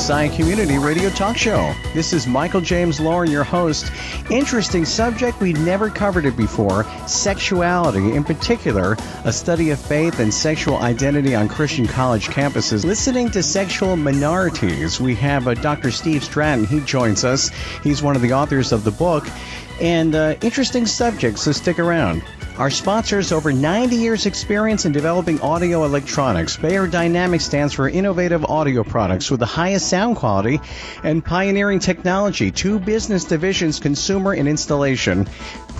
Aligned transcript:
Messiah 0.00 0.34
Community 0.34 0.78
Radio 0.78 1.10
Talk 1.10 1.36
Show. 1.36 1.74
This 1.92 2.14
is 2.14 2.26
Michael 2.26 2.62
James 2.62 3.00
Lauren, 3.00 3.30
your 3.30 3.44
host. 3.44 3.92
Interesting 4.30 4.86
subject, 4.86 5.38
we've 5.40 5.60
never 5.60 5.90
covered 5.90 6.24
it 6.24 6.38
before 6.38 6.84
sexuality, 7.06 8.14
in 8.14 8.24
particular, 8.24 8.96
a 9.26 9.32
study 9.32 9.68
of 9.68 9.78
faith 9.78 10.18
and 10.18 10.32
sexual 10.32 10.78
identity 10.78 11.34
on 11.34 11.48
Christian 11.48 11.86
college 11.86 12.28
campuses. 12.28 12.82
Listening 12.82 13.30
to 13.32 13.42
sexual 13.42 13.94
minorities, 13.94 14.98
we 14.98 15.14
have 15.16 15.46
uh, 15.46 15.52
Dr. 15.52 15.90
Steve 15.90 16.24
Stratton. 16.24 16.64
He 16.64 16.80
joins 16.80 17.22
us. 17.22 17.50
He's 17.84 18.02
one 18.02 18.16
of 18.16 18.22
the 18.22 18.32
authors 18.32 18.72
of 18.72 18.84
the 18.84 18.92
book. 18.92 19.26
And 19.80 20.14
uh, 20.14 20.36
interesting 20.42 20.86
subjects, 20.86 21.42
so 21.42 21.52
stick 21.52 21.78
around. 21.78 22.22
Our 22.58 22.68
sponsors 22.68 23.32
over 23.32 23.54
90 23.54 23.96
years 23.96 24.26
experience 24.26 24.84
in 24.84 24.92
developing 24.92 25.40
audio 25.40 25.84
electronics. 25.84 26.58
Beyerdynamic 26.58 27.40
stands 27.40 27.72
for 27.72 27.88
innovative 27.88 28.44
audio 28.44 28.84
products 28.84 29.30
with 29.30 29.40
the 29.40 29.46
highest 29.46 29.88
sound 29.88 30.16
quality 30.16 30.60
and 31.02 31.24
pioneering 31.24 31.78
technology. 31.78 32.50
Two 32.50 32.78
business 32.78 33.24
divisions, 33.24 33.80
consumer 33.80 34.34
and 34.34 34.46
installation, 34.46 35.26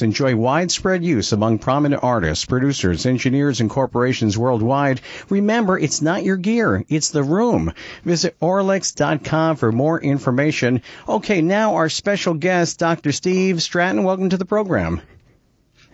Enjoy 0.02 0.36
widespread 0.36 1.04
use 1.04 1.32
among 1.32 1.58
prominent 1.58 2.02
artists, 2.02 2.44
producers, 2.44 3.06
engineers, 3.06 3.60
and 3.60 3.70
corporations 3.70 4.38
worldwide. 4.38 5.00
Remember, 5.28 5.78
it's 5.78 6.02
not 6.02 6.24
your 6.24 6.36
gear, 6.36 6.84
it's 6.88 7.10
the 7.10 7.22
room. 7.22 7.72
Visit 8.04 8.38
Auralex.com 8.40 9.56
for 9.56 9.72
more 9.72 10.00
information. 10.00 10.82
Okay, 11.08 11.42
now 11.42 11.76
our 11.76 11.88
special 11.88 12.34
guest, 12.34 12.78
Dr. 12.78 13.12
Steve 13.12 13.62
Stratton. 13.62 14.04
Welcome 14.04 14.30
to 14.30 14.36
the 14.36 14.44
program. 14.44 15.02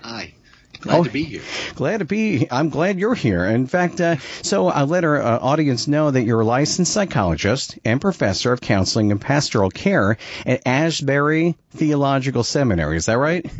Hi. 0.03 0.35
Glad 0.81 0.99
oh, 0.99 1.05
to 1.05 1.11
be 1.11 1.25
here. 1.25 1.43
Glad 1.75 1.99
to 1.99 2.05
be. 2.05 2.47
I'm 2.51 2.69
glad 2.69 2.99
you're 2.99 3.15
here. 3.15 3.45
In 3.45 3.67
fact, 3.67 4.01
uh, 4.01 4.17
so 4.43 4.69
I'll 4.69 4.87
let 4.87 5.05
our 5.05 5.21
uh, 5.21 5.39
audience 5.41 5.89
know 5.89 6.11
that 6.11 6.23
you're 6.23 6.43
a 6.43 6.45
licensed 6.45 6.93
psychologist 6.93 7.79
and 7.85 8.01
professor 8.01 8.53
of 8.53 8.61
counseling 8.61 9.11
and 9.11 9.21
pastoral 9.21 9.71
care 9.71 10.17
at 10.45 10.63
Ashbury 10.67 11.57
Theological 11.71 12.45
Seminary. 12.45 12.97
Is 12.97 13.07
that 13.07 13.19
right? 13.19 13.51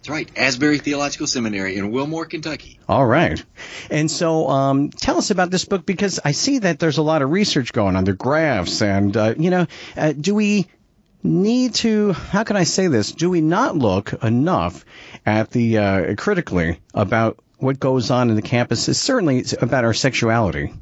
That's 0.00 0.08
right, 0.08 0.30
Asbury 0.34 0.78
Theological 0.78 1.26
Seminary 1.26 1.76
in 1.76 1.90
Wilmore, 1.90 2.24
Kentucky. 2.24 2.78
All 2.88 3.04
right. 3.04 3.44
And 3.90 4.10
so 4.10 4.48
um, 4.48 4.88
tell 4.88 5.18
us 5.18 5.30
about 5.30 5.50
this 5.50 5.66
book 5.66 5.84
because 5.84 6.18
I 6.24 6.32
see 6.32 6.60
that 6.60 6.78
there's 6.78 6.96
a 6.96 7.02
lot 7.02 7.20
of 7.20 7.30
research 7.30 7.74
going 7.74 7.96
on, 7.96 8.04
the 8.04 8.14
graphs, 8.14 8.80
and, 8.80 9.14
uh, 9.14 9.34
you 9.36 9.50
know, 9.50 9.66
uh, 9.98 10.12
do 10.12 10.34
we 10.34 10.68
need 11.22 11.74
to, 11.74 12.14
how 12.14 12.44
can 12.44 12.56
I 12.56 12.64
say 12.64 12.86
this? 12.86 13.12
Do 13.12 13.28
we 13.28 13.42
not 13.42 13.76
look 13.76 14.14
enough 14.22 14.86
at 15.26 15.50
the, 15.50 15.76
uh, 15.76 16.14
critically 16.14 16.80
about 16.94 17.38
what 17.58 17.78
goes 17.78 18.10
on 18.10 18.30
in 18.30 18.36
the 18.36 18.42
campuses, 18.42 18.94
certainly 18.94 19.44
about 19.60 19.84
our 19.84 19.92
sexuality? 19.92 20.72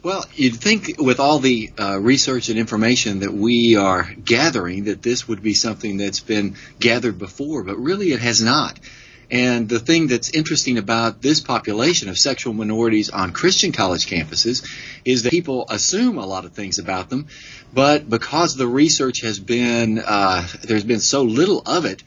Well, 0.00 0.24
you'd 0.34 0.54
think 0.54 0.94
with 0.98 1.18
all 1.18 1.40
the 1.40 1.72
uh, 1.76 1.98
research 1.98 2.50
and 2.50 2.58
information 2.58 3.20
that 3.20 3.32
we 3.32 3.74
are 3.74 4.04
gathering 4.24 4.84
that 4.84 5.02
this 5.02 5.26
would 5.26 5.42
be 5.42 5.54
something 5.54 5.96
that's 5.96 6.20
been 6.20 6.54
gathered 6.78 7.18
before, 7.18 7.64
but 7.64 7.76
really 7.78 8.12
it 8.12 8.20
has 8.20 8.40
not. 8.40 8.78
And 9.28 9.68
the 9.68 9.80
thing 9.80 10.06
that's 10.06 10.30
interesting 10.30 10.78
about 10.78 11.20
this 11.20 11.40
population 11.40 12.08
of 12.08 12.16
sexual 12.16 12.54
minorities 12.54 13.10
on 13.10 13.32
Christian 13.32 13.72
college 13.72 14.06
campuses 14.06 14.64
is 15.04 15.24
that 15.24 15.30
people 15.30 15.66
assume 15.68 16.16
a 16.16 16.26
lot 16.26 16.44
of 16.44 16.52
things 16.52 16.78
about 16.78 17.10
them, 17.10 17.26
but 17.74 18.08
because 18.08 18.54
the 18.54 18.68
research 18.68 19.22
has 19.22 19.40
been, 19.40 19.98
uh, 19.98 20.46
there's 20.62 20.84
been 20.84 21.00
so 21.00 21.24
little 21.24 21.60
of 21.66 21.84
it, 21.84 22.04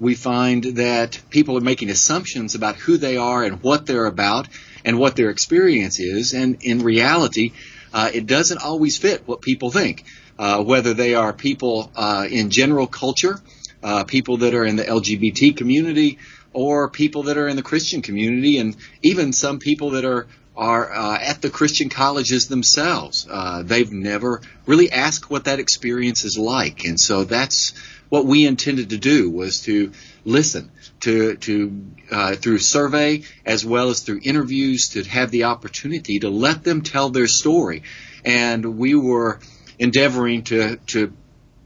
we 0.00 0.14
find 0.14 0.64
that 0.76 1.20
people 1.30 1.58
are 1.58 1.60
making 1.60 1.90
assumptions 1.90 2.54
about 2.54 2.76
who 2.76 2.96
they 2.96 3.18
are 3.18 3.44
and 3.44 3.62
what 3.62 3.86
they're 3.86 4.06
about 4.06 4.48
and 4.84 4.98
what 4.98 5.16
their 5.16 5.30
experience 5.30 5.98
is. 5.98 6.34
And 6.34 6.58
in 6.62 6.82
reality, 6.82 7.52
uh, 7.92 8.10
it 8.12 8.26
doesn't 8.26 8.58
always 8.58 8.98
fit 8.98 9.26
what 9.26 9.40
people 9.40 9.70
think. 9.70 10.04
Uh, 10.36 10.62
whether 10.64 10.94
they 10.94 11.14
are 11.14 11.32
people 11.32 11.92
uh, 11.94 12.26
in 12.28 12.50
general 12.50 12.88
culture, 12.88 13.40
uh, 13.84 14.02
people 14.02 14.38
that 14.38 14.52
are 14.52 14.64
in 14.64 14.74
the 14.74 14.82
LGBT 14.82 15.56
community, 15.56 16.18
or 16.52 16.88
people 16.88 17.24
that 17.24 17.36
are 17.36 17.46
in 17.46 17.54
the 17.54 17.62
Christian 17.62 18.02
community, 18.02 18.58
and 18.58 18.76
even 19.02 19.32
some 19.32 19.58
people 19.60 19.90
that 19.90 20.04
are 20.04 20.26
are 20.56 20.92
uh, 20.92 21.18
at 21.20 21.42
the 21.42 21.50
Christian 21.50 21.88
colleges 21.88 22.46
themselves. 22.48 23.26
Uh, 23.28 23.62
they've 23.64 23.90
never 23.90 24.40
really 24.66 24.90
asked 24.90 25.28
what 25.28 25.44
that 25.44 25.58
experience 25.58 26.24
is 26.24 26.38
like, 26.38 26.84
and 26.84 26.98
so 26.98 27.24
that's 27.24 27.72
what 28.08 28.24
we 28.26 28.46
intended 28.46 28.90
to 28.90 28.98
do 28.98 29.30
was 29.30 29.62
to 29.62 29.92
listen 30.24 30.70
to 31.04 31.36
to 31.36 31.86
uh, 32.10 32.34
through 32.34 32.58
survey 32.58 33.22
as 33.44 33.64
well 33.64 33.90
as 33.90 34.00
through 34.00 34.20
interviews 34.22 34.88
to 34.90 35.04
have 35.04 35.30
the 35.30 35.44
opportunity 35.44 36.18
to 36.18 36.30
let 36.30 36.64
them 36.64 36.80
tell 36.82 37.10
their 37.10 37.26
story, 37.26 37.82
and 38.24 38.78
we 38.78 38.94
were 38.94 39.38
endeavoring 39.78 40.42
to 40.44 40.76
to 40.86 41.12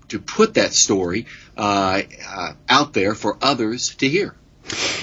to 0.09 0.19
put 0.19 0.55
that 0.55 0.73
story 0.73 1.27
uh, 1.57 2.03
uh, 2.27 2.53
out 2.69 2.93
there 2.93 3.15
for 3.15 3.39
others 3.41 3.95
to 3.97 4.09
hear. 4.09 4.35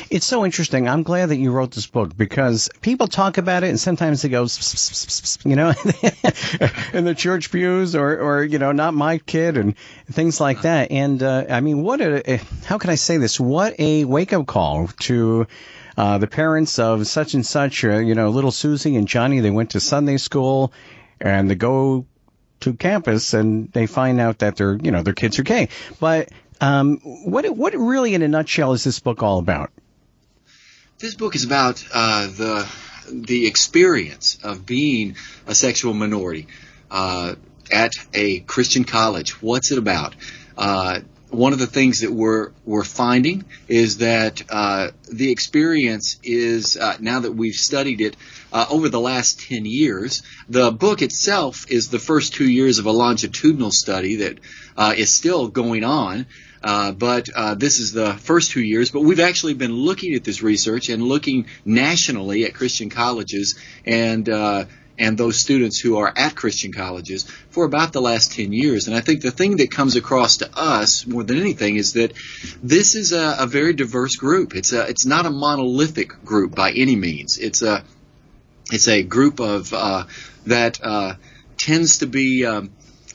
It's 0.10 0.26
so 0.26 0.46
interesting. 0.46 0.88
I'm 0.88 1.04
glad 1.04 1.30
that 1.30 1.38
you 1.38 1.52
wrote 1.52 1.72
this 1.72 1.88
book 1.88 2.16
because 2.16 2.70
people 2.82 3.08
talk 3.08 3.38
about 3.38 3.64
it 3.64 3.70
and 3.70 3.80
sometimes 3.80 4.24
it 4.24 4.30
goes, 4.30 5.40
you 5.44 5.56
know, 5.56 5.70
in 6.94 7.06
the 7.06 7.16
church 7.16 7.52
pews 7.52 7.96
or, 7.96 8.20
or, 8.20 8.44
you 8.44 8.60
know, 8.60 8.72
not 8.72 8.94
my 8.94 9.18
kid 9.18 9.58
and 9.58 9.76
things 10.12 10.40
like 10.40 10.62
that. 10.62 10.92
And, 10.92 11.22
uh, 11.22 11.46
I 11.50 11.62
mean, 11.62 11.82
what 11.82 12.02
a, 12.02 12.40
how 12.66 12.78
can 12.78 12.90
I 12.90 12.96
say 12.96 13.18
this? 13.18 13.40
What 13.40 13.80
a 13.80 14.06
wake 14.06 14.34
up 14.34 14.46
call 14.46 14.88
to, 14.88 15.48
uh, 15.98 16.18
the 16.18 16.28
parents 16.28 16.78
of 16.78 17.08
such 17.08 17.34
and 17.34 17.46
such, 17.46 17.84
uh, 17.84 17.98
you 17.98 18.16
know, 18.16 18.30
little 18.30 18.52
Susie 18.52 18.96
and 18.96 19.08
Johnny, 19.08 19.40
they 19.40 19.52
went 19.52 19.72
to 19.72 19.80
Sunday 19.80 20.18
school 20.18 20.72
and 21.20 21.50
they 21.50 21.56
go 21.56 22.06
to 22.62 22.74
campus 22.74 23.34
and 23.34 23.72
they 23.72 23.86
find 23.86 24.20
out 24.20 24.40
that 24.40 24.58
their, 24.58 24.76
you 24.76 24.92
know, 24.92 25.04
their 25.04 25.14
kids 25.14 25.40
are 25.40 25.44
gay. 25.44 25.70
But 26.00 26.30
um, 26.62 26.98
what 26.98 27.50
what 27.56 27.74
really, 27.74 28.14
in 28.14 28.22
a 28.22 28.28
nutshell, 28.28 28.74
is 28.74 28.84
this 28.84 29.00
book 29.00 29.24
all 29.24 29.40
about? 29.40 29.72
This 31.00 31.16
book 31.16 31.36
is 31.36 31.44
about 31.44 31.84
uh, 31.94 32.28
the 32.28 32.72
the 33.12 33.48
experience 33.48 34.38
of 34.44 34.66
being 34.66 35.16
a 35.46 35.54
sexual 35.56 35.94
minority 35.94 36.48
uh, 36.90 37.36
at 37.72 37.92
a 38.14 38.40
Christian 38.42 38.84
college. 38.84 39.42
What's 39.42 39.72
it 39.72 39.78
about? 39.78 40.16
Uh, 40.58 41.02
one 41.30 41.54
of 41.54 41.60
the 41.60 41.68
things 41.68 42.02
that 42.02 42.12
we're 42.12 42.52
we're 42.64 42.84
finding 42.84 43.44
is 43.68 43.98
that 43.98 44.42
uh, 44.50 44.92
the 45.12 45.32
experience 45.32 46.18
is 46.24 46.78
uh, 46.78 46.96
now 47.00 47.20
that 47.20 47.34
we've 47.34 47.56
studied 47.56 48.00
it 48.00 48.16
uh, 48.54 48.66
over 48.70 48.90
the 48.90 49.00
last 49.00 49.40
ten 49.40 49.66
years. 49.66 50.24
The 50.48 50.72
book 50.72 51.02
itself 51.02 51.66
is 51.70 51.90
the 51.90 52.00
first 52.00 52.34
two 52.34 52.50
years 52.50 52.80
of 52.80 52.86
a 52.86 52.92
longitudinal 52.92 53.72
study 53.72 54.18
that 54.18 54.40
uh, 54.78 54.94
is 54.96 55.12
still 55.12 55.48
going 55.48 55.84
on. 55.84 56.28
Uh, 56.66 56.92
but 56.92 57.30
uh, 57.36 57.54
this 57.54 57.80
is 57.80 57.94
the 57.94 58.14
first 58.16 58.52
two 58.52 58.64
years. 58.64 58.90
But 58.90 59.02
we've 59.02 59.20
actually 59.20 59.54
been 59.54 59.74
looking 59.74 60.16
at 60.16 60.24
this 60.24 60.42
research 60.42 60.90
and 60.90 61.04
looking 61.04 61.46
nationally 61.64 62.44
at 62.46 62.56
Christian 62.56 62.90
colleges 62.90 63.58
and 63.86 64.28
and 64.98 65.18
those 65.18 65.38
students 65.38 65.80
who 65.80 65.98
are 65.98 66.12
at 66.16 66.36
Christian 66.36 66.72
colleges 66.72 67.24
for 67.50 67.66
about 67.66 67.94
the 67.94 68.02
last 68.02 68.34
10 68.34 68.54
years. 68.54 68.88
And 68.88 68.96
I 68.96 69.02
think 69.02 69.22
the 69.22 69.32
thing 69.32 69.58
that 69.58 69.72
comes 69.72 69.96
across 69.96 70.38
to 70.38 70.50
us 70.58 71.06
more 71.06 71.24
than 71.24 71.40
anything 71.40 71.76
is 71.76 71.94
that 71.94 72.14
this 72.64 72.96
is 72.96 73.12
a, 73.12 73.38
a 73.40 73.48
very 73.48 73.74
diverse 73.74 74.16
group. 74.16 74.56
It's 74.56 74.74
a, 74.74 74.88
it's 74.88 75.06
not 75.06 75.26
a 75.26 75.30
monolithic 75.30 76.24
group 76.24 76.56
by 76.56 76.72
any 76.72 76.96
means. 76.96 77.38
It's 77.38 77.62
a, 77.62 77.84
it's 78.72 78.88
a 78.88 79.04
group 79.04 79.40
of, 79.40 79.74
uh, 79.74 80.06
that, 80.46 80.80
uh, 80.82 81.16
tends 81.58 82.00
to 82.00 82.08
be, 82.08 82.46
um, 82.46 82.72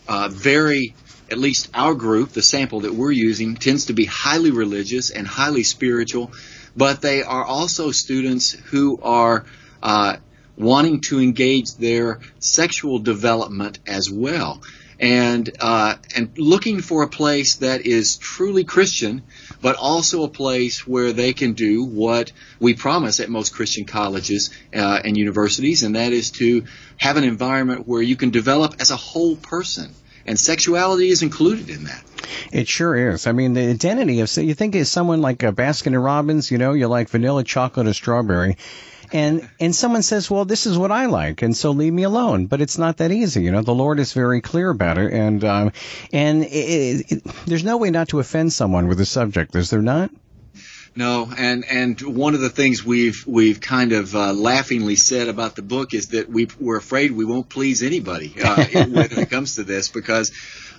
uh, 0.08 0.28
very, 0.30 0.94
at 1.30 1.38
least 1.38 1.70
our 1.74 1.94
group, 1.94 2.30
the 2.30 2.42
sample 2.42 2.80
that 2.80 2.94
we're 2.94 3.10
using, 3.10 3.56
tends 3.56 3.86
to 3.86 3.92
be 3.92 4.04
highly 4.04 4.50
religious 4.50 5.10
and 5.10 5.26
highly 5.26 5.62
spiritual, 5.62 6.32
but 6.76 7.00
they 7.00 7.22
are 7.22 7.44
also 7.44 7.90
students 7.90 8.52
who 8.52 9.00
are, 9.02 9.44
uh, 9.82 10.16
wanting 10.60 11.00
to 11.00 11.20
engage 11.20 11.74
their 11.76 12.20
sexual 12.38 12.98
development 12.98 13.78
as 13.86 14.10
well. 14.10 14.62
And 14.98 15.48
uh, 15.60 15.94
and 16.14 16.36
looking 16.36 16.82
for 16.82 17.02
a 17.02 17.08
place 17.08 17.56
that 17.56 17.86
is 17.86 18.18
truly 18.18 18.64
Christian, 18.64 19.22
but 19.62 19.76
also 19.76 20.24
a 20.24 20.28
place 20.28 20.86
where 20.86 21.14
they 21.14 21.32
can 21.32 21.54
do 21.54 21.84
what 21.84 22.32
we 22.58 22.74
promise 22.74 23.18
at 23.18 23.30
most 23.30 23.54
Christian 23.54 23.86
colleges 23.86 24.50
uh, 24.74 25.00
and 25.02 25.16
universities, 25.16 25.84
and 25.84 25.96
that 25.96 26.12
is 26.12 26.32
to 26.32 26.64
have 26.98 27.16
an 27.16 27.24
environment 27.24 27.88
where 27.88 28.02
you 28.02 28.14
can 28.14 28.28
develop 28.28 28.74
as 28.78 28.90
a 28.90 28.96
whole 28.96 29.36
person, 29.36 29.94
and 30.26 30.38
sexuality 30.38 31.08
is 31.08 31.22
included 31.22 31.70
in 31.70 31.84
that. 31.84 32.04
It 32.52 32.68
sure 32.68 33.12
is. 33.12 33.26
I 33.26 33.32
mean, 33.32 33.54
the 33.54 33.70
identity 33.70 34.20
of 34.20 34.28
so 34.28 34.40
you 34.40 34.54
think 34.54 34.74
of 34.74 34.86
someone 34.86 35.20
like 35.20 35.42
a 35.42 35.52
Baskin 35.52 35.88
and 35.88 36.04
Robbins, 36.04 36.50
you 36.50 36.58
know, 36.58 36.72
you 36.72 36.86
like 36.86 37.08
vanilla, 37.08 37.44
chocolate, 37.44 37.86
or 37.86 37.94
strawberry 37.94 38.56
and 39.12 39.48
and 39.58 39.74
someone 39.74 40.02
says, 40.02 40.30
"Well, 40.30 40.44
this 40.44 40.66
is 40.66 40.78
what 40.78 40.92
I 40.92 41.06
like, 41.06 41.42
and 41.42 41.56
so 41.56 41.72
leave 41.72 41.92
me 41.92 42.04
alone." 42.04 42.46
But 42.46 42.60
it's 42.60 42.78
not 42.78 42.98
that 42.98 43.12
easy, 43.12 43.42
you 43.42 43.50
know. 43.50 43.62
The 43.62 43.74
Lord 43.74 43.98
is 43.98 44.12
very 44.12 44.40
clear 44.40 44.70
about 44.70 44.98
it, 44.98 45.12
and 45.12 45.44
um, 45.44 45.72
and 46.12 46.44
it, 46.44 47.12
it, 47.12 47.22
there's 47.46 47.64
no 47.64 47.76
way 47.76 47.90
not 47.90 48.08
to 48.08 48.20
offend 48.20 48.52
someone 48.52 48.86
with 48.86 48.98
the 48.98 49.06
subject, 49.06 49.54
is 49.56 49.70
there 49.70 49.82
not? 49.82 50.10
No, 50.96 51.30
and 51.36 51.64
and 51.64 52.00
one 52.00 52.34
of 52.34 52.40
the 52.40 52.50
things 52.50 52.84
we've 52.84 53.24
we've 53.26 53.60
kind 53.60 53.92
of 53.92 54.14
uh, 54.14 54.32
laughingly 54.32 54.96
said 54.96 55.28
about 55.28 55.54
the 55.54 55.62
book 55.62 55.94
is 55.94 56.08
that 56.08 56.28
we 56.28 56.48
we're 56.58 56.78
afraid 56.78 57.12
we 57.12 57.24
won't 57.24 57.48
please 57.48 57.82
anybody 57.82 58.34
uh, 58.42 58.64
when 58.72 59.12
it 59.12 59.30
comes 59.30 59.54
to 59.54 59.62
this 59.62 59.88
because 59.88 60.32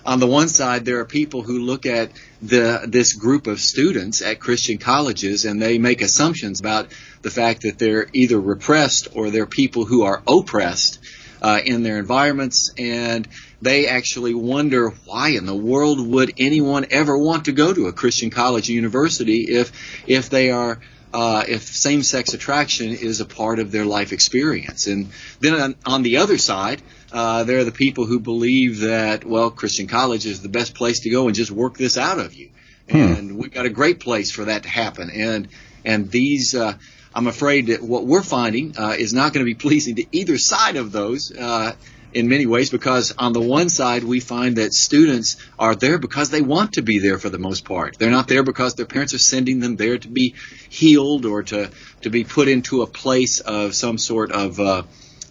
on 0.04 0.18
the 0.18 0.26
one 0.26 0.48
side, 0.48 0.84
there 0.84 0.98
are 0.98 1.04
people 1.04 1.42
who 1.42 1.60
look 1.60 1.86
at 1.86 2.10
the 2.42 2.82
this 2.86 3.14
group 3.14 3.46
of 3.46 3.60
students 3.60 4.20
at 4.20 4.40
Christian 4.40 4.78
colleges 4.78 5.44
and 5.44 5.62
they 5.62 5.78
make 5.78 6.02
assumptions 6.02 6.60
about 6.60 6.88
the 7.22 7.30
fact 7.30 7.62
that 7.62 7.78
they're 7.78 8.08
either 8.12 8.38
repressed 8.38 9.08
or 9.14 9.30
they're 9.30 9.46
people 9.46 9.84
who 9.84 10.02
are 10.02 10.22
oppressed 10.26 10.98
uh, 11.40 11.60
in 11.64 11.82
their 11.82 11.98
environments, 11.98 12.72
and 12.78 13.26
they 13.62 13.86
actually 13.86 14.34
wonder 14.34 14.90
why 15.06 15.30
in 15.30 15.46
the 15.46 15.54
world 15.54 16.04
would 16.04 16.34
anyone 16.36 16.86
ever 16.90 17.16
want 17.16 17.44
to 17.46 17.52
go 17.52 17.72
to 17.72 17.86
a 17.86 17.92
Christian 17.92 18.28
college 18.28 18.68
or 18.68 18.72
university 18.72 19.44
if 19.48 19.72
if 20.06 20.28
they 20.28 20.50
are 20.50 20.80
uh, 21.14 21.44
if 21.46 21.62
same-sex 21.62 22.32
attraction 22.32 22.88
is 22.88 23.20
a 23.20 23.26
part 23.26 23.58
of 23.58 23.70
their 23.70 23.84
life 23.84 24.12
experience. 24.12 24.86
And 24.86 25.10
then 25.40 25.60
on, 25.60 25.74
on 25.84 26.02
the 26.02 26.16
other 26.16 26.38
side, 26.38 26.80
uh, 27.12 27.44
there 27.44 27.58
are 27.58 27.64
the 27.64 27.72
people 27.72 28.06
who 28.06 28.18
believe 28.18 28.80
that, 28.80 29.24
well, 29.24 29.50
Christian 29.50 29.86
college 29.86 30.24
is 30.24 30.40
the 30.40 30.48
best 30.48 30.74
place 30.74 31.00
to 31.00 31.10
go 31.10 31.26
and 31.26 31.36
just 31.36 31.50
work 31.50 31.76
this 31.76 31.98
out 31.98 32.18
of 32.18 32.32
you. 32.32 32.48
Hmm. 32.90 32.96
And 32.96 33.36
we've 33.36 33.52
got 33.52 33.66
a 33.66 33.70
great 33.70 34.00
place 34.00 34.30
for 34.30 34.46
that 34.46 34.62
to 34.62 34.70
happen. 34.70 35.10
And, 35.10 35.48
and 35.84 36.10
these, 36.10 36.54
uh, 36.54 36.78
I'm 37.14 37.26
afraid 37.26 37.66
that 37.66 37.82
what 37.82 38.06
we're 38.06 38.22
finding, 38.22 38.78
uh, 38.78 38.96
is 38.98 39.12
not 39.12 39.34
going 39.34 39.44
to 39.44 39.50
be 39.50 39.54
pleasing 39.68 39.96
to 39.96 40.06
either 40.12 40.38
side 40.38 40.76
of 40.76 40.92
those, 40.92 41.30
uh, 41.30 41.74
in 42.14 42.28
many 42.28 42.46
ways 42.46 42.70
because 42.70 43.14
on 43.18 43.32
the 43.32 43.40
one 43.40 43.68
side 43.68 44.04
we 44.04 44.20
find 44.20 44.56
that 44.56 44.72
students 44.72 45.36
are 45.58 45.74
there 45.74 45.98
because 45.98 46.30
they 46.30 46.42
want 46.42 46.74
to 46.74 46.82
be 46.82 46.98
there 46.98 47.18
for 47.18 47.28
the 47.28 47.38
most 47.38 47.64
part. 47.64 47.98
They're 47.98 48.10
not 48.10 48.28
there 48.28 48.42
because 48.42 48.74
their 48.74 48.86
parents 48.86 49.14
are 49.14 49.18
sending 49.18 49.60
them 49.60 49.76
there 49.76 49.98
to 49.98 50.08
be 50.08 50.34
healed 50.68 51.24
or 51.24 51.42
to 51.44 51.70
to 52.02 52.10
be 52.10 52.24
put 52.24 52.48
into 52.48 52.82
a 52.82 52.86
place 52.86 53.40
of 53.40 53.74
some 53.74 53.98
sort 53.98 54.32
of 54.32 54.60
uh, 54.60 54.82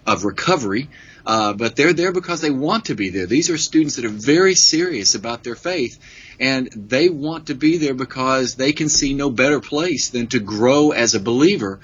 of 0.05 0.25
recovery. 0.25 0.89
Uh, 1.23 1.53
but 1.53 1.75
they're 1.75 1.93
there 1.93 2.11
because 2.11 2.41
they 2.41 2.49
want 2.49 2.85
to 2.85 2.95
be 2.95 3.09
there. 3.09 3.27
These 3.27 3.51
are 3.51 3.57
students 3.57 3.97
that 3.97 4.05
are 4.05 4.09
very 4.09 4.55
serious 4.55 5.13
about 5.13 5.43
their 5.43 5.55
faith, 5.55 5.99
and 6.39 6.67
they 6.71 7.09
want 7.09 7.47
to 7.47 7.53
be 7.53 7.77
there 7.77 7.93
because 7.93 8.55
they 8.55 8.71
can 8.71 8.89
see 8.89 9.13
no 9.13 9.29
better 9.29 9.59
place 9.59 10.09
than 10.09 10.27
to 10.27 10.39
grow 10.39 10.89
as 10.89 11.13
a 11.13 11.19
believer 11.19 11.79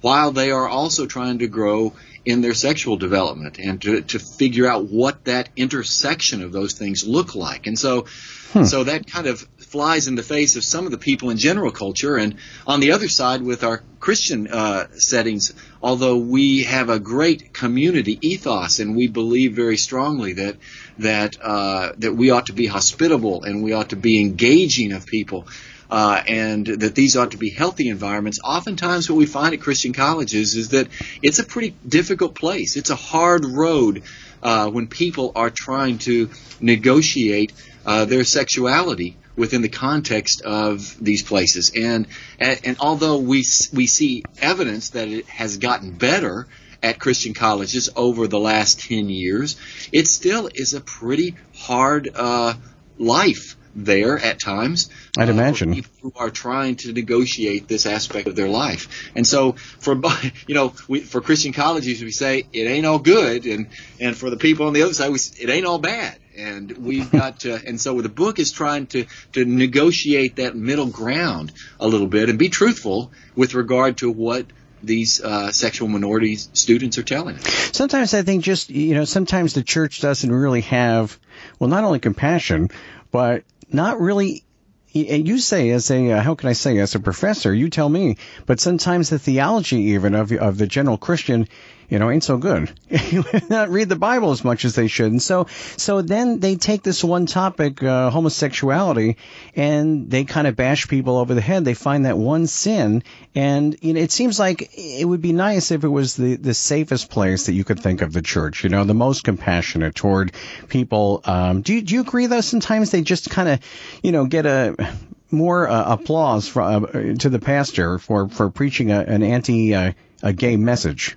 while 0.00 0.32
they 0.32 0.50
are 0.50 0.68
also 0.68 1.06
trying 1.06 1.38
to 1.38 1.48
grow 1.48 1.92
in 2.24 2.42
their 2.42 2.54
sexual 2.54 2.96
development 2.96 3.58
and 3.58 3.80
to, 3.82 4.02
to 4.02 4.18
figure 4.18 4.66
out 4.66 4.84
what 4.84 5.24
that 5.24 5.48
intersection 5.56 6.42
of 6.42 6.52
those 6.52 6.74
things 6.74 7.06
look 7.06 7.34
like. 7.34 7.66
And 7.66 7.78
so, 7.78 8.06
hmm. 8.52 8.64
so 8.64 8.84
that 8.84 9.06
kind 9.06 9.26
of 9.26 9.40
flies 9.58 10.06
in 10.06 10.16
the 10.16 10.22
face 10.22 10.56
of 10.56 10.64
some 10.64 10.84
of 10.84 10.90
the 10.90 10.98
people 10.98 11.30
in 11.30 11.38
general 11.38 11.70
culture. 11.70 12.16
And 12.16 12.36
on 12.66 12.80
the 12.80 12.92
other 12.92 13.08
side, 13.08 13.40
with 13.40 13.64
our 13.64 13.82
Christian 14.00 14.48
uh, 14.48 14.88
settings, 14.92 15.54
although 15.82 16.18
we 16.18 16.64
have 16.64 16.90
a 16.90 16.98
great 16.98 17.54
community 17.54 18.18
ethos 18.20 18.80
and 18.80 18.96
we 18.96 19.08
believe 19.08 19.54
very 19.54 19.76
strongly 19.76 20.34
that 20.34 20.56
that 20.98 21.36
uh, 21.40 21.92
that 21.98 22.14
we 22.14 22.30
ought 22.30 22.46
to 22.46 22.52
be 22.52 22.66
hospitable 22.66 23.44
and 23.44 23.62
we 23.62 23.72
ought 23.72 23.90
to 23.90 23.96
be 23.96 24.20
engaging 24.20 24.92
of 24.92 25.06
people 25.06 25.46
uh, 25.90 26.22
and 26.26 26.66
that 26.66 26.94
these 26.94 27.16
ought 27.16 27.32
to 27.32 27.36
be 27.36 27.50
healthy 27.50 27.88
environments. 27.88 28.38
Oftentimes, 28.44 29.10
what 29.10 29.16
we 29.16 29.26
find 29.26 29.54
at 29.54 29.60
Christian 29.60 29.92
colleges 29.92 30.54
is 30.54 30.70
that 30.70 30.88
it's 31.22 31.38
a 31.38 31.44
pretty 31.44 31.74
difficult 31.86 32.34
place. 32.34 32.76
It's 32.76 32.90
a 32.90 32.96
hard 32.96 33.44
road 33.44 34.02
uh, 34.42 34.70
when 34.70 34.86
people 34.86 35.32
are 35.34 35.50
trying 35.50 35.98
to 35.98 36.30
negotiate 36.60 37.52
uh, 37.84 38.04
their 38.04 38.24
sexuality 38.24 39.16
within 39.36 39.62
the 39.62 39.68
context 39.68 40.42
of 40.42 40.96
these 41.02 41.22
places. 41.22 41.72
And, 41.74 42.06
and 42.38 42.76
although 42.78 43.18
we 43.18 43.44
we 43.72 43.86
see 43.86 44.24
evidence 44.40 44.90
that 44.90 45.08
it 45.08 45.26
has 45.26 45.56
gotten 45.56 45.92
better 45.92 46.46
at 46.82 46.98
Christian 46.98 47.34
colleges 47.34 47.90
over 47.96 48.26
the 48.26 48.38
last 48.38 48.80
10 48.80 49.08
years, 49.08 49.56
it 49.92 50.06
still 50.06 50.48
is 50.54 50.74
a 50.74 50.80
pretty 50.80 51.36
hard 51.54 52.10
uh, 52.14 52.54
life 52.98 53.56
there 53.74 54.18
at 54.18 54.40
times. 54.40 54.90
I'd 55.16 55.28
uh, 55.28 55.32
imagine 55.32 55.74
people 55.74 55.92
who 56.02 56.12
are 56.16 56.30
trying 56.30 56.76
to 56.76 56.92
negotiate 56.92 57.68
this 57.68 57.86
aspect 57.86 58.26
of 58.26 58.36
their 58.36 58.48
life. 58.48 59.10
And 59.14 59.26
so, 59.26 59.52
for 59.52 60.00
you 60.46 60.54
know, 60.54 60.74
we, 60.88 61.00
for 61.00 61.20
Christian 61.20 61.52
colleges, 61.52 62.02
we 62.02 62.10
say 62.10 62.46
it 62.52 62.64
ain't 62.64 62.86
all 62.86 62.98
good, 62.98 63.46
and 63.46 63.68
and 63.98 64.16
for 64.16 64.30
the 64.30 64.36
people 64.36 64.66
on 64.66 64.72
the 64.72 64.82
other 64.82 64.94
side, 64.94 65.10
we, 65.10 65.18
it 65.40 65.50
ain't 65.50 65.66
all 65.66 65.78
bad. 65.78 66.18
And 66.36 66.78
we've 66.78 67.10
got 67.12 67.40
to, 67.40 67.60
and 67.66 67.80
so 67.80 68.00
the 68.00 68.08
book 68.08 68.38
is 68.38 68.52
trying 68.52 68.86
to 68.88 69.06
to 69.32 69.44
negotiate 69.44 70.36
that 70.36 70.56
middle 70.56 70.86
ground 70.86 71.52
a 71.78 71.86
little 71.86 72.06
bit 72.06 72.28
and 72.28 72.38
be 72.38 72.48
truthful 72.48 73.12
with 73.34 73.54
regard 73.54 73.98
to 73.98 74.10
what 74.10 74.46
these 74.82 75.20
uh, 75.22 75.52
sexual 75.52 75.88
minority 75.88 76.36
students 76.36 76.96
are 76.96 77.02
telling 77.02 77.36
us. 77.36 77.70
Sometimes 77.76 78.14
I 78.14 78.22
think 78.22 78.44
just 78.44 78.70
you 78.70 78.94
know 78.94 79.04
sometimes 79.04 79.52
the 79.52 79.62
church 79.62 80.00
doesn't 80.00 80.32
really 80.32 80.62
have 80.62 81.18
well 81.58 81.68
not 81.68 81.84
only 81.84 81.98
compassion 81.98 82.70
but 83.10 83.44
not 83.72 84.00
really 84.00 84.44
you 84.92 85.38
say 85.38 85.70
as 85.70 85.90
a 85.90 86.12
uh, 86.12 86.20
how 86.20 86.34
can 86.34 86.48
I 86.48 86.52
say 86.52 86.78
as 86.78 86.94
a 86.94 87.00
professor, 87.00 87.54
you 87.54 87.70
tell 87.70 87.88
me, 87.88 88.16
but 88.46 88.58
sometimes 88.58 89.08
the 89.08 89.18
theology 89.18 89.76
even 89.92 90.14
of 90.14 90.32
of 90.32 90.58
the 90.58 90.66
general 90.66 90.98
Christian 90.98 91.48
you 91.90 91.98
know, 91.98 92.08
ain't 92.08 92.22
so 92.22 92.38
good. 92.38 92.70
not 93.50 93.68
read 93.68 93.88
the 93.88 93.96
Bible 93.96 94.30
as 94.30 94.44
much 94.44 94.64
as 94.64 94.76
they 94.76 94.86
should. 94.86 95.10
And 95.10 95.20
so, 95.20 95.48
so 95.76 96.02
then 96.02 96.38
they 96.38 96.54
take 96.54 96.84
this 96.84 97.02
one 97.02 97.26
topic, 97.26 97.82
uh, 97.82 98.10
homosexuality, 98.10 99.16
and 99.56 100.08
they 100.08 100.24
kind 100.24 100.46
of 100.46 100.54
bash 100.54 100.86
people 100.86 101.18
over 101.18 101.34
the 101.34 101.40
head. 101.40 101.64
They 101.64 101.74
find 101.74 102.06
that 102.06 102.16
one 102.16 102.46
sin, 102.46 103.02
and 103.34 103.76
you 103.82 103.94
know, 103.94 104.00
it 104.00 104.12
seems 104.12 104.38
like 104.38 104.70
it 104.76 105.06
would 105.06 105.20
be 105.20 105.32
nice 105.32 105.72
if 105.72 105.82
it 105.82 105.88
was 105.88 106.14
the 106.14 106.36
the 106.36 106.54
safest 106.54 107.10
place 107.10 107.46
that 107.46 107.54
you 107.54 107.64
could 107.64 107.80
think 107.80 108.02
of 108.02 108.12
the 108.12 108.22
church. 108.22 108.62
You 108.62 108.70
know, 108.70 108.84
the 108.84 108.94
most 108.94 109.24
compassionate 109.24 109.96
toward 109.96 110.32
people. 110.68 111.22
Um, 111.24 111.62
do 111.62 111.74
you, 111.74 111.82
do 111.82 111.94
you 111.94 112.02
agree 112.02 112.26
though? 112.26 112.40
Sometimes 112.40 112.92
they 112.92 113.02
just 113.02 113.30
kind 113.30 113.48
of, 113.48 113.60
you 114.02 114.12
know, 114.12 114.26
get 114.26 114.46
a 114.46 114.94
more 115.32 115.68
uh, 115.68 115.94
applause 115.94 116.46
for, 116.46 116.62
uh, 116.62 116.80
to 117.18 117.28
the 117.28 117.40
pastor 117.40 117.98
for 117.98 118.28
for 118.28 118.48
preaching 118.48 118.92
a, 118.92 119.00
an 119.00 119.24
anti 119.24 119.74
uh, 119.74 119.92
a 120.22 120.32
gay 120.32 120.56
message 120.56 121.16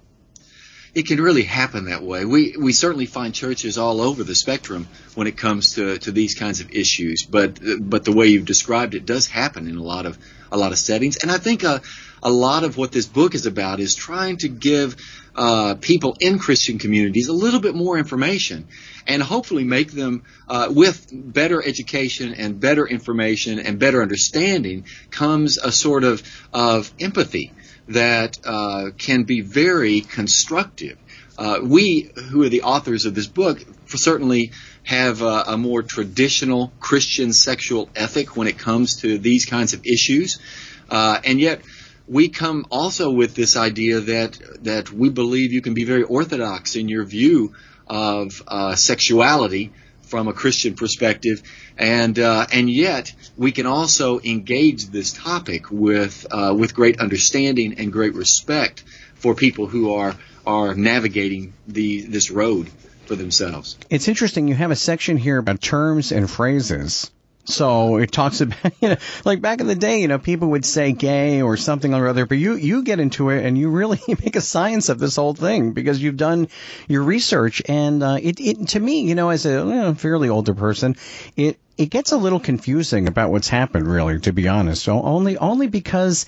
it 0.93 1.07
can 1.07 1.19
really 1.19 1.43
happen 1.43 1.85
that 1.85 2.03
way. 2.03 2.23
We 2.23 2.55
we 2.57 2.71
certainly 2.71 3.07
find 3.07 3.33
churches 3.33 3.77
all 3.77 3.99
over 3.99 4.23
the 4.23 4.35
spectrum 4.35 4.87
when 5.15 5.27
it 5.27 5.37
comes 5.37 5.75
to, 5.75 5.97
to 5.99 6.11
these 6.11 6.35
kinds 6.35 6.59
of 6.59 6.71
issues. 6.71 7.23
But 7.23 7.59
but 7.79 8.05
the 8.05 8.11
way 8.11 8.27
you've 8.27 8.45
described 8.45 8.93
it 8.93 9.05
does 9.05 9.27
happen 9.27 9.67
in 9.67 9.77
a 9.77 9.83
lot 9.83 10.05
of 10.05 10.17
a 10.51 10.57
lot 10.57 10.71
of 10.71 10.77
settings. 10.77 11.17
And 11.17 11.31
I 11.31 11.39
think 11.39 11.63
a 11.63 11.81
a 12.21 12.29
lot 12.29 12.63
of 12.63 12.77
what 12.77 12.91
this 12.91 13.05
book 13.05 13.33
is 13.35 13.45
about 13.45 13.79
is 13.79 13.95
trying 13.95 14.37
to 14.37 14.47
give 14.47 14.95
uh, 15.35 15.75
people 15.75 16.15
in 16.19 16.37
Christian 16.37 16.77
communities 16.77 17.27
a 17.27 17.33
little 17.33 17.59
bit 17.59 17.75
more 17.75 17.97
information 17.97 18.67
and 19.07 19.21
hopefully 19.21 19.63
make 19.63 19.91
them 19.91 20.23
uh, 20.47 20.67
with 20.69 21.07
better 21.11 21.61
education 21.61 22.35
and 22.35 22.59
better 22.59 22.87
information 22.87 23.59
and 23.59 23.79
better 23.79 24.01
understanding 24.01 24.85
comes 25.09 25.57
a 25.57 25.71
sort 25.71 26.03
of 26.03 26.21
of 26.53 26.93
empathy 26.99 27.51
that 27.87 28.37
uh, 28.45 28.91
can 28.97 29.23
be 29.23 29.41
very 29.41 30.01
constructive. 30.01 30.97
Uh, 31.37 31.59
we, 31.63 32.11
who 32.29 32.43
are 32.43 32.49
the 32.49 32.61
authors 32.61 33.05
of 33.05 33.15
this 33.15 33.27
book, 33.27 33.63
certainly 33.87 34.51
have 34.83 35.21
a, 35.21 35.43
a, 35.47 35.57
more 35.57 35.81
traditional 35.81 36.71
Christian 36.79 37.33
sexual 37.33 37.89
ethic 37.95 38.35
when 38.35 38.47
it 38.47 38.57
comes 38.57 38.97
to 38.97 39.17
these 39.17 39.45
kinds 39.45 39.73
of 39.73 39.85
issues, 39.85 40.39
uh, 40.89 41.19
and 41.23 41.39
yet 41.39 41.61
we 42.07 42.29
come 42.29 42.65
also 42.69 43.11
with 43.11 43.33
this 43.33 43.55
idea 43.55 44.01
that 44.01 44.39
that 44.63 44.91
we 44.91 45.09
believe 45.09 45.53
you 45.53 45.61
can 45.61 45.73
be 45.73 45.85
very 45.85 46.03
orthodox 46.03 46.75
in 46.75 46.89
your 46.89 47.05
view 47.05 47.53
of 47.87 48.41
uh, 48.47 48.75
sexuality 48.75 49.71
from 50.13 50.27
a 50.27 50.33
Christian 50.33 50.75
perspective, 50.75 51.41
and 51.75 52.19
uh, 52.19 52.45
and 52.53 52.69
yet 52.69 53.11
we 53.35 53.51
can 53.51 53.65
also 53.65 54.19
engage 54.19 54.85
this 54.89 55.11
topic 55.11 55.71
with 55.71 56.27
uh, 56.29 56.53
with 56.55 56.75
great 56.75 56.99
understanding 56.99 57.79
and 57.79 57.91
great 57.91 58.13
respect 58.13 58.83
for 59.15 59.33
people 59.33 59.65
who 59.65 59.95
are 59.95 60.15
are 60.45 60.75
navigating 60.75 61.55
the 61.67 62.01
this 62.01 62.29
road 62.29 62.69
for 63.07 63.15
themselves. 63.15 63.75
It's 63.89 64.07
interesting. 64.07 64.47
You 64.47 64.53
have 64.53 64.69
a 64.69 64.75
section 64.75 65.17
here 65.17 65.39
about 65.39 65.61
terms 65.61 66.11
and 66.11 66.29
phrases. 66.29 67.09
So 67.45 67.97
it 67.97 68.11
talks 68.11 68.41
about, 68.41 68.71
you 68.81 68.89
know, 68.89 68.95
like 69.25 69.41
back 69.41 69.59
in 69.59 69.67
the 69.67 69.75
day, 69.75 70.01
you 70.01 70.07
know, 70.07 70.19
people 70.19 70.49
would 70.49 70.65
say 70.65 70.93
gay 70.93 71.41
or 71.41 71.57
something 71.57 71.93
or 71.93 72.07
other, 72.07 72.25
but 72.25 72.37
you, 72.37 72.55
you 72.55 72.83
get 72.83 72.99
into 72.99 73.29
it 73.29 73.45
and 73.45 73.57
you 73.57 73.69
really 73.69 73.99
make 74.07 74.35
a 74.35 74.41
science 74.41 74.89
of 74.89 74.99
this 74.99 75.17
whole 75.17 75.33
thing 75.33 75.73
because 75.73 76.01
you've 76.01 76.17
done 76.17 76.47
your 76.87 77.03
research. 77.03 77.61
And, 77.67 78.01
uh, 78.01 78.17
it, 78.21 78.39
it, 78.39 78.67
to 78.69 78.79
me, 78.79 79.01
you 79.01 79.15
know, 79.15 79.29
as 79.29 79.45
a 79.45 79.51
you 79.51 79.65
know, 79.65 79.93
fairly 79.93 80.29
older 80.29 80.53
person, 80.53 80.95
it, 81.35 81.57
it 81.77 81.89
gets 81.89 82.11
a 82.11 82.17
little 82.17 82.39
confusing 82.39 83.07
about 83.07 83.31
what's 83.31 83.49
happened, 83.49 83.87
really, 83.87 84.19
to 84.21 84.31
be 84.31 84.47
honest. 84.47 84.83
So 84.83 85.01
only, 85.01 85.37
only 85.37 85.67
because, 85.67 86.25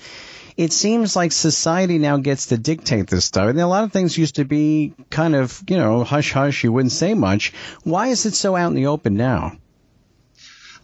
it 0.56 0.72
seems 0.72 1.14
like 1.14 1.32
society 1.32 1.98
now 1.98 2.16
gets 2.16 2.46
to 2.46 2.56
dictate 2.56 3.08
this 3.08 3.26
stuff. 3.26 3.50
And 3.50 3.60
a 3.60 3.66
lot 3.66 3.84
of 3.84 3.92
things 3.92 4.16
used 4.16 4.36
to 4.36 4.44
be 4.44 4.94
kind 5.10 5.34
of, 5.34 5.62
you 5.68 5.76
know, 5.76 6.02
hush 6.02 6.32
hush, 6.32 6.64
you 6.64 6.72
wouldn't 6.72 6.92
say 6.92 7.12
much. 7.12 7.52
Why 7.84 8.08
is 8.08 8.24
it 8.24 8.34
so 8.34 8.56
out 8.56 8.68
in 8.68 8.74
the 8.74 8.86
open 8.86 9.16
now? 9.16 9.52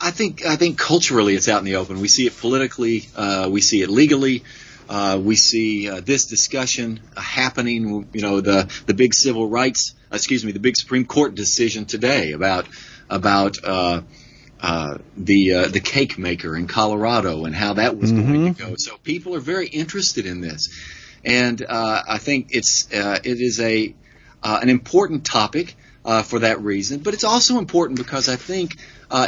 I 0.02 0.11
think 0.11 0.44
I 0.44 0.56
think 0.56 0.78
culturally 0.78 1.35
it's 1.35 1.49
out 1.49 1.61
in 1.61 1.64
the 1.64 1.76
open. 1.76 2.00
We 2.00 2.09
see 2.09 2.26
it 2.26 2.37
politically, 2.37 3.09
uh, 3.14 3.49
we 3.50 3.61
see 3.61 3.82
it 3.82 3.88
legally. 3.88 4.42
Uh, 4.88 5.18
we 5.23 5.37
see 5.37 5.88
uh, 5.88 6.00
this 6.00 6.26
discussion 6.26 7.00
happening. 7.16 8.09
You 8.12 8.21
know, 8.21 8.40
the 8.40 8.71
the 8.87 8.94
big 8.94 9.14
civil 9.14 9.49
rights, 9.49 9.94
excuse 10.11 10.44
me, 10.44 10.50
the 10.52 10.61
big 10.61 10.76
Supreme 10.76 11.06
Court 11.06 11.37
decision 11.37 11.85
today 11.85 12.32
about 12.32 12.66
about 13.09 13.56
uh, 13.64 14.02
uh, 14.61 14.99
the 15.16 15.52
uh, 15.54 15.68
the 15.68 15.80
cake 15.80 16.18
maker 16.18 16.56
in 16.56 16.66
Colorado 16.66 17.44
and 17.44 17.54
how 17.54 17.75
that 17.75 17.97
was 17.97 18.12
mm-hmm. 18.12 18.32
going 18.32 18.54
to 18.54 18.62
go. 18.62 18.75
So 18.76 18.97
people 18.99 19.37
are 19.37 19.40
very 19.40 19.68
interested 19.68 20.26
in 20.26 20.40
this, 20.40 20.68
and 21.25 21.64
uh, 21.64 22.02
I 22.09 22.18
think 22.18 22.49
it's 22.50 22.92
uh, 22.92 23.18
it 23.23 23.40
is 23.40 23.61
a 23.61 23.94
uh, 24.42 24.59
an 24.62 24.68
important 24.68 25.25
topic 25.25 25.76
for 26.25 26.40
that 26.40 26.61
reason. 26.61 26.99
But 27.00 27.14
it's 27.14 27.25
also 27.25 27.59
important 27.59 27.99
because 27.99 28.28
I 28.28 28.37
think 28.37 28.76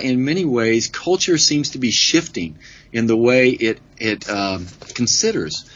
in 0.02 0.24
many 0.24 0.44
ways 0.44 0.88
culture 0.88 1.38
seems 1.38 1.70
to 1.70 1.78
be 1.78 1.90
shifting 1.90 2.58
in 2.92 3.06
the 3.06 3.16
way 3.16 3.50
it 3.50 3.80
it 3.98 4.28
um, 4.28 4.66
considers 4.94 5.68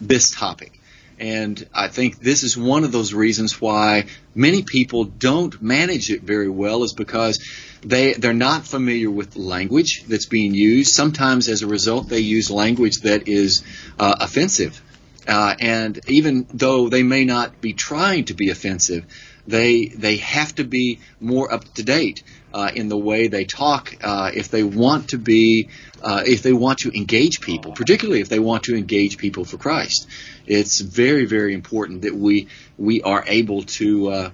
this 0.00 0.30
topic. 0.30 0.80
And 1.18 1.66
I 1.72 1.88
think 1.88 2.18
this 2.18 2.42
is 2.42 2.56
one 2.56 2.82
of 2.82 2.90
those 2.90 3.14
reasons 3.14 3.60
why 3.60 4.06
many 4.34 4.62
people 4.62 5.04
don't 5.04 5.62
manage 5.62 6.10
it 6.10 6.22
very 6.22 6.48
well 6.48 6.82
is 6.82 6.92
because 6.92 7.38
they 7.82 8.14
they're 8.14 8.32
not 8.32 8.66
familiar 8.66 9.10
with 9.10 9.36
language 9.36 10.04
that's 10.08 10.26
being 10.26 10.54
used. 10.54 10.92
Sometimes, 10.92 11.48
as 11.48 11.62
a 11.62 11.66
result, 11.68 12.08
they 12.08 12.18
use 12.18 12.50
language 12.50 13.02
that 13.02 13.28
is 13.28 13.62
uh, 13.98 14.16
offensive, 14.20 14.82
uh, 15.28 15.54
and 15.60 16.00
even 16.08 16.46
though 16.52 16.88
they 16.88 17.04
may 17.04 17.24
not 17.24 17.60
be 17.60 17.74
trying 17.74 18.24
to 18.24 18.34
be 18.34 18.50
offensive, 18.50 19.04
they 19.46 19.86
they 19.86 20.16
have 20.16 20.54
to 20.56 20.64
be 20.64 20.98
more 21.20 21.52
up 21.52 21.72
to 21.74 21.84
date 21.84 22.24
uh, 22.54 22.70
in 22.72 22.88
the 22.88 22.96
way 22.96 23.26
they 23.26 23.44
talk 23.44 23.96
uh, 24.02 24.30
if 24.32 24.48
they 24.48 24.62
want 24.62 25.08
to 25.08 25.18
be 25.18 25.68
uh, 26.02 26.22
if 26.24 26.42
they 26.42 26.52
want 26.52 26.78
to 26.78 26.96
engage 26.96 27.40
people, 27.40 27.72
particularly 27.72 28.20
if 28.20 28.28
they 28.28 28.38
want 28.38 28.64
to 28.64 28.76
engage 28.76 29.18
people 29.18 29.44
for 29.44 29.58
Christ. 29.58 30.06
It's 30.46 30.80
very 30.80 31.26
very 31.26 31.52
important 31.52 32.02
that 32.02 32.14
we 32.14 32.48
we 32.78 33.02
are 33.02 33.24
able 33.26 33.64
to 33.78 34.08
uh, 34.08 34.30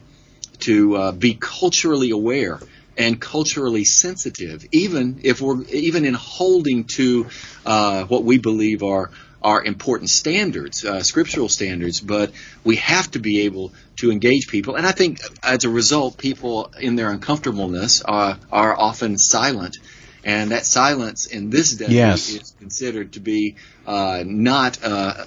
to 0.61 0.97
uh, 0.97 1.13
be 1.13 1.39
culturally 1.41 2.11
aware 2.11 2.61
and 2.99 3.19
culturally 3.19 3.85
sensitive, 3.85 4.67
even 4.73 5.21
if 5.23 5.41
we're 5.41 5.63
even 5.65 6.05
in 6.05 6.13
holding 6.13 6.85
to 6.85 7.29
uh, 7.65 8.05
what 8.05 8.25
we 8.25 8.37
believe 8.37 8.83
are 8.83 9.11
are 9.43 9.63
important 9.65 10.11
standards, 10.11 10.85
uh, 10.85 11.03
scriptural 11.03 11.49
standards, 11.49 12.01
but 12.01 12.33
we 12.65 12.77
have 12.77 13.11
to 13.13 13.19
be 13.19 13.43
able 13.43 13.73
to 13.97 14.11
engage 14.11 14.49
people. 14.49 14.77
And 14.77 14.87
I 14.87 14.93
think 14.93 15.21
as 15.43 15.65
a 15.65 15.71
result, 15.71 16.19
people 16.19 16.73
in 16.79 16.97
their 16.97 17.11
uncomfortableness 17.11 18.03
are, 18.03 18.39
are 18.51 18.79
often 18.79 19.19
silent. 19.19 19.79
And 20.23 20.51
that 20.51 20.67
silence 20.67 21.27
in 21.27 21.49
this 21.49 21.73
day 21.73 21.87
yes. 21.89 22.29
is 22.29 22.55
considered 22.59 23.15
to 23.15 23.21
be 23.21 23.57
uh, 23.87 24.23
not 24.27 24.79
uh, 24.85 25.25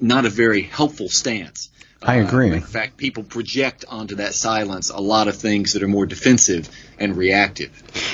not 0.00 0.24
a 0.24 0.30
very 0.30 0.62
helpful 0.62 1.08
stance. 1.08 1.68
I 2.04 2.16
agree. 2.16 2.50
Uh, 2.50 2.54
in 2.54 2.60
fact, 2.62 2.96
people 2.96 3.22
project 3.22 3.84
onto 3.88 4.16
that 4.16 4.34
silence 4.34 4.90
a 4.90 5.00
lot 5.00 5.28
of 5.28 5.36
things 5.36 5.74
that 5.74 5.82
are 5.82 5.88
more 5.88 6.06
defensive 6.06 6.68
and 6.98 7.16
reactive. 7.16 7.70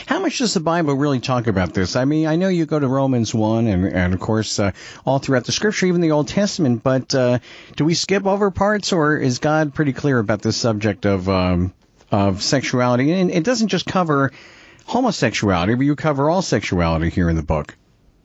How 0.06 0.18
much 0.20 0.38
does 0.38 0.54
the 0.54 0.60
Bible 0.60 0.94
really 0.94 1.20
talk 1.20 1.46
about 1.46 1.74
this? 1.74 1.96
I 1.96 2.04
mean, 2.04 2.26
I 2.26 2.36
know 2.36 2.48
you 2.48 2.66
go 2.66 2.78
to 2.78 2.88
Romans 2.88 3.34
1 3.34 3.66
and, 3.66 3.86
and 3.86 4.14
of 4.14 4.20
course, 4.20 4.58
uh, 4.58 4.72
all 5.04 5.18
throughout 5.18 5.44
the 5.44 5.52
scripture, 5.52 5.86
even 5.86 6.00
the 6.00 6.12
Old 6.12 6.28
Testament, 6.28 6.82
but 6.82 7.14
uh, 7.14 7.38
do 7.76 7.84
we 7.84 7.94
skip 7.94 8.26
over 8.26 8.50
parts 8.50 8.92
or 8.92 9.16
is 9.16 9.38
God 9.38 9.74
pretty 9.74 9.92
clear 9.92 10.18
about 10.18 10.42
this 10.42 10.56
subject 10.56 11.06
of, 11.06 11.28
um, 11.28 11.72
of 12.10 12.42
sexuality? 12.42 13.12
And 13.12 13.30
it 13.30 13.44
doesn't 13.44 13.68
just 13.68 13.86
cover 13.86 14.32
homosexuality, 14.84 15.74
but 15.74 15.84
you 15.84 15.96
cover 15.96 16.28
all 16.28 16.42
sexuality 16.42 17.10
here 17.10 17.28
in 17.28 17.36
the 17.36 17.42
book. 17.42 17.76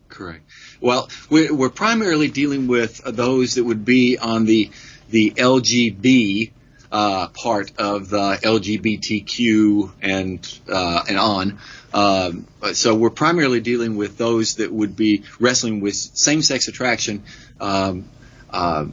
Correct. 0.10 0.43
Well, 0.79 1.10
we're, 1.29 1.53
we're 1.53 1.70
primarily 1.70 2.29
dealing 2.29 2.67
with 2.67 3.01
those 3.03 3.55
that 3.55 3.63
would 3.63 3.84
be 3.84 4.17
on 4.17 4.46
the 4.46 4.70
the 5.10 5.32
LGB 5.32 6.52
uh, 6.92 7.28
part 7.30 7.72
of 7.80 8.10
the 8.10 8.40
LGBTQ 8.44 9.92
and 10.02 10.60
uh, 10.72 11.04
and 11.10 11.18
on. 11.18 11.60
Um, 11.92 12.48
so 12.74 12.94
we're 12.96 13.10
primarily 13.10 13.62
dealing 13.62 13.96
with 13.96 14.18
those 14.18 14.56
that 14.56 14.72
would 14.72 14.96
be 14.96 15.24
wrestling 15.40 15.82
with 15.82 15.96
same-sex 15.96 16.68
attraction 16.68 17.24
um, 17.60 18.06
uh, 18.50 18.86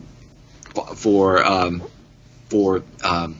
for 0.96 1.44
um, 1.44 1.82
for 2.48 2.82
um, 3.04 3.38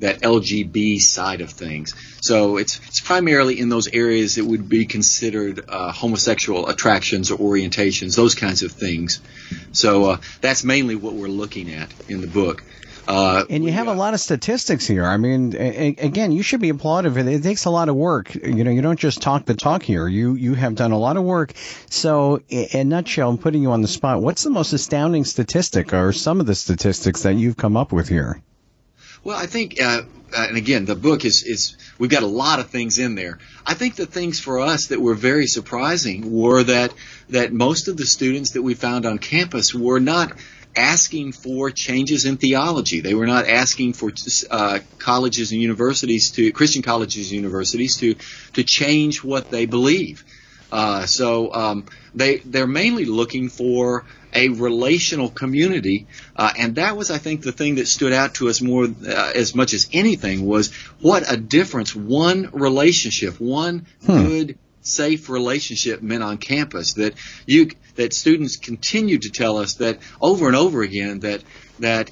that 0.00 0.20
LGB 0.20 1.00
side 1.00 1.40
of 1.40 1.50
things. 1.50 1.94
So 2.20 2.56
it's 2.56 2.80
it's 2.88 2.95
primarily 3.06 3.60
in 3.60 3.68
those 3.68 3.86
areas 3.86 4.34
that 4.34 4.44
would 4.44 4.68
be 4.68 4.84
considered 4.84 5.64
uh, 5.68 5.92
homosexual 5.92 6.66
attractions 6.66 7.30
or 7.30 7.38
orientations, 7.38 8.16
those 8.16 8.34
kinds 8.34 8.64
of 8.64 8.72
things. 8.72 9.20
So 9.70 10.10
uh, 10.10 10.16
that's 10.40 10.64
mainly 10.64 10.96
what 10.96 11.14
we're 11.14 11.28
looking 11.28 11.72
at 11.72 11.88
in 12.08 12.20
the 12.20 12.26
book. 12.26 12.64
Uh, 13.06 13.44
and 13.48 13.64
you 13.64 13.70
have 13.70 13.86
a 13.86 13.92
lot 13.92 14.12
of 14.14 14.18
statistics 14.18 14.88
here. 14.88 15.04
I 15.04 15.18
mean, 15.18 15.54
a- 15.56 15.94
again, 15.98 16.32
you 16.32 16.42
should 16.42 16.60
be 16.60 16.70
applauded. 16.70 17.12
For 17.12 17.20
it. 17.20 17.28
It 17.28 17.44
takes 17.44 17.64
a 17.66 17.70
lot 17.70 17.88
of 17.88 17.94
work. 17.94 18.34
You 18.34 18.64
know, 18.64 18.72
you 18.72 18.82
don't 18.82 18.98
just 18.98 19.22
talk 19.22 19.44
the 19.44 19.54
talk 19.54 19.84
here. 19.84 20.08
You 20.08 20.34
you 20.34 20.54
have 20.54 20.74
done 20.74 20.90
a 20.90 20.98
lot 20.98 21.16
of 21.16 21.22
work. 21.22 21.52
So, 21.88 22.40
in 22.48 22.80
a 22.80 22.84
nutshell, 22.84 23.30
I'm 23.30 23.38
putting 23.38 23.62
you 23.62 23.70
on 23.70 23.82
the 23.82 23.88
spot. 23.88 24.20
What's 24.20 24.42
the 24.42 24.50
most 24.50 24.72
astounding 24.72 25.24
statistic, 25.24 25.94
or 25.94 26.12
some 26.12 26.40
of 26.40 26.46
the 26.46 26.56
statistics 26.56 27.22
that 27.22 27.34
you've 27.36 27.56
come 27.56 27.76
up 27.76 27.92
with 27.92 28.08
here? 28.08 28.42
Well, 29.26 29.36
I 29.36 29.46
think, 29.46 29.82
uh, 29.82 30.02
uh, 30.32 30.46
and 30.48 30.56
again, 30.56 30.84
the 30.84 30.94
book 30.94 31.24
is, 31.24 31.42
is, 31.42 31.76
we've 31.98 32.08
got 32.08 32.22
a 32.22 32.28
lot 32.28 32.60
of 32.60 32.70
things 32.70 33.00
in 33.00 33.16
there. 33.16 33.40
I 33.66 33.74
think 33.74 33.96
the 33.96 34.06
things 34.06 34.38
for 34.38 34.60
us 34.60 34.86
that 34.90 35.00
were 35.00 35.16
very 35.16 35.48
surprising 35.48 36.32
were 36.32 36.62
that, 36.62 36.94
that 37.30 37.52
most 37.52 37.88
of 37.88 37.96
the 37.96 38.06
students 38.06 38.52
that 38.52 38.62
we 38.62 38.74
found 38.74 39.04
on 39.04 39.18
campus 39.18 39.74
were 39.74 39.98
not 39.98 40.38
asking 40.76 41.32
for 41.32 41.72
changes 41.72 42.24
in 42.24 42.36
theology. 42.36 43.00
They 43.00 43.14
were 43.14 43.26
not 43.26 43.48
asking 43.48 43.94
for 43.94 44.12
uh, 44.48 44.78
colleges 45.00 45.50
and 45.50 45.60
universities 45.60 46.30
to, 46.36 46.52
Christian 46.52 46.82
colleges 46.82 47.32
and 47.32 47.38
universities 47.38 47.96
to, 47.96 48.14
to 48.52 48.62
change 48.62 49.24
what 49.24 49.50
they 49.50 49.66
believe. 49.66 50.24
Uh, 50.70 51.06
so 51.06 51.52
um, 51.52 51.86
they 52.14 52.38
they're 52.38 52.66
mainly 52.66 53.04
looking 53.04 53.48
for 53.48 54.04
a 54.36 54.48
relational 54.50 55.30
community, 55.30 56.06
uh, 56.36 56.52
and 56.58 56.76
that 56.76 56.96
was, 56.96 57.10
I 57.10 57.18
think, 57.18 57.42
the 57.42 57.52
thing 57.52 57.76
that 57.76 57.88
stood 57.88 58.12
out 58.12 58.34
to 58.34 58.48
us 58.48 58.60
more 58.60 58.84
uh, 58.84 59.32
as 59.34 59.54
much 59.54 59.74
as 59.74 59.88
anything 59.92 60.46
was 60.46 60.72
what 61.00 61.30
a 61.30 61.36
difference 61.36 61.94
one 61.94 62.50
relationship, 62.52 63.40
one 63.40 63.86
hmm. 64.04 64.12
good, 64.12 64.58
safe 64.82 65.28
relationship 65.28 66.02
meant 66.02 66.22
on 66.22 66.38
campus. 66.38 66.94
That 66.94 67.14
you 67.46 67.70
that 67.96 68.12
students 68.12 68.56
continued 68.56 69.22
to 69.22 69.30
tell 69.30 69.58
us 69.58 69.74
that 69.74 69.98
over 70.20 70.46
and 70.46 70.56
over 70.56 70.82
again 70.82 71.20
that 71.20 71.42
that 71.80 72.10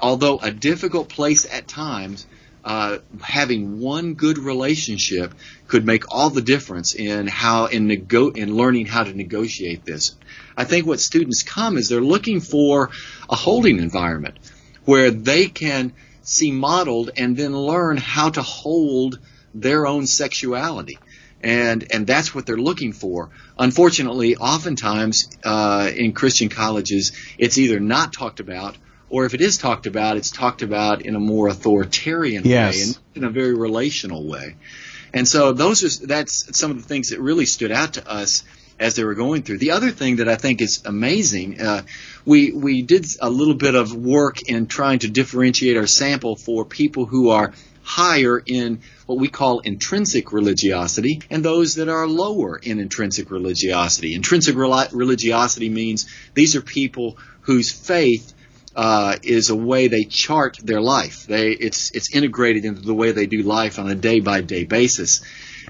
although 0.00 0.38
a 0.38 0.50
difficult 0.50 1.08
place 1.08 1.46
at 1.50 1.66
times, 1.66 2.26
uh, 2.64 2.98
having 3.20 3.80
one 3.80 4.14
good 4.14 4.38
relationship 4.38 5.34
could 5.66 5.84
make 5.84 6.12
all 6.14 6.30
the 6.30 6.42
difference 6.42 6.94
in 6.94 7.26
how 7.26 7.66
in 7.66 7.86
nego- 7.86 8.30
in 8.30 8.56
learning 8.56 8.86
how 8.86 9.02
to 9.04 9.12
negotiate 9.12 9.84
this. 9.84 10.14
I 10.56 10.64
think 10.64 10.86
what 10.86 11.00
students 11.00 11.42
come 11.42 11.76
is 11.76 11.88
they're 11.88 12.00
looking 12.00 12.40
for 12.40 12.90
a 13.28 13.36
holding 13.36 13.78
environment 13.78 14.38
where 14.84 15.10
they 15.10 15.46
can 15.46 15.92
see 16.22 16.52
modeled 16.52 17.10
and 17.16 17.36
then 17.36 17.56
learn 17.56 17.96
how 17.96 18.30
to 18.30 18.42
hold 18.42 19.18
their 19.54 19.86
own 19.86 20.06
sexuality. 20.06 20.98
And, 21.42 21.84
and 21.92 22.06
that's 22.06 22.34
what 22.34 22.46
they're 22.46 22.56
looking 22.56 22.92
for. 22.92 23.30
Unfortunately, 23.58 24.36
oftentimes 24.36 25.28
uh, 25.44 25.90
in 25.94 26.12
Christian 26.12 26.48
colleges, 26.48 27.12
it's 27.36 27.58
either 27.58 27.80
not 27.80 28.12
talked 28.12 28.38
about 28.38 28.76
or 29.12 29.26
if 29.26 29.34
it 29.34 29.42
is 29.42 29.58
talked 29.58 29.86
about, 29.86 30.16
it's 30.16 30.30
talked 30.30 30.62
about 30.62 31.02
in 31.02 31.14
a 31.14 31.20
more 31.20 31.48
authoritarian 31.48 32.44
yes. 32.46 32.74
way 32.74 32.82
and 32.82 32.98
in 33.14 33.24
a 33.24 33.30
very 33.30 33.54
relational 33.54 34.26
way. 34.26 34.56
And 35.12 35.28
so 35.28 35.52
those 35.52 36.02
are 36.02 36.06
that's 36.06 36.58
some 36.58 36.70
of 36.70 36.78
the 36.78 36.88
things 36.88 37.10
that 37.10 37.20
really 37.20 37.44
stood 37.44 37.70
out 37.70 37.94
to 37.94 38.10
us 38.10 38.42
as 38.82 38.96
they 38.96 39.04
were 39.04 39.14
going 39.14 39.42
through. 39.42 39.58
The 39.58 39.70
other 39.70 39.90
thing 39.90 40.16
that 40.16 40.28
I 40.28 40.36
think 40.36 40.60
is 40.60 40.82
amazing, 40.84 41.60
uh, 41.60 41.82
we 42.24 42.52
we 42.52 42.82
did 42.82 43.06
a 43.20 43.30
little 43.30 43.54
bit 43.54 43.74
of 43.74 43.94
work 43.94 44.42
in 44.48 44.66
trying 44.66 44.98
to 45.00 45.08
differentiate 45.08 45.76
our 45.76 45.86
sample 45.86 46.36
for 46.36 46.64
people 46.64 47.06
who 47.06 47.30
are 47.30 47.52
higher 47.84 48.42
in 48.44 48.80
what 49.06 49.18
we 49.18 49.28
call 49.28 49.60
intrinsic 49.60 50.32
religiosity 50.32 51.20
and 51.30 51.44
those 51.44 51.76
that 51.76 51.88
are 51.88 52.06
lower 52.06 52.56
in 52.56 52.78
intrinsic 52.78 53.30
religiosity. 53.30 54.14
Intrinsic 54.14 54.54
religiosity 54.56 55.68
means 55.68 56.08
these 56.34 56.54
are 56.54 56.62
people 56.62 57.18
whose 57.42 57.72
faith 57.72 58.34
uh, 58.74 59.16
is 59.22 59.50
a 59.50 59.56
way 59.56 59.88
they 59.88 60.04
chart 60.04 60.58
their 60.62 60.80
life. 60.80 61.26
They 61.26 61.50
it's 61.52 61.90
it's 61.92 62.14
integrated 62.14 62.64
into 62.64 62.80
the 62.80 62.94
way 62.94 63.12
they 63.12 63.26
do 63.26 63.42
life 63.42 63.78
on 63.78 63.90
a 63.90 63.94
day 63.94 64.20
by 64.20 64.40
day 64.40 64.64
basis. 64.64 65.22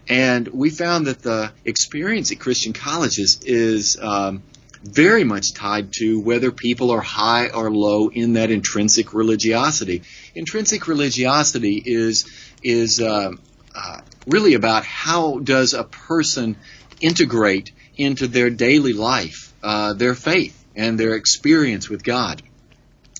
And 0.08 0.48
we 0.48 0.70
found 0.70 1.06
that 1.06 1.22
the 1.22 1.52
experience 1.64 2.32
at 2.32 2.40
Christian 2.40 2.72
colleges 2.72 3.40
is 3.44 3.96
um, 4.00 4.42
very 4.82 5.24
much 5.24 5.54
tied 5.54 5.92
to 5.94 6.20
whether 6.20 6.50
people 6.50 6.90
are 6.90 7.00
high 7.00 7.48
or 7.48 7.70
low 7.70 8.08
in 8.08 8.34
that 8.34 8.50
intrinsic 8.50 9.14
religiosity. 9.14 10.02
Intrinsic 10.34 10.88
religiosity 10.88 11.82
is 11.84 12.26
is 12.62 13.00
uh, 13.00 13.30
uh, 13.74 14.00
really 14.26 14.54
about 14.54 14.84
how 14.84 15.38
does 15.38 15.74
a 15.74 15.84
person 15.84 16.56
integrate 17.00 17.72
into 17.96 18.26
their 18.26 18.50
daily 18.50 18.92
life 18.92 19.52
uh, 19.62 19.92
their 19.92 20.14
faith 20.14 20.64
and 20.74 20.98
their 20.98 21.14
experience 21.14 21.88
with 21.88 22.02
God. 22.02 22.42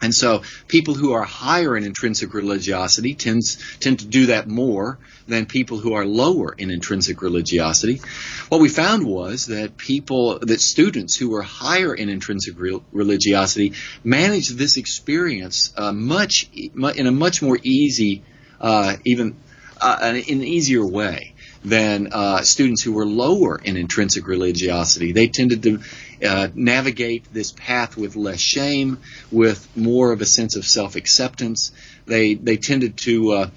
And 0.03 0.13
so 0.13 0.43
people 0.67 0.95
who 0.95 1.13
are 1.13 1.23
higher 1.23 1.77
in 1.77 1.85
intrinsic 1.85 2.35
religiosity 2.35 3.15
tends, 3.15 3.57
tend 3.79 4.01
to 4.01 4.07
do 4.07 4.27
that 4.27 4.49
more 4.49 4.99
than 5.29 5.47
people 5.47 5.79
who 5.79 5.95
are 5.95 6.05
lower 6.05 6.53
in 6.53 6.73
intrinsic 6.73 7.23
religiosity. 7.23 8.01
What 8.49 8.61
we 8.61 8.69
found 8.69 9.07
was 9.07 9.47
that 9.47 9.77
people, 9.77 10.41
that 10.41 10.61
students 10.61 11.17
who 11.17 11.31
were 11.31 11.43
higher 11.43 11.95
in 11.95 12.09
intrinsic 12.09 12.57
religiosity 12.91 13.75
managed 14.03 14.59
this 14.59 14.77
experience 14.77 15.73
uh, 15.77 15.93
much, 15.93 16.51
in 16.53 17.07
a 17.07 17.13
much 17.13 17.41
more 17.41 17.59
easy, 17.63 18.25
uh, 18.61 18.97
even 19.05 19.37
uh, 19.81 19.99
in 20.27 20.39
an 20.39 20.45
easier 20.45 20.85
way 20.85 21.32
than 21.65 22.13
uh, 22.13 22.43
students 22.43 22.83
who 22.83 22.93
were 22.93 23.07
lower 23.07 23.61
in 23.63 23.77
intrinsic 23.77 24.27
religiosity. 24.27 25.13
They 25.13 25.29
tended 25.29 25.63
to 25.63 25.81
uh, 26.27 26.49
navigate 26.55 27.33
this 27.33 27.53
path 27.53 27.97
with 27.97 28.17
less 28.17 28.41
shame, 28.41 28.99
with 29.31 29.69
more 29.77 30.13
of 30.13 30.21
a 30.21 30.27
sense 30.27 30.57
of 30.57 30.65
self-acceptance. 30.65 31.73
They 32.07 32.35
they 32.35 32.57
tended 32.57 32.97
to 32.99 33.33
uh, 33.33 33.51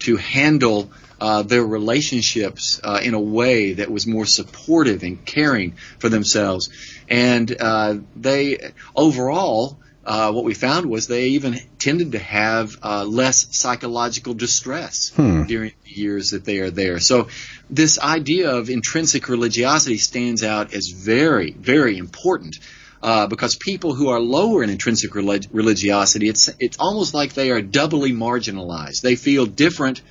to 0.00 0.16
handle 0.16 0.90
uh, 1.20 1.42
their 1.42 1.64
relationships 1.64 2.80
uh, 2.82 3.00
in 3.02 3.12
a 3.12 3.20
way 3.20 3.74
that 3.74 3.90
was 3.90 4.06
more 4.06 4.24
supportive 4.24 5.02
and 5.02 5.22
caring 5.24 5.72
for 5.98 6.08
themselves, 6.08 6.70
and 7.08 7.54
uh, 7.60 7.96
they 8.16 8.72
overall 8.96 9.78
uh, 10.04 10.32
what 10.32 10.44
we 10.44 10.54
found 10.54 10.86
was 10.86 11.06
they 11.06 11.28
even 11.28 11.58
tended 11.78 12.12
to 12.12 12.18
have 12.18 12.76
uh, 12.82 13.04
less 13.04 13.54
psychological 13.56 14.32
distress 14.32 15.10
hmm. 15.14 15.44
during 15.44 15.72
the 15.84 15.90
years 15.90 16.30
that 16.30 16.44
they 16.44 16.58
are 16.58 16.70
there. 16.70 16.98
So 17.00 17.28
this 17.68 17.98
idea 17.98 18.50
of 18.50 18.70
intrinsic 18.70 19.28
religiosity 19.28 19.98
stands 19.98 20.42
out 20.42 20.72
as 20.72 20.88
very, 20.88 21.52
very 21.52 21.98
important. 21.98 22.58
Uh, 23.02 23.26
because 23.26 23.56
people 23.56 23.94
who 23.94 24.10
are 24.10 24.20
lower 24.20 24.62
in 24.62 24.68
intrinsic 24.68 25.14
relig- 25.14 25.48
religiosity, 25.52 26.28
it's 26.28 26.50
it's 26.58 26.76
almost 26.78 27.14
like 27.14 27.32
they 27.32 27.50
are 27.50 27.62
doubly 27.62 28.12
marginalized. 28.12 29.00
They 29.00 29.16
feel 29.16 29.46
different 29.46 30.02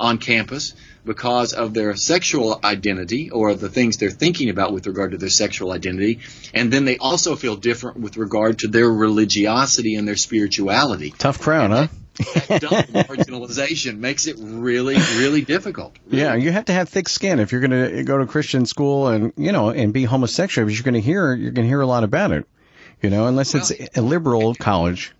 on 0.00 0.18
campus 0.18 0.74
because 1.04 1.52
of 1.52 1.74
their 1.74 1.96
sexual 1.96 2.60
identity 2.62 3.30
or 3.30 3.54
the 3.54 3.68
things 3.68 3.96
they're 3.96 4.10
thinking 4.10 4.50
about 4.50 4.72
with 4.72 4.86
regard 4.86 5.12
to 5.12 5.18
their 5.18 5.30
sexual 5.30 5.72
identity. 5.72 6.20
And 6.54 6.72
then 6.72 6.84
they 6.84 6.98
also 6.98 7.36
feel 7.36 7.56
different 7.56 7.98
with 7.98 8.16
regard 8.16 8.60
to 8.60 8.68
their 8.68 8.88
religiosity 8.90 9.96
and 9.96 10.06
their 10.06 10.16
spirituality. 10.16 11.12
Tough 11.18 11.40
crowd, 11.40 11.70
huh? 11.70 11.86
that 12.16 12.88
marginalization 13.08 13.98
makes 13.98 14.26
it 14.26 14.36
really, 14.38 14.96
really 15.16 15.42
difficult. 15.42 15.96
Really. 16.06 16.22
Yeah, 16.22 16.34
you 16.34 16.52
have 16.52 16.66
to 16.66 16.72
have 16.72 16.88
thick 16.88 17.08
skin 17.08 17.40
if 17.40 17.52
you're 17.52 17.60
going 17.60 17.94
to 17.94 18.04
go 18.04 18.18
to 18.18 18.26
Christian 18.26 18.66
school 18.66 19.08
and 19.08 19.32
you 19.36 19.52
know 19.52 19.70
and 19.70 19.92
be 19.92 20.04
homosexual. 20.04 20.66
Because 20.66 20.78
you're 20.78 20.84
going 20.84 20.94
to 20.94 21.00
hear 21.00 21.34
you're 21.34 21.52
going 21.52 21.64
to 21.64 21.68
hear 21.68 21.80
a 21.80 21.86
lot 21.86 22.04
about 22.04 22.32
it. 22.32 22.46
You 23.00 23.10
know, 23.10 23.26
unless 23.26 23.54
well, 23.54 23.62
it's 23.62 23.96
a 23.96 24.02
liberal 24.02 24.54
college. 24.54 25.12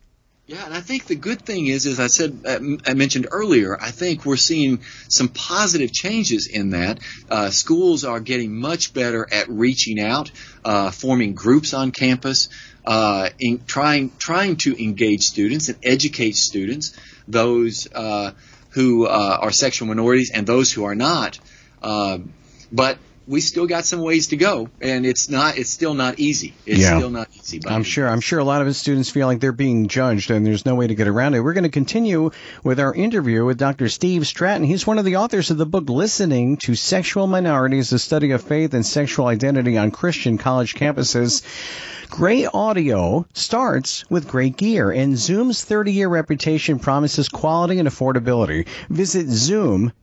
Yeah, 0.46 0.64
and 0.64 0.74
I 0.74 0.80
think 0.80 1.06
the 1.06 1.14
good 1.14 1.42
thing 1.42 1.68
is, 1.68 1.86
as 1.86 2.00
I 2.00 2.08
said, 2.08 2.40
uh, 2.44 2.58
I 2.84 2.94
mentioned 2.94 3.28
earlier, 3.30 3.80
I 3.80 3.92
think 3.92 4.26
we're 4.26 4.36
seeing 4.36 4.80
some 5.08 5.28
positive 5.28 5.92
changes 5.92 6.48
in 6.48 6.70
that. 6.70 6.98
Uh, 7.30 7.50
schools 7.50 8.04
are 8.04 8.18
getting 8.18 8.52
much 8.52 8.92
better 8.92 9.26
at 9.32 9.48
reaching 9.48 10.00
out, 10.00 10.32
uh, 10.64 10.90
forming 10.90 11.34
groups 11.34 11.74
on 11.74 11.92
campus, 11.92 12.48
uh, 12.84 13.30
in 13.38 13.64
trying 13.66 14.10
trying 14.18 14.56
to 14.56 14.82
engage 14.82 15.22
students 15.22 15.68
and 15.68 15.78
educate 15.84 16.34
students, 16.34 16.96
those 17.28 17.86
uh, 17.94 18.32
who 18.70 19.06
uh, 19.06 19.38
are 19.40 19.52
sexual 19.52 19.86
minorities 19.86 20.32
and 20.32 20.44
those 20.44 20.72
who 20.72 20.82
are 20.82 20.96
not. 20.96 21.38
but 21.80 22.98
we 23.32 23.40
still 23.40 23.66
got 23.66 23.86
some 23.86 24.02
ways 24.02 24.26
to 24.28 24.36
go, 24.36 24.68
and 24.82 25.06
it's 25.06 25.30
not. 25.30 25.56
It's 25.56 25.70
still 25.70 25.94
not 25.94 26.20
easy. 26.20 26.52
It's 26.66 26.80
yeah. 26.80 26.98
still 26.98 27.08
not 27.08 27.28
easy. 27.34 27.62
I'm 27.66 27.82
sure. 27.82 28.06
I'm 28.06 28.20
sure 28.20 28.38
a 28.38 28.44
lot 28.44 28.60
of 28.60 28.66
his 28.66 28.76
students 28.76 29.08
feel 29.08 29.26
like 29.26 29.40
they're 29.40 29.52
being 29.52 29.88
judged, 29.88 30.30
and 30.30 30.44
there's 30.44 30.66
no 30.66 30.74
way 30.74 30.86
to 30.86 30.94
get 30.94 31.08
around 31.08 31.34
it. 31.34 31.40
We're 31.40 31.54
going 31.54 31.64
to 31.64 31.70
continue 31.70 32.30
with 32.62 32.78
our 32.78 32.94
interview 32.94 33.46
with 33.46 33.58
Dr. 33.58 33.88
Steve 33.88 34.26
Stratton. 34.26 34.66
He's 34.66 34.86
one 34.86 34.98
of 34.98 35.06
the 35.06 35.16
authors 35.16 35.50
of 35.50 35.56
the 35.56 35.64
book 35.64 35.88
"Listening 35.88 36.58
to 36.58 36.74
Sexual 36.74 37.26
Minorities: 37.26 37.90
A 37.92 37.98
Study 37.98 38.32
of 38.32 38.42
Faith 38.42 38.74
and 38.74 38.84
Sexual 38.84 39.26
Identity 39.26 39.78
on 39.78 39.90
Christian 39.92 40.36
College 40.36 40.74
Campuses." 40.74 41.42
Great 42.12 42.46
audio 42.52 43.24
starts 43.32 44.04
with 44.10 44.28
great 44.28 44.58
gear, 44.58 44.90
and 44.90 45.16
Zoom's 45.16 45.64
30-year 45.64 46.10
reputation 46.10 46.78
promises 46.78 47.30
quality 47.30 47.78
and 47.78 47.88
affordability. 47.88 48.68
Visit 48.90 49.28
zoom-na.com 49.28 50.02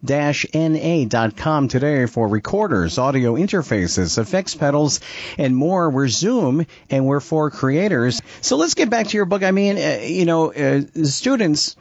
today 1.67 2.07
for 2.07 2.27
recorders, 2.27 2.97
audio 2.97 3.18
interfaces, 3.21 4.17
effects 4.17 4.55
pedals, 4.55 4.99
and 5.37 5.55
more. 5.55 5.89
We're 5.89 6.07
Zoom, 6.07 6.65
and 6.89 7.05
we're 7.05 7.19
for 7.19 7.49
creators. 7.51 8.21
So 8.41 8.57
let's 8.57 8.73
get 8.73 8.89
back 8.89 9.07
to 9.07 9.17
your 9.17 9.25
book. 9.25 9.43
I 9.43 9.51
mean, 9.51 9.77
uh, 9.77 9.99
you 10.03 10.25
know, 10.25 10.53
uh, 10.53 10.81
students 11.03 11.75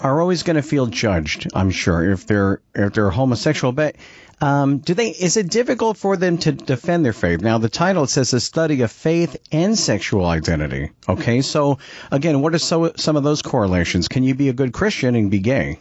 are 0.00 0.20
always 0.20 0.42
going 0.42 0.56
to 0.56 0.62
feel 0.62 0.86
judged. 0.86 1.48
I'm 1.54 1.70
sure 1.70 2.12
if 2.12 2.26
they're 2.26 2.60
if 2.74 2.92
they're 2.92 3.10
homosexual, 3.10 3.72
but 3.72 3.96
um, 4.40 4.78
do 4.78 4.92
they? 4.92 5.08
Is 5.08 5.36
it 5.36 5.48
difficult 5.48 5.96
for 5.96 6.16
them 6.16 6.36
to 6.38 6.52
defend 6.52 7.04
their 7.04 7.14
faith? 7.14 7.40
Now, 7.40 7.58
the 7.58 7.70
title 7.70 8.06
says 8.06 8.34
a 8.34 8.40
study 8.40 8.82
of 8.82 8.92
faith 8.92 9.36
and 9.50 9.78
sexual 9.78 10.26
identity. 10.26 10.90
Okay, 11.08 11.40
so 11.40 11.78
again, 12.10 12.42
what 12.42 12.54
are 12.54 12.58
so, 12.58 12.92
some 12.96 13.16
of 13.16 13.22
those 13.22 13.40
correlations? 13.40 14.08
Can 14.08 14.24
you 14.24 14.34
be 14.34 14.50
a 14.50 14.52
good 14.52 14.72
Christian 14.72 15.14
and 15.14 15.30
be 15.30 15.38
gay? 15.38 15.78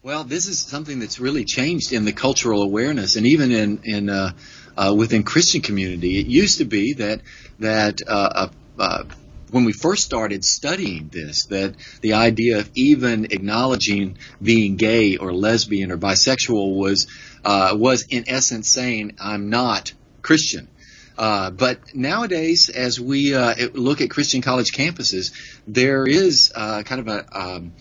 Well, 0.00 0.22
this 0.22 0.46
is 0.46 0.60
something 0.60 1.00
that's 1.00 1.18
really 1.18 1.44
changed 1.44 1.92
in 1.92 2.04
the 2.04 2.12
cultural 2.12 2.62
awareness, 2.62 3.16
and 3.16 3.26
even 3.26 3.50
in 3.50 3.80
in 3.82 4.08
uh, 4.08 4.30
uh, 4.76 4.94
within 4.96 5.24
Christian 5.24 5.60
community. 5.60 6.20
It 6.20 6.28
used 6.28 6.58
to 6.58 6.64
be 6.64 6.92
that 6.94 7.20
that 7.58 8.00
uh, 8.06 8.48
uh 8.78 9.04
when 9.50 9.64
we 9.64 9.72
first 9.72 10.04
started 10.04 10.44
studying 10.44 11.08
this, 11.08 11.46
that 11.46 11.74
the 12.00 12.12
idea 12.12 12.60
of 12.60 12.70
even 12.76 13.24
acknowledging 13.24 14.18
being 14.40 14.76
gay 14.76 15.16
or 15.16 15.32
lesbian 15.32 15.90
or 15.90 15.98
bisexual 15.98 16.76
was 16.76 17.08
uh, 17.44 17.74
was 17.76 18.02
in 18.08 18.28
essence 18.28 18.68
saying 18.68 19.16
I'm 19.18 19.50
not 19.50 19.92
Christian. 20.22 20.68
Uh, 21.16 21.50
but 21.50 21.96
nowadays, 21.96 22.68
as 22.68 23.00
we 23.00 23.34
uh, 23.34 23.70
look 23.74 24.00
at 24.00 24.10
Christian 24.10 24.42
college 24.42 24.70
campuses, 24.70 25.32
there 25.66 26.06
is 26.06 26.52
uh, 26.54 26.84
kind 26.84 27.00
of 27.00 27.08
a, 27.08 27.36
um, 27.36 27.72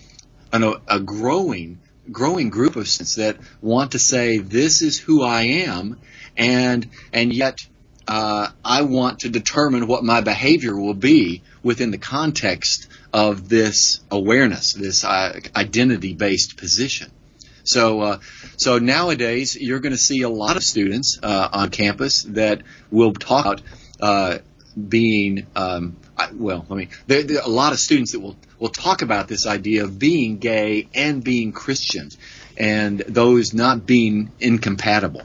an, 0.51 0.73
a 0.87 0.99
growing 0.99 1.77
growing 2.11 2.49
group 2.49 2.75
of 2.75 2.87
students 2.87 3.15
that 3.15 3.37
want 3.61 3.91
to 3.91 3.99
say 3.99 4.37
this 4.37 4.81
is 4.81 4.99
who 4.99 5.23
I 5.23 5.41
am, 5.43 5.99
and 6.35 6.89
and 7.13 7.33
yet 7.33 7.59
uh, 8.07 8.49
I 8.63 8.83
want 8.83 9.19
to 9.19 9.29
determine 9.29 9.87
what 9.87 10.03
my 10.03 10.21
behavior 10.21 10.75
will 10.75 10.93
be 10.93 11.41
within 11.61 11.91
the 11.91 11.97
context 11.97 12.87
of 13.11 13.49
this 13.49 13.99
awareness, 14.09 14.73
this 14.73 15.03
uh, 15.03 15.39
identity-based 15.55 16.57
position. 16.57 17.11
So, 17.63 18.01
uh, 18.01 18.19
so 18.55 18.77
nowadays 18.77 19.57
you're 19.59 19.81
going 19.81 19.91
to 19.91 19.97
see 19.97 20.21
a 20.21 20.29
lot 20.29 20.55
of 20.55 20.63
students 20.63 21.19
uh, 21.21 21.49
on 21.51 21.69
campus 21.69 22.23
that 22.23 22.61
will 22.89 23.11
talk 23.11 23.45
about 23.45 23.61
uh, 23.99 24.37
being 24.87 25.47
um, 25.53 25.97
I, 26.17 26.29
well, 26.33 26.65
I 26.69 26.73
mean, 26.73 26.89
there, 27.05 27.23
there, 27.23 27.39
are 27.39 27.45
a 27.45 27.49
lot 27.49 27.73
of 27.73 27.79
students 27.79 28.13
that 28.13 28.19
will 28.19 28.37
will 28.59 28.69
talk 28.69 29.01
about 29.01 29.27
this 29.27 29.45
idea 29.45 29.83
of 29.83 29.99
being 29.99 30.37
gay 30.37 30.87
and 30.93 31.23
being 31.23 31.51
Christian, 31.51 32.09
and 32.57 32.99
those 32.99 33.53
not 33.53 33.85
being 33.85 34.31
incompatible. 34.39 35.23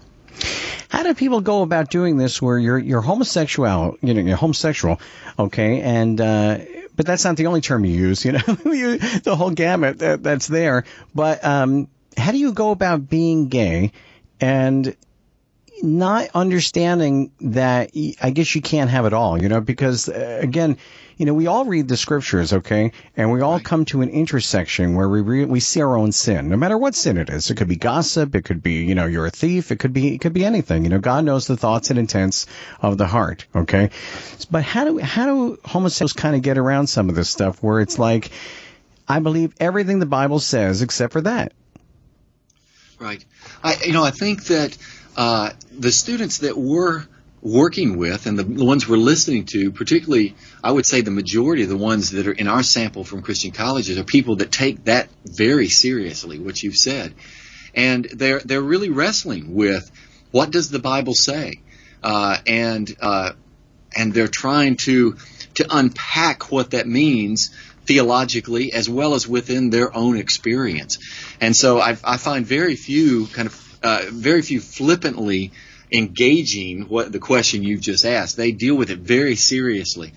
How 0.88 1.02
do 1.02 1.14
people 1.14 1.40
go 1.40 1.62
about 1.62 1.90
doing 1.90 2.16
this 2.16 2.42
where 2.42 2.58
you're 2.58 2.78
you're 2.78 3.00
homosexual, 3.00 3.96
you 4.02 4.14
know, 4.14 4.20
you're 4.20 4.36
homosexual, 4.36 5.00
okay, 5.38 5.80
and 5.80 6.20
uh, 6.20 6.58
but 6.94 7.06
that's 7.06 7.24
not 7.24 7.36
the 7.36 7.46
only 7.46 7.60
term 7.60 7.84
you 7.84 7.94
use, 7.94 8.24
you 8.24 8.32
know, 8.32 8.38
the 8.46 9.34
whole 9.36 9.50
gamut 9.50 9.98
that, 10.00 10.22
that's 10.22 10.46
there. 10.46 10.84
But 11.14 11.44
um, 11.44 11.88
how 12.16 12.32
do 12.32 12.38
you 12.38 12.52
go 12.52 12.70
about 12.70 13.08
being 13.08 13.48
gay 13.48 13.92
and 14.40 14.94
not 15.82 16.30
understanding 16.32 17.32
that 17.40 17.90
I 18.22 18.30
guess 18.30 18.54
you 18.54 18.62
can't 18.62 18.88
have 18.88 19.04
it 19.04 19.12
all, 19.12 19.42
you 19.42 19.48
know, 19.48 19.60
because 19.60 20.08
uh, 20.08 20.38
again, 20.40 20.78
you 21.16 21.26
know, 21.26 21.34
we 21.34 21.48
all 21.48 21.64
read 21.64 21.88
the 21.88 21.96
scriptures, 21.96 22.52
okay, 22.52 22.92
and 23.16 23.32
we 23.32 23.40
all 23.40 23.60
come 23.60 23.84
to 23.86 24.00
an 24.00 24.08
intersection 24.08 24.94
where 24.94 25.08
we 25.08 25.20
re- 25.20 25.44
we 25.44 25.60
see 25.60 25.82
our 25.82 25.96
own 25.96 26.12
sin, 26.12 26.48
no 26.48 26.56
matter 26.56 26.78
what 26.78 26.94
sin 26.94 27.18
it 27.18 27.28
is. 27.28 27.50
It 27.50 27.56
could 27.56 27.68
be 27.68 27.76
gossip, 27.76 28.34
it 28.34 28.44
could 28.44 28.62
be, 28.62 28.84
you 28.84 28.94
know, 28.94 29.06
you're 29.06 29.26
a 29.26 29.30
thief, 29.30 29.72
it 29.72 29.78
could 29.78 29.92
be 29.92 30.14
it 30.14 30.20
could 30.20 30.32
be 30.32 30.44
anything. 30.44 30.84
You 30.84 30.90
know, 30.90 30.98
God 31.00 31.24
knows 31.24 31.46
the 31.46 31.56
thoughts 31.56 31.90
and 31.90 31.98
intents 31.98 32.46
of 32.80 32.96
the 32.96 33.06
heart, 33.06 33.46
okay. 33.54 33.90
But 34.50 34.62
how 34.62 34.84
do 34.84 34.98
how 34.98 35.26
do 35.26 35.58
homosexuals 35.64 36.12
kind 36.12 36.36
of 36.36 36.42
get 36.42 36.58
around 36.58 36.86
some 36.86 37.08
of 37.08 37.16
this 37.16 37.28
stuff 37.28 37.62
where 37.62 37.80
it's 37.80 37.98
like, 37.98 38.30
I 39.08 39.18
believe 39.18 39.52
everything 39.58 39.98
the 39.98 40.06
Bible 40.06 40.38
says 40.38 40.80
except 40.80 41.12
for 41.12 41.22
that. 41.22 41.52
Right. 42.98 43.24
I 43.64 43.76
you 43.84 43.92
know 43.92 44.04
I 44.04 44.12
think 44.12 44.44
that 44.44 44.78
uh, 45.16 45.50
the 45.78 45.92
students 45.92 46.38
that 46.38 46.56
we're 46.56 47.04
working 47.42 47.98
with 47.98 48.26
and 48.26 48.38
the, 48.38 48.44
the, 48.44 48.64
ones 48.64 48.88
we're 48.88 48.96
listening 48.96 49.44
to, 49.44 49.72
particularly, 49.72 50.36
I 50.62 50.70
would 50.70 50.86
say 50.86 51.00
the 51.00 51.10
majority 51.10 51.64
of 51.64 51.68
the 51.68 51.76
ones 51.76 52.12
that 52.12 52.28
are 52.28 52.32
in 52.32 52.46
our 52.46 52.62
sample 52.62 53.04
from 53.04 53.22
Christian 53.22 53.50
colleges 53.50 53.98
are 53.98 54.04
people 54.04 54.36
that 54.36 54.52
take 54.52 54.84
that 54.84 55.08
very 55.24 55.68
seriously, 55.68 56.38
what 56.38 56.62
you've 56.62 56.76
said. 56.76 57.14
And 57.74 58.04
they're, 58.04 58.40
they're 58.40 58.62
really 58.62 58.90
wrestling 58.90 59.54
with 59.54 59.90
what 60.30 60.50
does 60.50 60.70
the 60.70 60.78
Bible 60.78 61.14
say? 61.14 61.54
Uh, 62.02 62.38
and, 62.46 62.94
uh, 63.00 63.32
and 63.96 64.14
they're 64.14 64.28
trying 64.28 64.76
to, 64.76 65.16
to 65.54 65.66
unpack 65.68 66.50
what 66.50 66.70
that 66.70 66.86
means 66.86 67.50
theologically 67.86 68.72
as 68.72 68.88
well 68.88 69.14
as 69.14 69.26
within 69.26 69.70
their 69.70 69.94
own 69.94 70.16
experience. 70.16 70.98
And 71.40 71.56
so 71.56 71.80
I, 71.80 71.96
I 72.04 72.16
find 72.16 72.46
very 72.46 72.76
few 72.76 73.26
kind 73.26 73.46
of 73.46 73.71
uh, 73.82 74.02
very 74.08 74.42
few 74.42 74.60
flippantly 74.60 75.52
engaging 75.92 76.88
what 76.88 77.12
the 77.12 77.18
question 77.18 77.62
you've 77.62 77.80
just 77.80 78.04
asked. 78.04 78.36
They 78.36 78.52
deal 78.52 78.74
with 78.74 78.90
it 78.90 78.98
very 78.98 79.36
seriously. 79.36 80.12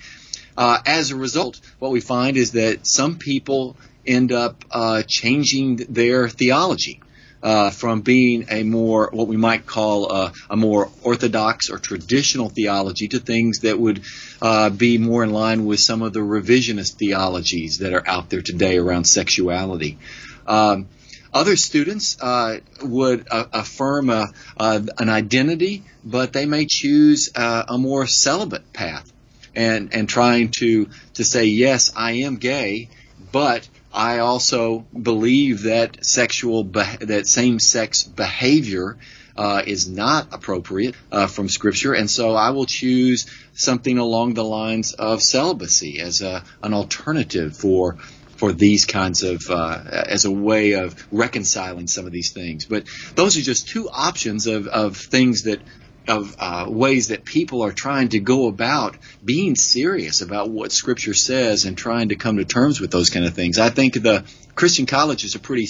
Uh, 0.58 0.80
as 0.86 1.12
a 1.12 1.16
result, 1.16 1.60
what 1.80 1.92
we 1.92 2.00
find 2.00 2.38
is 2.38 2.54
that 2.54 2.88
some 2.88 3.18
people 3.18 3.76
end 4.08 4.32
up 4.32 4.64
uh, 4.72 5.04
changing 5.04 5.78
their 5.90 6.30
theology. 6.30 7.02
Uh, 7.44 7.70
from 7.70 8.02
being 8.02 8.48
a 8.50 8.64
more 8.64 9.10
what 9.12 9.28
we 9.28 9.38
might 9.38 9.68
call 9.68 10.12
a, 10.12 10.34
a, 10.50 10.56
more 10.56 10.90
orthodox 11.04 11.70
or 11.70 11.78
traditional 11.78 12.50
theology 12.50 13.08
to 13.08 13.20
things 13.20 13.60
that 13.60 13.78
would 13.78 14.02
uh, 14.42 14.72
be 14.72 14.98
more 14.98 15.24
in 15.24 15.30
line 15.30 15.64
with 15.64 15.80
some 15.80 16.02
of 16.02 16.12
the 16.12 16.22
revisionist 16.22 16.94
theologies 16.94 17.80
that 17.80 17.94
are 17.94 18.08
out 18.08 18.32
there 18.32 18.42
today 18.42 18.78
around 18.80 19.04
sexuality. 19.04 20.00
Um, 20.48 20.88
other 21.36 21.58
students 21.58 22.18
uh, 22.22 22.60
would 22.82 23.28
uh, 23.30 23.46
affirm 23.52 24.10
a, 24.10 24.28
uh, 24.58 24.80
an 24.98 25.10
identity, 25.10 25.84
but 26.04 26.32
they 26.32 26.46
may 26.46 26.66
choose 26.66 27.30
uh, 27.36 27.66
a 27.68 27.78
more 27.78 28.08
celibate 28.08 28.72
path, 28.72 29.12
and 29.54 29.94
and 29.94 30.08
trying 30.08 30.50
to 30.60 30.88
to 31.16 31.24
say 31.26 31.46
yes, 31.46 31.92
I 31.96 32.24
am 32.24 32.38
gay, 32.38 32.90
but 33.34 33.68
I 33.94 34.20
also 34.20 34.86
believe 35.00 35.64
that 35.64 36.06
sexual 36.06 36.64
that 36.64 37.28
same 37.28 37.60
sex 37.60 38.04
behavior 38.04 38.98
uh, 39.36 39.62
is 39.68 39.90
not 39.90 40.30
appropriate 40.32 40.96
uh, 41.12 41.28
from 41.28 41.50
Scripture, 41.50 41.94
and 41.94 42.10
so 42.10 42.34
I 42.34 42.52
will 42.52 42.66
choose 42.66 43.26
something 43.54 43.98
along 43.98 44.36
the 44.36 44.44
lines 44.46 44.94
of 44.94 45.22
celibacy 45.22 46.00
as 46.00 46.22
a, 46.22 46.46
an 46.64 46.74
alternative 46.74 47.58
for 47.58 47.98
for 48.36 48.52
these 48.52 48.86
kinds 48.86 49.24
of 49.24 49.50
uh, 49.50 49.82
as 50.08 50.26
a 50.26 50.32
way 50.32 50.74
of 50.74 51.08
reconciling 51.12 51.88
some 51.88 52.06
of 52.06 52.12
these 52.12 52.32
things. 52.32 52.66
But 52.66 52.86
those 53.16 53.38
are 53.38 53.42
just 53.42 53.68
two 53.68 53.90
options 53.90 54.48
of, 54.48 54.68
of 54.68 54.98
things 54.98 55.44
that 55.44 55.60
of 56.08 56.36
uh, 56.38 56.66
ways 56.70 57.08
that 57.08 57.26
people 57.26 57.64
are 57.64 57.72
trying 57.72 58.10
to 58.10 58.20
go 58.20 58.48
about 58.48 58.96
being 59.24 59.56
serious 59.56 60.22
about 60.22 60.52
what 60.52 60.72
Scripture 60.72 61.16
says 61.16 61.66
and 61.66 61.76
trying 61.76 62.10
to 62.10 62.16
come 62.16 62.38
to 62.38 62.46
terms 62.46 62.80
with 62.80 62.92
those 62.92 63.10
kind 63.10 63.26
of 63.26 63.34
things. 63.34 63.58
I 63.58 63.70
think 63.70 63.96
the 63.96 64.24
Christian 64.54 64.86
colleges 64.86 65.36
are 65.36 65.40
pretty 65.40 65.68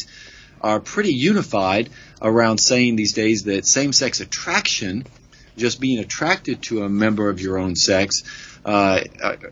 are 0.62 0.80
pretty 0.80 1.13
unified 1.13 1.89
around 2.21 2.58
saying 2.58 2.95
these 2.95 3.13
days 3.13 3.43
that 3.43 3.65
same-sex 3.65 4.19
attraction, 4.19 5.06
just 5.58 5.80
being 5.80 5.99
attracted 5.99 6.63
to 6.63 6.84
a 6.84 6.89
member 6.89 7.30
of 7.30 7.39
your 7.39 7.58
own 7.58 7.75
sex, 7.75 8.23
uh, 8.65 9.01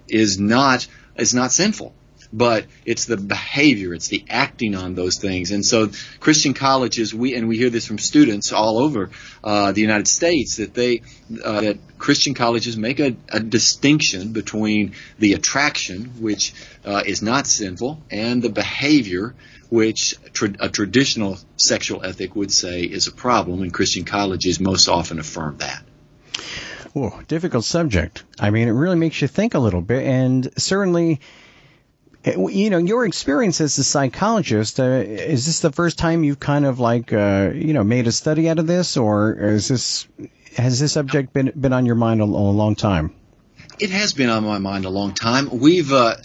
is 0.09 0.39
not 0.39 0.85
is 1.15 1.33
not 1.33 1.51
sinful 1.51 1.93
but 2.33 2.65
it's 2.83 3.05
the 3.05 3.15
behavior, 3.15 3.93
it's 3.93 4.07
the 4.07 4.25
acting 4.27 4.75
on 4.75 4.95
those 4.95 5.17
things. 5.17 5.51
And 5.51 5.63
so 5.63 5.91
Christian 6.19 6.55
colleges, 6.55 7.13
we 7.13 7.35
and 7.35 7.47
we 7.47 7.57
hear 7.57 7.69
this 7.69 7.85
from 7.85 7.99
students 7.99 8.51
all 8.51 8.79
over 8.79 9.11
uh, 9.43 9.71
the 9.71 9.81
United 9.81 10.07
States 10.07 10.57
that 10.57 10.73
they 10.73 11.03
uh, 11.43 11.61
that 11.61 11.77
Christian 11.99 12.33
colleges 12.33 12.75
make 12.75 12.99
a, 12.99 13.15
a, 13.29 13.39
distinction 13.39 14.33
between 14.33 14.93
the 15.19 15.33
attraction, 15.33 16.05
which 16.19 16.53
uh, 16.83 17.03
is 17.05 17.21
not 17.21 17.47
sinful, 17.47 18.01
and 18.09 18.41
the 18.41 18.49
behavior, 18.49 19.35
which 19.69 20.15
tra- 20.33 20.55
a 20.59 20.69
traditional 20.69 21.37
sexual 21.55 22.03
ethic 22.03 22.35
would 22.35 22.51
say 22.51 22.81
is 22.81 23.07
a 23.07 23.11
problem, 23.11 23.61
and 23.61 23.73
Christian 23.73 24.05
colleges 24.05 24.59
most 24.59 24.89
often 24.89 25.19
affirm 25.19 25.57
that. 25.57 25.83
Oh, 26.95 27.21
difficult 27.27 27.63
subject. 27.63 28.23
I 28.39 28.49
mean, 28.49 28.67
it 28.67 28.71
really 28.71 28.97
makes 28.97 29.21
you 29.21 29.27
think 29.27 29.53
a 29.53 29.59
little 29.59 29.81
bit, 29.81 30.05
and 30.05 30.49
certainly 30.57 31.21
you 32.25 32.69
know, 32.69 32.77
your 32.77 33.05
experience 33.05 33.59
as 33.59 33.77
a 33.77 33.83
psychologist, 33.83 34.79
uh, 34.79 34.83
is 34.83 35.45
this 35.45 35.59
the 35.59 35.71
first 35.71 35.97
time 35.97 36.23
you've 36.23 36.39
kind 36.39 36.65
of 36.65 36.79
like, 36.79 37.11
uh, 37.11 37.51
you 37.53 37.73
know, 37.73 37.83
made 37.83 38.07
a 38.07 38.11
study 38.11 38.49
out 38.49 38.59
of 38.59 38.67
this, 38.67 38.95
or 38.97 39.33
is 39.33 39.67
this 39.67 40.07
has 40.55 40.79
this 40.79 40.93
subject 40.93 41.33
been 41.33 41.51
been 41.59 41.73
on 41.73 41.85
your 41.85 41.95
mind 41.95 42.21
a, 42.21 42.23
a 42.23 42.25
long 42.25 42.75
time? 42.75 43.13
It 43.79 43.89
has 43.89 44.13
been 44.13 44.29
on 44.29 44.45
my 44.45 44.59
mind 44.59 44.85
a 44.85 44.89
long 44.89 45.13
time. 45.13 45.49
We've 45.49 45.91
uh, 45.91 46.15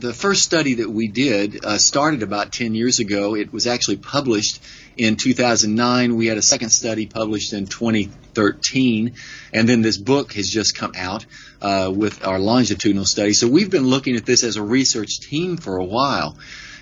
the 0.00 0.12
first 0.14 0.42
study 0.42 0.74
that 0.74 0.90
we 0.90 1.08
did 1.08 1.64
uh, 1.64 1.78
started 1.78 2.22
about 2.22 2.52
10 2.52 2.74
years 2.74 3.00
ago. 3.00 3.34
It 3.34 3.52
was 3.52 3.66
actually 3.66 3.98
published 3.98 4.62
in 4.96 5.16
2009. 5.16 6.16
We 6.16 6.26
had 6.26 6.38
a 6.38 6.42
second 6.42 6.70
study 6.70 7.06
published 7.06 7.52
in 7.52 7.66
2013, 8.34 9.14
and 9.52 9.68
then 9.68 9.82
this 9.82 9.96
book 9.96 10.32
has 10.34 10.48
just 10.48 10.76
come 10.76 10.92
out 10.96 11.26
uh, 11.60 11.92
with 11.94 12.24
our 12.26 12.38
longitudinal 12.38 13.04
study. 13.04 13.32
So 13.32 13.48
we've 13.48 13.70
been 13.70 13.86
looking 13.86 14.16
at 14.16 14.26
this 14.26 14.44
as 14.44 14.56
a 14.56 14.62
research 14.62 15.20
team 15.20 15.56
for 15.56 15.76
a 15.76 15.84
while. 15.84 16.36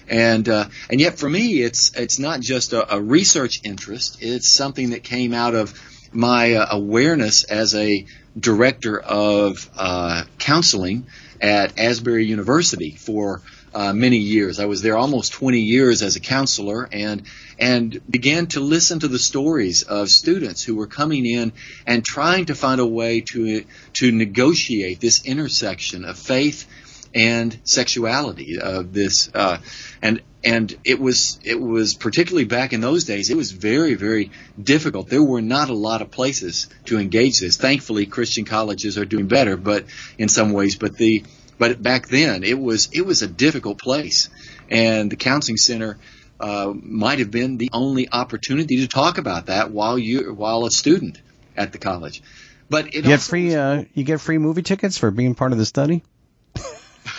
And 0.09 0.49
uh, 0.49 0.69
and 0.91 1.01
yet 1.01 1.19
for 1.19 1.29
me, 1.29 1.61
it's 1.61 1.95
it's 1.95 2.19
not 2.19 2.41
just 2.41 2.73
a, 2.73 2.95
a, 2.95 3.01
research 3.01 3.61
interest. 3.63 4.23
It's 4.23 4.57
something 4.57 4.91
that 4.91 5.03
came 5.03 5.35
out 5.35 5.55
of 5.55 5.79
my 6.13 6.55
uh, 6.55 6.67
awareness 6.71 7.45
as 7.45 7.75
a 7.75 8.07
director 8.39 8.99
of 8.99 9.69
uh, 9.77 10.25
counseling 10.39 11.07
at 11.43 11.79
Asbury 11.79 12.25
University 12.25 12.93
for 12.93 13.43
uh, 13.75 13.93
many 13.93 14.19
years. 14.19 14.61
I 14.61 14.67
was 14.67 14.83
there 14.83 14.97
almost 14.97 15.33
20 15.33 15.61
years 15.61 16.03
as 16.03 16.17
a 16.17 16.21
counselor 16.21 16.89
and 16.91 17.23
and 17.59 18.01
began 18.09 18.47
to 18.49 18.61
listen 18.61 19.01
to 19.01 19.09
the 19.09 19.19
stories 19.19 19.83
of 19.83 20.09
students 20.09 20.63
who 20.63 20.77
were 20.77 20.87
coming 20.87 21.27
in 21.27 21.53
and 21.87 22.05
trying 22.05 22.47
to 22.47 22.55
find 22.55 22.81
a 22.81 22.87
way 22.87 23.23
to 23.33 23.65
to 23.95 24.13
negotiate 24.13 25.01
this 25.01 25.25
intersection 25.25 26.05
of 26.05 26.19
faith 26.19 26.67
and 27.15 27.59
sexuality 27.65 28.59
of 28.61 28.93
this 28.93 29.31
uh, 29.35 29.59
and 30.03 30.23
and 30.45 30.77
it 30.85 31.01
was 31.01 31.41
it 31.43 31.61
was 31.61 31.95
particularly 31.95 32.45
back 32.45 32.73
in 32.73 32.81
those 32.81 33.05
days 33.05 33.31
it 33.31 33.37
was 33.37 33.51
very 33.51 33.95
very 33.95 34.31
difficult 34.63 35.09
there 35.09 35.23
were 35.23 35.43
not 35.43 35.69
a 35.69 35.75
lot 35.75 36.03
of 36.03 36.11
places 36.11 36.69
to 36.85 36.99
engage 36.99 37.41
this 37.41 37.57
thankfully 37.57 38.07
christian 38.07 38.45
colleges 38.45 38.99
are 38.99 39.05
doing 39.05 39.27
better 39.27 39.57
but 39.57 39.87
in 40.17 40.29
some 40.29 40.53
ways 40.53 40.77
but 40.77 40.97
the 40.97 41.25
but 41.59 41.83
back 41.83 42.09
then, 42.09 42.45
it 42.45 42.59
was 42.59 42.89
it 42.93 43.03
was 43.03 43.23
a 43.23 43.27
difficult 43.27 43.79
place, 43.79 44.31
and 44.71 45.11
the 45.11 45.17
counseling 45.17 45.57
center 45.57 45.99
uh, 46.41 46.73
might 46.75 47.19
have 47.19 47.31
been 47.31 47.59
the 47.59 47.71
only 47.73 48.09
opportunity 48.11 48.79
to 48.79 48.89
talk 48.89 49.19
about 49.19 49.47
that 49.47 49.71
while 49.71 49.99
you 49.99 50.33
while 50.33 50.65
a 50.65 50.71
student 50.71 51.21
at 51.57 51.73
the 51.73 51.79
college. 51.79 52.23
But 52.71 52.89
it 52.89 52.95
you 52.97 53.03
get 53.03 53.21
free 53.21 53.55
uh, 53.55 53.85
you 53.95 54.05
get 54.05 54.21
free 54.21 54.39
movie 54.39 54.63
tickets 54.63 54.99
for 54.99 55.11
being 55.11 55.35
part 55.35 55.53
of 55.53 55.59
the 55.59 55.67
study. 55.67 56.03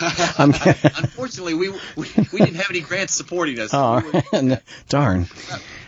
Unfortunately, 0.38 1.54
we, 1.54 1.70
we, 1.96 2.06
we 2.32 2.38
didn't 2.38 2.54
have 2.54 2.70
any 2.70 2.80
grants 2.80 3.14
supporting 3.14 3.58
us. 3.58 3.70
Oh, 3.72 4.00
we 4.32 4.48
were, 4.50 4.60
darn. 4.88 5.26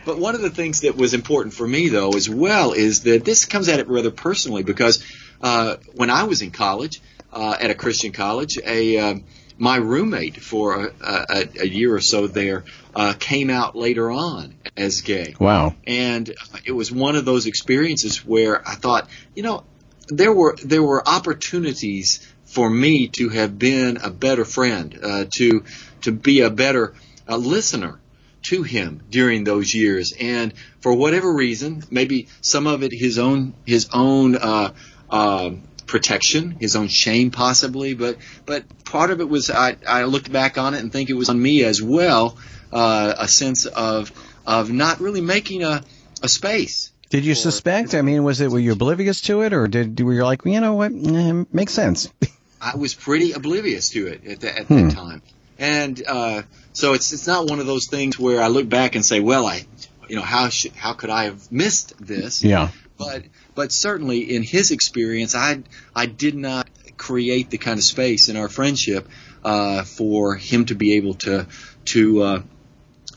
But 0.05 0.19
one 0.19 0.35
of 0.35 0.41
the 0.41 0.51
things 0.51 0.81
that 0.81 0.97
was 0.97 1.15
important 1.15 1.55
for 1.55 1.67
me, 1.67 1.89
though, 1.89 2.11
as 2.11 2.29
well, 2.29 2.73
is 2.73 3.03
that 3.03 3.25
this 3.25 3.45
comes 3.45 3.69
at 3.69 3.79
it 3.79 3.89
rather 3.89 4.11
personally 4.11 4.65
because 4.65 5.05
uh, 5.41 5.77
when 5.95 6.11
I 6.11 6.25
was 6.25 6.43
in 6.43 6.51
college, 6.51 7.01
uh, 7.33 7.57
at 7.61 7.71
a 7.71 7.75
Christian 7.75 8.13
college, 8.13 8.59
a 8.65 8.99
uh, 8.99 9.15
my 9.59 9.77
roommate 9.77 10.37
for 10.37 10.87
a, 10.87 10.93
a, 11.01 11.49
a, 11.61 11.67
year 11.67 11.95
or 11.95 12.01
so 12.01 12.27
there 12.27 12.65
uh, 12.97 13.15
came 13.19 13.51
out 13.51 13.77
later 13.77 14.11
on 14.11 14.55
as 14.77 15.03
gay. 15.03 15.35
Wow! 15.39 15.75
And 15.87 16.33
it 16.65 16.73
was 16.73 16.91
one 16.91 17.17
of 17.17 17.25
those 17.25 17.47
experiences 17.47 18.25
where 18.25 18.67
I 18.67 18.75
thought, 18.75 19.09
you 19.35 19.43
know, 19.43 19.65
there 20.09 20.33
were 20.33 20.57
there 20.65 20.83
were 20.83 21.07
opportunities 21.07 22.27
for 22.45 22.69
me 22.69 23.09
to 23.09 23.31
have 23.31 23.59
been 23.59 23.99
a 23.99 24.11
better 24.11 24.45
friend, 24.45 24.99
uh, 25.03 25.25
to 25.37 25.65
to 26.03 26.13
be 26.13 26.41
a 26.41 26.51
better 26.51 26.95
uh, 27.29 27.37
listener 27.37 27.99
to 28.43 28.63
him 28.63 29.03
during 29.09 29.45
those 29.45 29.75
years. 29.75 30.13
And 30.19 30.53
for 30.81 30.93
whatever 30.93 31.33
reason, 31.33 31.83
maybe 31.91 32.29
some 32.41 32.67
of 32.67 32.83
it 32.83 32.93
his 32.93 33.19
own 33.19 33.55
his 33.65 33.89
own 33.93 34.37
uh, 34.37 34.73
uh, 35.09 35.51
protection, 35.93 36.57
his 36.59 36.75
own 36.75 36.89
shame 36.89 37.31
possibly, 37.31 37.93
but 37.93 38.17
but 38.47 38.65
part 38.85 39.11
of 39.11 39.21
it 39.21 39.29
was 39.29 39.51
I, 39.51 39.77
I 39.87 40.05
looked 40.05 40.33
back 40.33 40.57
on 40.57 40.73
it 40.75 40.81
and 40.81 40.91
think 40.91 41.11
it 41.11 41.15
was 41.15 41.29
on 41.29 41.41
me 41.41 41.63
as 41.65 41.83
well, 41.83 42.39
uh, 42.73 43.15
a 43.19 43.29
sense 43.29 43.67
of 43.67 44.11
of 44.47 44.73
not 44.73 45.01
really 45.01 45.21
making 45.21 45.63
a 45.63 45.85
a 46.23 46.29
space. 46.29 46.91
Did 47.11 47.27
you 47.27 47.35
suspect? 47.35 47.95
I 47.95 48.01
mean, 48.01 48.25
was 48.25 48.41
it 48.41 48.51
were 48.51 48.59
you 48.59 48.73
oblivious 48.73 49.21
to 49.23 49.43
it, 49.43 49.53
or 49.53 49.69
did 49.69 50.01
were 50.01 50.15
you 50.15 50.25
like, 50.25 50.47
you 50.47 50.61
know 50.61 50.75
what, 50.75 50.93
eh, 50.93 51.45
makes 51.53 51.75
sense? 51.75 52.11
I 52.61 52.77
was 52.77 52.95
pretty 52.95 53.33
oblivious 53.33 53.91
to 53.91 54.07
it 54.07 54.27
at, 54.27 54.41
the, 54.41 54.59
at 54.61 54.67
hmm. 54.67 54.89
that 54.89 54.95
time. 54.95 55.23
And 55.59 56.03
uh, 56.09 56.43
so 56.73 56.95
it's 56.95 57.13
it's 57.13 57.27
not 57.27 57.51
one 57.51 57.61
of 57.61 57.67
those 57.67 57.87
things 57.87 58.19
where 58.19 58.41
I 58.41 58.49
look 58.49 58.67
back 58.67 58.95
and 58.95 59.05
say, 59.05 59.21
well, 59.21 59.47
I, 59.47 59.67
you 60.09 60.17
know, 60.17 60.23
how 60.23 60.49
should, 60.49 60.73
how 60.73 60.95
could 60.95 61.11
I 61.11 61.25
have 61.25 61.53
missed 61.53 61.95
this? 62.01 62.43
Yeah. 62.43 62.71
But 62.97 63.25
but 63.55 63.73
certainly 63.73 64.35
in 64.35 64.43
his 64.43 64.71
experience, 64.71 65.35
I 65.35 65.63
I 65.95 66.07
did 66.07 66.35
not 66.35 66.69
create 66.97 67.51
the 67.51 67.59
kind 67.59 67.79
of 67.79 67.85
space 67.85 68.29
in 68.29 68.37
our 68.37 68.49
friendship 68.49 69.09
uh, 69.45 69.83
for 69.83 70.37
him 70.37 70.67
to 70.67 70.75
be 70.75 70.95
able 70.95 71.15
to 71.15 71.47
to 71.87 72.23
uh, 72.23 72.43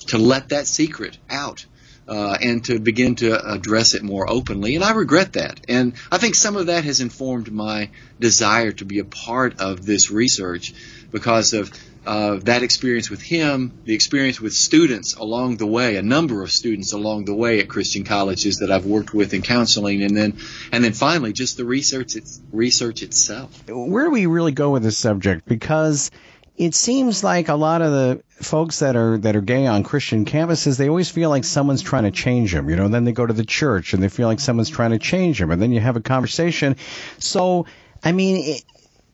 to 0.08 0.18
let 0.18 0.50
that 0.50 0.68
secret 0.68 1.18
out. 1.30 1.66
Uh, 2.08 2.38
and 2.40 2.64
to 2.64 2.80
begin 2.80 3.16
to 3.16 3.52
address 3.54 3.96
it 3.96 4.04
more 4.04 4.30
openly. 4.30 4.76
And 4.76 4.84
I 4.84 4.92
regret 4.92 5.34
that. 5.34 5.62
And 5.68 5.94
I 6.12 6.20
think 6.20 6.36
some 6.36 6.56
of 6.56 6.68
that 6.68 6.84
has 6.84 7.02
informed 7.02 7.52
my 7.52 7.90
desire 8.20 8.72
to 8.74 8.86
be 8.86 9.00
a 9.00 9.04
part 9.04 9.60
of 9.60 9.88
this 9.88 10.12
research 10.12 10.76
because 11.12 11.54
of 11.54 11.72
uh, 12.06 12.40
that 12.44 12.64
experience 12.64 13.10
with 13.10 13.22
him, 13.22 13.72
the 13.86 13.94
experience 13.94 14.40
with 14.40 14.54
students 14.54 15.16
along 15.16 15.58
the 15.58 15.66
way, 15.66 15.96
a 15.98 16.02
number 16.02 16.44
of 16.44 16.52
students 16.52 16.94
along 16.94 17.26
the 17.26 17.34
way 17.34 17.60
at 17.60 17.68
Christian 17.68 18.04
colleges 18.04 18.60
that 18.60 18.72
I've 18.72 18.86
worked 18.86 19.14
with 19.14 19.34
in 19.34 19.42
counseling, 19.42 20.04
and 20.04 20.16
then 20.16 20.38
and 20.72 20.84
then 20.84 20.94
finally 20.94 21.34
just 21.34 21.58
the 21.58 21.66
research 21.66 22.16
it's, 22.16 22.42
research 22.52 23.02
itself. 23.02 23.68
Where 23.68 24.06
do 24.06 24.12
we 24.12 24.26
really 24.26 24.52
go 24.52 24.72
with 24.72 24.84
this 24.84 24.98
subject? 24.98 25.48
Because 25.48 26.12
it 26.58 26.74
seems 26.74 27.24
like 27.24 27.50
a 27.50 27.56
lot 27.56 27.82
of 27.82 27.92
the 27.92 28.24
folks 28.42 28.80
that 28.80 28.96
are 28.96 29.18
that 29.18 29.36
are 29.36 29.42
gay 29.42 29.66
on 29.66 29.84
Christian 29.84 30.26
campuses, 30.26 30.78
they 30.78 30.90
always 30.90 31.10
feel 31.10 31.30
like 31.30 31.44
someone's 31.44 31.82
trying 31.82 32.04
to 32.04 32.12
change 32.12 32.54
them. 32.54 32.70
You 32.70 32.76
know, 32.76 32.88
then 32.88 33.04
they 33.04 33.12
go 33.12 33.26
to 33.26 33.34
the 33.34 33.46
church 33.46 33.94
and 33.94 34.02
they 34.02 34.10
feel 34.10 34.28
like 34.28 34.40
someone's 34.40 34.70
trying 34.70 34.92
to 34.92 35.00
change 35.00 35.40
them, 35.40 35.52
and 35.52 35.62
then 35.62 35.72
you 35.72 35.80
have 35.80 35.96
a 35.96 36.02
conversation. 36.02 36.78
So, 37.20 37.66
I 38.04 38.12
mean, 38.12 38.56
it, 38.56 38.64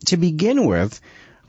to 0.08 0.18
begin 0.18 0.66
with 0.66 1.00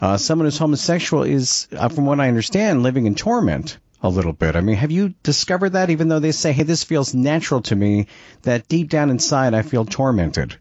uh, 0.03 0.17
someone 0.17 0.47
who's 0.47 0.59
homosexual 0.59 1.23
is, 1.23 1.69
uh, 1.77 1.88
from 1.88 2.07
what 2.07 2.19
I 2.19 2.27
understand, 2.27 2.83
living 2.83 3.07
in 3.07 3.15
torment 3.15 3.79
a 4.03 4.09
little 4.09 4.33
bit. 4.33 4.57
I 4.57 4.61
mean, 4.61 4.75
have 4.75 4.91
you 4.91 5.15
discovered 5.23 5.71
that 5.71 5.91
even 5.91 6.09
though 6.09 6.19
they 6.19 6.33
say, 6.33 6.53
hey, 6.53 6.65
this 6.65 6.83
feels 6.83 7.15
natural 7.15 7.62
to 7.62 7.77
me, 7.77 8.09
that 8.43 8.67
deep 8.67 8.91
down 8.91 9.11
inside 9.11 9.55
I 9.55 9.62
feel 9.62 9.85
tormented? 9.85 10.57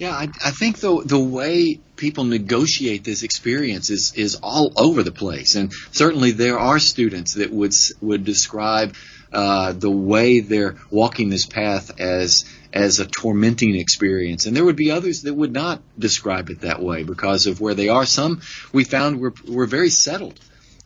Yeah, 0.00 0.10
I, 0.10 0.28
I 0.44 0.50
think 0.50 0.78
the 0.78 1.02
the 1.04 1.18
way 1.18 1.78
people 1.94 2.24
negotiate 2.24 3.04
this 3.04 3.22
experience 3.22 3.90
is 3.90 4.14
is 4.16 4.36
all 4.42 4.72
over 4.76 5.02
the 5.02 5.12
place, 5.12 5.54
and 5.54 5.72
certainly 5.92 6.32
there 6.32 6.58
are 6.58 6.78
students 6.78 7.34
that 7.34 7.52
would 7.52 7.74
would 8.00 8.24
describe 8.24 8.96
uh, 9.30 9.72
the 9.72 9.90
way 9.90 10.40
they're 10.40 10.76
walking 10.90 11.28
this 11.28 11.44
path 11.44 12.00
as 12.00 12.46
as 12.72 13.00
a 13.00 13.06
tormenting 13.06 13.74
experience. 13.74 14.46
And 14.46 14.56
there 14.56 14.64
would 14.64 14.76
be 14.76 14.90
others 14.90 15.22
that 15.22 15.34
would 15.34 15.52
not 15.52 15.82
describe 15.98 16.50
it 16.50 16.60
that 16.60 16.80
way 16.80 17.02
because 17.02 17.46
of 17.46 17.60
where 17.60 17.74
they 17.74 17.88
are. 17.88 18.06
Some 18.06 18.40
we 18.72 18.84
found 18.84 19.20
were, 19.20 19.34
were 19.48 19.66
very 19.66 19.90
settled 19.90 20.38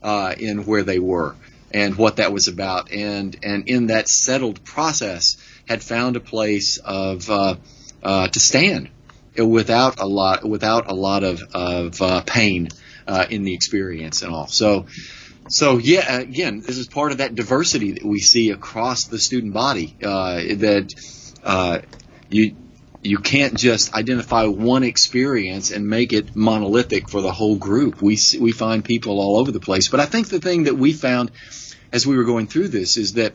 uh, 0.02 0.34
in 0.36 0.64
where 0.64 0.82
they 0.82 0.98
were 0.98 1.36
and 1.72 1.96
what 1.96 2.16
that 2.16 2.32
was 2.32 2.48
about. 2.48 2.92
And, 2.92 3.36
and 3.42 3.68
in 3.68 3.88
that 3.88 4.08
settled 4.08 4.64
process 4.64 5.36
had 5.68 5.82
found 5.82 6.16
a 6.16 6.20
place 6.20 6.78
of, 6.78 7.28
uh, 7.28 7.56
uh, 8.02 8.28
to 8.28 8.40
stand 8.40 8.90
without 9.36 10.00
a 10.00 10.06
lot, 10.06 10.44
without 10.44 10.90
a 10.90 10.94
lot 10.94 11.24
of, 11.24 11.42
of 11.52 12.00
uh, 12.00 12.22
pain 12.22 12.68
uh, 13.06 13.26
in 13.28 13.44
the 13.44 13.54
experience 13.54 14.22
and 14.22 14.32
all. 14.32 14.46
So, 14.46 14.86
so 15.48 15.78
yeah, 15.78 16.20
again, 16.20 16.60
this 16.60 16.78
is 16.78 16.86
part 16.86 17.12
of 17.12 17.18
that 17.18 17.34
diversity 17.34 17.92
that 17.92 18.04
we 18.04 18.20
see 18.20 18.50
across 18.50 19.04
the 19.04 19.18
student 19.18 19.52
body. 19.52 19.96
Uh, 20.02 20.36
that 20.36 20.94
uh, 21.44 21.80
you 22.28 22.56
you 23.02 23.18
can't 23.18 23.54
just 23.54 23.94
identify 23.94 24.46
one 24.46 24.82
experience 24.82 25.70
and 25.70 25.86
make 25.86 26.14
it 26.14 26.34
monolithic 26.34 27.10
for 27.10 27.20
the 27.20 27.30
whole 27.30 27.56
group. 27.56 28.00
We 28.00 28.18
we 28.40 28.50
find 28.50 28.84
people 28.84 29.20
all 29.20 29.36
over 29.36 29.52
the 29.52 29.60
place. 29.60 29.88
But 29.88 30.00
I 30.00 30.06
think 30.06 30.28
the 30.28 30.40
thing 30.40 30.64
that 30.64 30.76
we 30.76 30.92
found 30.92 31.30
as 31.92 32.06
we 32.06 32.16
were 32.16 32.24
going 32.24 32.46
through 32.46 32.68
this 32.68 32.96
is 32.96 33.12
that, 33.14 33.34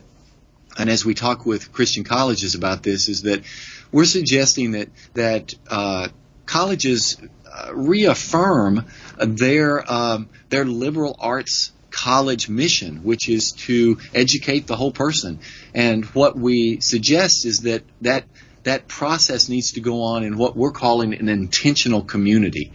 and 0.76 0.90
as 0.90 1.04
we 1.04 1.14
talk 1.14 1.46
with 1.46 1.72
Christian 1.72 2.04
colleges 2.04 2.54
about 2.54 2.82
this, 2.82 3.08
is 3.08 3.22
that 3.22 3.44
we're 3.92 4.04
suggesting 4.04 4.72
that 4.72 4.88
that 5.14 5.54
uh, 5.68 6.08
colleges 6.46 7.16
uh, 7.50 7.70
reaffirm 7.72 8.86
their 9.18 9.90
um, 9.90 10.28
their 10.48 10.64
liberal 10.64 11.16
arts 11.20 11.70
college 11.90 12.48
mission, 12.48 13.02
which 13.02 13.28
is 13.28 13.52
to 13.52 13.98
educate 14.14 14.66
the 14.66 14.76
whole 14.76 14.92
person. 14.92 15.40
And 15.74 16.04
what 16.06 16.36
we 16.36 16.80
suggest 16.80 17.46
is 17.46 17.62
that 17.62 17.82
that 18.00 18.24
that 18.62 18.88
process 18.88 19.48
needs 19.48 19.72
to 19.72 19.80
go 19.80 20.02
on 20.02 20.22
in 20.22 20.36
what 20.36 20.56
we're 20.56 20.72
calling 20.72 21.14
an 21.14 21.28
intentional 21.28 22.02
community, 22.02 22.72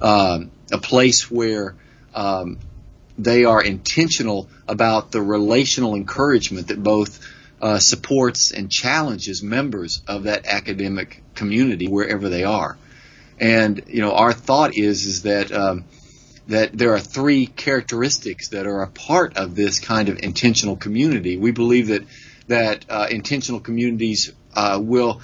um, 0.00 0.50
a 0.72 0.78
place 0.78 1.30
where 1.30 1.76
um, 2.14 2.58
they 3.16 3.44
are 3.44 3.62
intentional 3.62 4.48
about 4.66 5.12
the 5.12 5.22
relational 5.22 5.94
encouragement 5.94 6.68
that 6.68 6.82
both 6.82 7.24
uh, 7.60 7.78
supports 7.78 8.52
and 8.52 8.70
challenges 8.70 9.42
members 9.42 10.02
of 10.06 10.24
that 10.24 10.46
academic 10.46 11.22
community 11.34 11.86
wherever 11.88 12.28
they 12.28 12.44
are. 12.44 12.76
And 13.40 13.82
you 13.86 14.00
know, 14.00 14.12
our 14.12 14.32
thought 14.32 14.76
is 14.76 15.06
is 15.06 15.22
that 15.22 15.52
um, 15.52 15.84
that 16.48 16.76
there 16.76 16.94
are 16.94 17.00
three 17.00 17.46
characteristics 17.46 18.48
that 18.48 18.66
are 18.66 18.82
a 18.82 18.88
part 18.88 19.36
of 19.36 19.54
this 19.54 19.78
kind 19.78 20.08
of 20.08 20.18
intentional 20.18 20.76
community. 20.76 21.36
We 21.36 21.52
believe 21.52 21.88
that 21.88 22.04
that 22.48 22.86
uh, 22.88 23.06
intentional 23.10 23.60
communities 23.60 24.32
uh, 24.54 24.80
will 24.82 25.20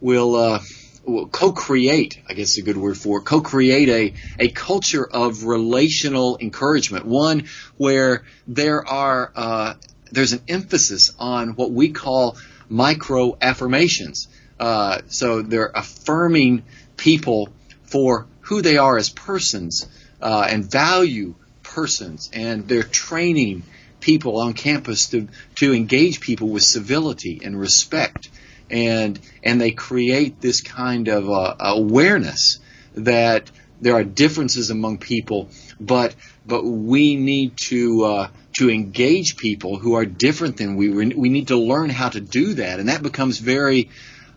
will, 0.00 0.34
uh, 0.34 0.60
will 1.04 1.28
co-create. 1.28 2.20
I 2.28 2.32
guess 2.32 2.56
a 2.56 2.62
good 2.62 2.78
word 2.78 2.96
for 2.96 3.18
it, 3.18 3.24
co-create 3.24 3.88
a 3.88 4.14
a 4.38 4.48
culture 4.48 5.06
of 5.06 5.44
relational 5.44 6.38
encouragement. 6.40 7.04
One 7.04 7.48
where 7.76 8.24
there 8.46 8.86
are 8.86 9.30
uh, 9.36 9.74
there's 10.10 10.32
an 10.32 10.42
emphasis 10.48 11.12
on 11.18 11.50
what 11.50 11.70
we 11.70 11.90
call 11.90 12.38
micro 12.68 13.36
affirmations. 13.40 14.28
Uh, 14.58 15.02
so 15.08 15.42
they're 15.42 15.72
affirming 15.74 16.62
people 16.96 17.50
for 17.84 18.26
who 18.40 18.62
they 18.62 18.78
are 18.78 18.96
as 18.96 19.10
persons 19.10 19.86
uh, 20.22 20.46
and 20.48 20.70
value 20.70 21.34
persons, 21.62 22.30
and 22.32 22.68
they're 22.68 22.82
training 22.82 23.62
people 24.00 24.40
on 24.40 24.52
campus 24.52 25.08
to 25.10 25.28
to 25.56 25.72
engage 25.72 26.20
people 26.20 26.48
with 26.48 26.62
civility 26.62 27.40
and 27.44 27.58
respect, 27.58 28.28
and 28.70 29.18
and 29.42 29.60
they 29.60 29.72
create 29.72 30.40
this 30.40 30.60
kind 30.60 31.08
of 31.08 31.28
uh, 31.28 31.54
awareness 31.60 32.58
that 32.94 33.50
there 33.80 33.94
are 33.94 34.04
differences 34.04 34.70
among 34.70 34.98
people, 34.98 35.48
but 35.80 36.14
but 36.46 36.64
we 36.64 37.16
need 37.16 37.56
to 37.56 38.04
uh, 38.04 38.28
to 38.58 38.70
engage 38.70 39.36
people 39.36 39.76
who 39.78 39.94
are 39.94 40.04
different 40.04 40.56
than 40.56 40.76
we. 40.76 40.88
We 40.88 41.28
need 41.28 41.48
to 41.48 41.56
learn 41.56 41.90
how 41.90 42.08
to 42.08 42.20
do 42.20 42.54
that, 42.54 42.78
and 42.80 42.88
that 42.88 43.02
becomes 43.02 43.38
very 43.38 43.90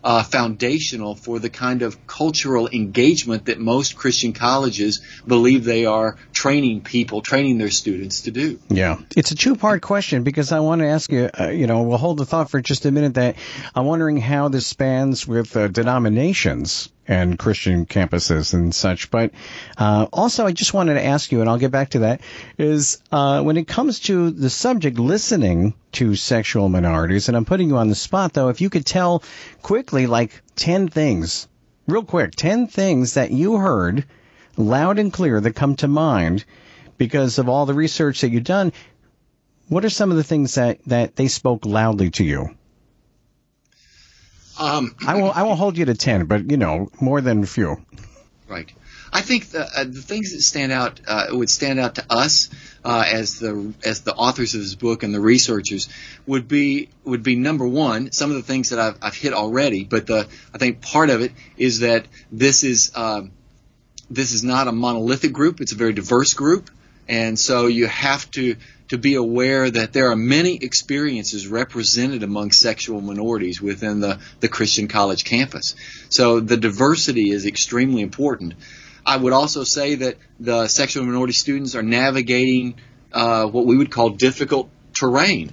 uh, 0.06 0.22
foundational 0.22 1.15
for 1.15 1.39
the 1.39 1.50
kind 1.50 1.82
of 1.82 2.06
cultural 2.06 2.70
engagement 2.70 3.46
that 3.46 3.60
most 3.60 3.96
Christian 3.96 4.34
colleges 4.34 5.02
believe 5.26 5.65
they 5.65 5.86
are 5.88 6.15
training 6.32 6.82
people, 6.82 7.24
training 7.24 7.58
their 7.58 7.72
students 7.72 8.22
to 8.22 8.32
do. 8.32 8.60
Yeah, 8.70 9.00
it's 9.18 9.32
a 9.32 9.36
two-part 9.36 9.82
question 9.82 10.24
because 10.24 10.52
I 10.52 10.60
want 10.60 10.82
to 10.82 10.88
ask 10.88 11.12
you. 11.12 11.30
Uh, 11.38 11.50
you 11.50 11.65
know, 11.65 11.82
we'll 11.82 11.98
hold 11.98 12.20
the 12.20 12.26
thought 12.26 12.52
for 12.52 12.62
just 12.62 12.86
a 12.86 12.91
minute. 12.91 13.15
That 13.15 13.36
I'm 13.74 13.86
wondering 13.86 14.18
how 14.18 14.50
this 14.50 14.68
spans 14.68 15.28
with 15.28 15.58
uh, 15.58 15.70
denominations 15.70 16.89
and 17.08 17.38
Christian 17.38 17.86
campuses 17.86 18.54
and 18.54 18.74
such. 18.74 19.12
But 19.12 19.32
uh, 19.78 20.08
also, 20.12 20.46
I 20.46 20.52
just 20.52 20.74
wanted 20.74 20.96
to 20.96 21.06
ask 21.06 21.32
you, 21.32 21.41
and 21.41 21.50
I'll 21.50 21.58
get 21.58 21.72
back 21.72 21.91
to 21.91 22.00
that, 22.00 22.22
is 22.58 23.02
uh, 23.12 23.41
when 23.44 23.58
it 23.58 23.68
comes 23.68 24.00
to 24.02 24.32
the 24.32 24.50
subject 24.50 24.98
listening 24.98 25.74
to 25.94 26.15
sexual 26.15 26.70
minorities, 26.70 27.28
and 27.28 27.38
I'm 27.38 27.46
putting 27.46 27.70
you 27.70 27.78
on 27.78 27.89
the 27.89 27.96
spot, 27.96 28.34
though, 28.34 28.50
if 28.50 28.62
you 28.62 28.70
could 28.70 28.86
tell 28.86 29.24
quickly, 29.62 30.08
like 30.08 30.41
10 30.56 30.88
things 30.88 31.48
real 31.88 32.04
quick, 32.04 32.32
10 32.36 32.68
things 32.68 33.13
that 33.13 33.32
you 33.32 33.58
heard 33.58 34.06
loud 34.58 35.00
and 35.00 35.12
clear 35.12 35.39
that 35.39 35.54
come 35.54 35.76
to 35.76 35.88
mind 35.88 36.46
because 36.98 37.38
of 37.38 37.50
all 37.50 37.65
the 37.65 37.74
research 37.74 38.22
that 38.22 38.30
you've 38.30 38.44
done. 38.44 38.72
What 39.68 39.86
are 39.86 39.89
some 39.89 40.12
of 40.12 40.18
the 40.18 40.24
things 40.24 40.56
that, 40.56 40.80
that 40.86 41.15
they 41.15 41.28
spoke 41.28 41.65
loudly 41.65 42.12
to 42.12 42.24
you? 42.24 42.56
Um, 44.60 44.96
I 45.06 45.22
will 45.22 45.32
I 45.32 45.44
won't 45.44 45.60
hold 45.60 45.78
you 45.78 45.86
to 45.86 45.94
10, 45.94 46.26
but 46.26 46.50
you 46.50 46.58
know, 46.58 46.89
more 47.02 47.22
than 47.22 47.44
a 47.44 47.48
few. 47.48 47.78
Right. 48.48 48.72
I 49.12 49.22
think 49.22 49.50
the, 49.52 49.62
uh, 49.62 49.86
the 49.86 50.02
things 50.02 50.34
that 50.34 50.41
stand 50.41 50.72
out 50.72 51.00
uh, 51.08 51.28
would 51.32 51.50
stand 51.50 51.80
out 51.80 51.96
to 51.96 52.06
us 52.10 52.50
uh, 52.84 53.06
as 53.10 53.39
the 53.39 53.74
as 53.84 54.02
the 54.02 54.13
authors 54.13 54.54
of 54.56 54.62
this 54.62 54.76
book 54.76 55.04
and 55.04 55.13
the 55.13 55.22
researchers 55.22 55.89
would 56.28 56.48
be 56.48 56.89
would 57.06 57.24
be 57.24 57.36
number 57.36 57.65
one 57.65 58.12
some 58.12 58.30
of 58.30 58.36
the 58.36 58.44
things 58.44 58.70
that 58.70 58.80
I've, 58.80 58.98
I've 59.02 59.15
hit 59.15 59.34
already, 59.34 59.84
but 59.84 60.06
the 60.06 60.28
I 60.54 60.58
think 60.58 60.82
part 60.82 61.10
of 61.10 61.22
it 61.22 61.32
is 61.58 61.80
that 61.80 62.08
this 62.32 62.63
is 62.63 62.91
um, 62.96 63.32
this 64.10 64.34
is 64.34 64.44
not 64.44 64.68
a 64.68 64.72
monolithic 64.72 65.34
group; 65.34 65.62
it's 65.62 65.72
a 65.72 65.76
very 65.76 65.94
diverse 65.94 66.34
group, 66.34 66.70
and 67.08 67.39
so 67.39 67.68
you 67.68 67.88
have 67.88 68.30
to 68.32 68.58
to 68.89 68.98
be 68.98 69.15
aware 69.15 69.69
that 69.69 69.93
there 69.93 70.12
are 70.12 70.15
many 70.15 70.56
experiences 70.56 71.48
represented 71.48 72.24
among 72.24 72.52
sexual 72.52 73.02
minorities 73.02 73.62
within 73.62 74.00
the, 74.00 74.19
the 74.39 74.48
Christian 74.48 74.88
college 74.88 75.24
campus. 75.24 75.76
So 76.10 76.39
the 76.39 76.58
diversity 76.58 77.32
is 77.32 77.45
extremely 77.45 78.02
important. 78.02 78.54
I 79.06 79.17
would 79.17 79.34
also 79.34 79.63
say 79.63 79.95
that 79.95 80.17
the 80.39 80.67
sexual 80.67 81.06
minority 81.06 81.34
students 81.34 81.76
are 81.76 81.84
navigating 81.84 82.76
uh, 83.12 83.48
what 83.48 83.65
we 83.65 83.78
would 83.78 83.91
call 83.91 84.10
difficult 84.10 84.69
terrain. 84.93 85.52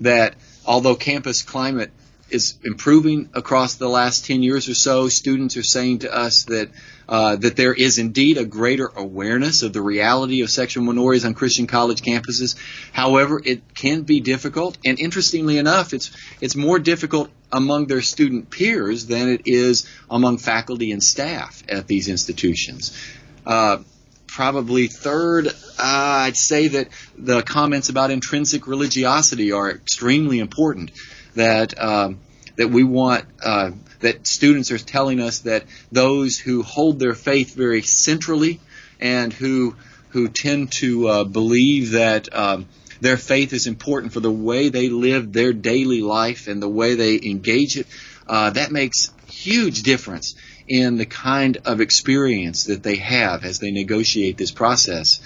That 0.00 0.34
although 0.66 0.94
campus 0.94 1.42
climate 1.42 1.90
is 2.32 2.58
improving 2.64 3.28
across 3.34 3.74
the 3.74 3.88
last 3.88 4.26
10 4.26 4.42
years 4.42 4.68
or 4.68 4.74
so, 4.74 5.08
students 5.08 5.56
are 5.56 5.62
saying 5.62 6.00
to 6.00 6.14
us 6.14 6.44
that 6.44 6.70
uh, 7.08 7.36
that 7.36 7.56
there 7.56 7.74
is 7.74 7.98
indeed 7.98 8.38
a 8.38 8.44
greater 8.44 8.86
awareness 8.86 9.62
of 9.62 9.72
the 9.72 9.82
reality 9.82 10.40
of 10.40 10.50
sexual 10.50 10.84
minorities 10.84 11.24
on 11.24 11.34
Christian 11.34 11.66
college 11.66 12.00
campuses. 12.00 12.56
However, 12.92 13.40
it 13.44 13.74
can 13.74 14.02
be 14.02 14.20
difficult, 14.20 14.78
and 14.84 14.98
interestingly 14.98 15.58
enough, 15.58 15.92
it's 15.92 16.10
it's 16.40 16.56
more 16.56 16.78
difficult 16.78 17.28
among 17.52 17.86
their 17.86 18.00
student 18.00 18.50
peers 18.50 19.06
than 19.06 19.28
it 19.28 19.42
is 19.44 19.86
among 20.10 20.38
faculty 20.38 20.90
and 20.90 21.02
staff 21.02 21.62
at 21.68 21.86
these 21.86 22.08
institutions. 22.08 22.96
Uh, 23.44 23.78
probably 24.26 24.86
third, 24.86 25.48
uh, 25.48 25.52
I'd 25.78 26.36
say 26.36 26.68
that 26.68 26.88
the 27.18 27.42
comments 27.42 27.90
about 27.90 28.10
intrinsic 28.10 28.66
religiosity 28.66 29.52
are 29.52 29.70
extremely 29.70 30.38
important. 30.38 30.92
That 31.34 31.80
um, 31.80 32.20
that 32.56 32.68
we 32.68 32.84
want 32.84 33.24
uh, 33.42 33.70
that 34.00 34.26
students 34.26 34.70
are 34.70 34.78
telling 34.78 35.20
us 35.20 35.40
that 35.40 35.64
those 35.90 36.38
who 36.38 36.62
hold 36.62 36.98
their 36.98 37.14
faith 37.14 37.54
very 37.54 37.82
centrally 37.82 38.60
and 39.00 39.32
who 39.32 39.76
who 40.10 40.28
tend 40.28 40.72
to 40.72 41.08
uh, 41.08 41.24
believe 41.24 41.92
that 41.92 42.34
um, 42.34 42.68
their 43.00 43.16
faith 43.16 43.52
is 43.52 43.66
important 43.66 44.12
for 44.12 44.20
the 44.20 44.30
way 44.30 44.68
they 44.68 44.88
live 44.88 45.32
their 45.32 45.52
daily 45.52 46.02
life 46.02 46.46
and 46.48 46.62
the 46.62 46.68
way 46.68 46.94
they 46.94 47.16
engage 47.16 47.76
it. 47.76 47.86
Uh, 48.28 48.50
that 48.50 48.70
makes 48.70 49.10
huge 49.26 49.82
difference 49.82 50.34
in 50.68 50.96
the 50.96 51.06
kind 51.06 51.58
of 51.64 51.80
experience 51.80 52.64
that 52.64 52.82
they 52.82 52.96
have 52.96 53.44
as 53.44 53.58
they 53.58 53.70
negotiate 53.70 54.36
this 54.36 54.52
process. 54.52 55.20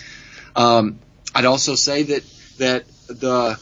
Um, 0.55 0.99
I'd 1.35 1.45
also 1.45 1.75
say 1.75 2.05
that 2.05 2.25
that 2.59 2.85
the 3.09 3.61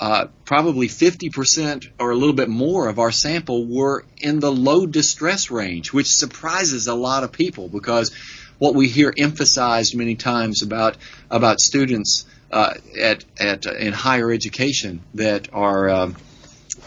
uh, 0.00 0.26
probably 0.44 0.88
50% 0.88 1.90
or 1.98 2.10
a 2.10 2.16
little 2.16 2.34
bit 2.34 2.48
more 2.48 2.88
of 2.88 2.98
our 2.98 3.12
sample 3.12 3.64
were 3.66 4.04
in 4.18 4.40
the 4.40 4.50
low 4.50 4.86
distress 4.86 5.50
range, 5.50 5.92
which 5.92 6.08
surprises 6.08 6.88
a 6.88 6.94
lot 6.94 7.24
of 7.24 7.32
people 7.32 7.68
because 7.68 8.12
what 8.58 8.74
we 8.74 8.88
hear 8.88 9.12
emphasized 9.16 9.96
many 9.96 10.14
times 10.14 10.62
about 10.62 10.96
about 11.30 11.60
students 11.60 12.26
uh, 12.50 12.74
at 13.00 13.24
at 13.38 13.66
in 13.66 13.92
higher 13.92 14.30
education 14.32 15.00
that 15.14 15.48
are 15.52 15.88
um, 15.88 16.16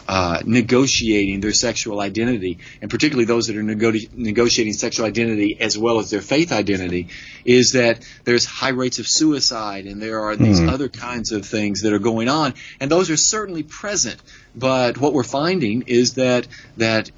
uh, 0.08 0.42
negotiating 0.46 1.42
their 1.42 1.54
sexual 1.54 2.00
identity, 2.00 2.60
and 2.82 2.90
particularly 2.90 3.26
those 3.26 3.48
that 3.48 3.58
are 3.58 3.64
nego- 3.64 3.92
negotiating 4.14 4.74
sexual 4.74 5.06
identity 5.06 5.60
as 5.60 5.78
well 5.78 6.00
as 6.00 6.10
their 6.10 6.22
faith 6.22 6.52
identity, 6.52 7.10
is 7.44 7.74
that 7.74 8.08
there's 8.24 8.46
high 8.46 8.70
rates 8.70 9.00
of 9.00 9.08
suicide 9.08 9.86
and 9.86 10.02
there 10.02 10.22
are 10.22 10.36
these 10.36 10.60
mm. 10.60 10.72
other 10.72 10.90
kinds 10.90 11.32
of 11.32 11.46
things 11.46 11.82
that 11.82 11.94
are 11.94 12.00
going 12.00 12.30
on, 12.30 12.54
and 12.80 12.90
those 12.90 13.10
are 13.10 13.18
certainly 13.18 13.64
present. 13.64 14.22
But 14.56 14.98
what 14.98 15.14
we're 15.14 15.24
finding 15.24 15.84
is 15.84 16.14
that 16.16 16.48
that 16.78 17.12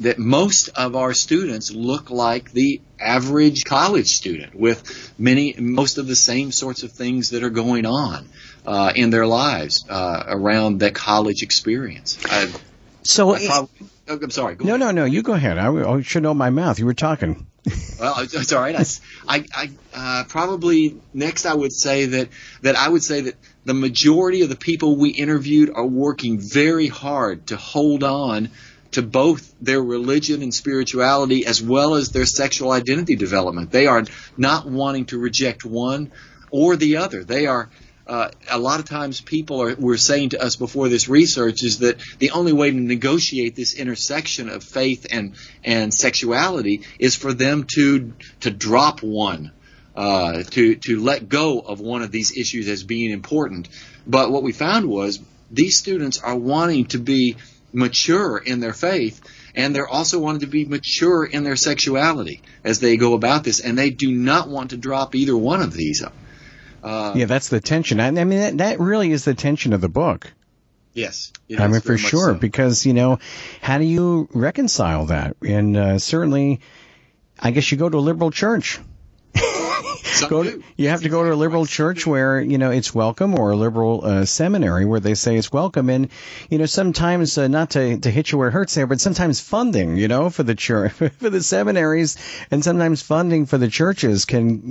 that 0.00 0.18
most 0.18 0.68
of 0.70 0.94
our 0.96 1.14
students 1.14 1.70
look 1.70 2.10
like 2.10 2.52
the 2.52 2.80
average 3.00 3.64
college 3.64 4.08
student 4.08 4.54
with 4.54 5.12
many 5.18 5.54
most 5.58 5.98
of 5.98 6.06
the 6.06 6.16
same 6.16 6.52
sorts 6.52 6.82
of 6.82 6.92
things 6.92 7.30
that 7.30 7.42
are 7.42 7.50
going 7.50 7.86
on 7.86 8.28
uh, 8.66 8.92
in 8.94 9.10
their 9.10 9.26
lives 9.26 9.84
uh, 9.88 10.24
around 10.26 10.80
that 10.80 10.94
college 10.94 11.42
experience. 11.42 12.18
I, 12.26 12.52
so 13.02 13.34
I 13.34 13.46
prob- 13.46 13.70
oh, 14.08 14.18
I'm 14.22 14.30
sorry. 14.30 14.56
no, 14.56 14.74
ahead. 14.74 14.80
no, 14.80 14.90
no. 14.90 15.04
You 15.04 15.22
go 15.22 15.32
ahead. 15.32 15.58
I, 15.58 15.70
I 15.72 16.02
should 16.02 16.22
know 16.22 16.34
my 16.34 16.50
mouth. 16.50 16.78
You 16.78 16.86
were 16.86 16.94
talking. 16.94 17.46
well, 18.00 18.14
it's 18.18 18.52
all 18.52 18.60
right. 18.60 19.00
I, 19.26 19.44
I, 19.54 19.70
uh, 19.92 20.24
probably 20.28 21.00
next 21.12 21.46
I 21.46 21.54
would 21.54 21.72
say 21.72 22.06
that 22.06 22.28
that 22.62 22.76
I 22.76 22.88
would 22.88 23.02
say 23.02 23.22
that 23.22 23.34
the 23.64 23.74
majority 23.74 24.42
of 24.42 24.48
the 24.48 24.56
people 24.56 24.96
we 24.96 25.10
interviewed 25.10 25.70
are 25.74 25.86
working 25.86 26.38
very 26.38 26.86
hard 26.86 27.48
to 27.48 27.56
hold 27.56 28.04
on 28.04 28.50
to 28.96 29.02
both 29.02 29.54
their 29.60 29.82
religion 29.82 30.40
and 30.40 30.54
spirituality 30.54 31.44
as 31.44 31.62
well 31.62 31.96
as 31.96 32.08
their 32.08 32.24
sexual 32.24 32.72
identity 32.72 33.14
development. 33.14 33.70
They 33.70 33.86
are 33.86 34.04
not 34.38 34.66
wanting 34.66 35.04
to 35.06 35.18
reject 35.18 35.66
one 35.66 36.12
or 36.50 36.76
the 36.76 36.96
other. 36.96 37.22
They 37.22 37.46
are 37.46 37.68
uh, 38.06 38.30
a 38.50 38.58
lot 38.58 38.80
of 38.80 38.86
times 38.86 39.20
people 39.20 39.60
are 39.60 39.74
were 39.74 39.98
saying 39.98 40.30
to 40.30 40.42
us 40.42 40.56
before 40.56 40.88
this 40.88 41.10
research 41.10 41.62
is 41.62 41.80
that 41.80 42.00
the 42.20 42.30
only 42.30 42.54
way 42.54 42.70
to 42.70 42.76
negotiate 42.76 43.54
this 43.54 43.74
intersection 43.74 44.48
of 44.48 44.64
faith 44.64 45.06
and 45.10 45.34
and 45.62 45.92
sexuality 45.92 46.80
is 46.98 47.14
for 47.14 47.34
them 47.34 47.66
to 47.74 48.14
to 48.40 48.50
drop 48.50 49.02
one 49.02 49.52
uh, 49.94 50.42
to 50.44 50.76
to 50.76 51.00
let 51.00 51.28
go 51.28 51.60
of 51.60 51.80
one 51.80 52.00
of 52.00 52.10
these 52.10 52.34
issues 52.34 52.66
as 52.66 52.82
being 52.82 53.10
important. 53.10 53.68
But 54.06 54.30
what 54.30 54.42
we 54.42 54.52
found 54.52 54.88
was 54.88 55.20
these 55.50 55.76
students 55.76 56.18
are 56.18 56.34
wanting 56.34 56.86
to 56.86 56.98
be 56.98 57.36
mature 57.76 58.38
in 58.38 58.58
their 58.60 58.72
faith 58.72 59.20
and 59.54 59.74
they're 59.74 59.88
also 59.88 60.18
wanting 60.18 60.40
to 60.40 60.46
be 60.46 60.64
mature 60.64 61.24
in 61.24 61.44
their 61.44 61.56
sexuality 61.56 62.42
as 62.64 62.80
they 62.80 62.96
go 62.96 63.14
about 63.14 63.44
this 63.44 63.60
and 63.60 63.76
they 63.76 63.90
do 63.90 64.10
not 64.10 64.48
want 64.48 64.70
to 64.70 64.76
drop 64.76 65.14
either 65.14 65.36
one 65.36 65.60
of 65.60 65.72
these 65.72 66.02
uh, 66.82 67.14
yeah, 67.16 67.24
that's 67.24 67.48
the 67.48 67.60
tension. 67.60 67.98
I, 67.98 68.06
I 68.06 68.10
mean, 68.10 68.38
that, 68.38 68.58
that, 68.58 68.78
really 68.78 69.10
is 69.10 69.24
the 69.24 69.34
tension 69.34 69.72
of 69.72 69.80
the 69.80 69.88
book. 69.88 70.32
Yes, 70.92 71.32
I 71.58 71.66
mean 71.66 71.80
for 71.80 71.98
sure, 71.98 72.32
so. 72.32 72.34
because 72.34 72.86
you 72.86 72.94
know, 72.94 73.18
how 73.60 73.78
do 73.78 73.84
you 73.84 74.28
reconcile 74.32 75.06
that? 75.06 75.36
And 75.44 75.76
uh, 75.76 75.98
certainly, 75.98 76.60
I 77.40 77.50
guess 77.50 77.72
you 77.72 77.76
go 77.76 77.88
to 77.88 77.98
a 77.98 77.98
liberal 77.98 78.30
church 78.30 78.78
go 80.20 80.42
to, 80.42 80.62
you 80.76 80.88
have 80.88 81.02
to 81.02 81.08
go 81.08 81.22
to 81.22 81.32
a 81.32 81.34
liberal 81.34 81.66
church 81.66 82.06
where 82.06 82.40
you 82.40 82.58
know 82.58 82.70
it's 82.70 82.94
welcome, 82.94 83.38
or 83.38 83.52
a 83.52 83.56
liberal 83.56 84.04
uh, 84.04 84.24
seminary 84.24 84.84
where 84.84 85.00
they 85.00 85.14
say 85.14 85.36
it's 85.36 85.52
welcome. 85.52 85.90
And 85.90 86.08
you 86.50 86.58
know 86.58 86.66
sometimes 86.66 87.36
uh, 87.38 87.48
not 87.48 87.70
to 87.70 87.98
to 87.98 88.10
hit 88.10 88.32
you 88.32 88.38
where 88.38 88.48
it 88.48 88.52
hurts 88.52 88.74
there, 88.74 88.86
but 88.86 89.00
sometimes 89.00 89.40
funding, 89.40 89.96
you 89.96 90.08
know, 90.08 90.30
for 90.30 90.42
the 90.42 90.54
church 90.54 90.92
for 91.18 91.30
the 91.30 91.42
seminaries, 91.42 92.16
and 92.50 92.62
sometimes 92.64 93.02
funding 93.02 93.46
for 93.46 93.58
the 93.58 93.68
churches 93.68 94.24
can 94.24 94.62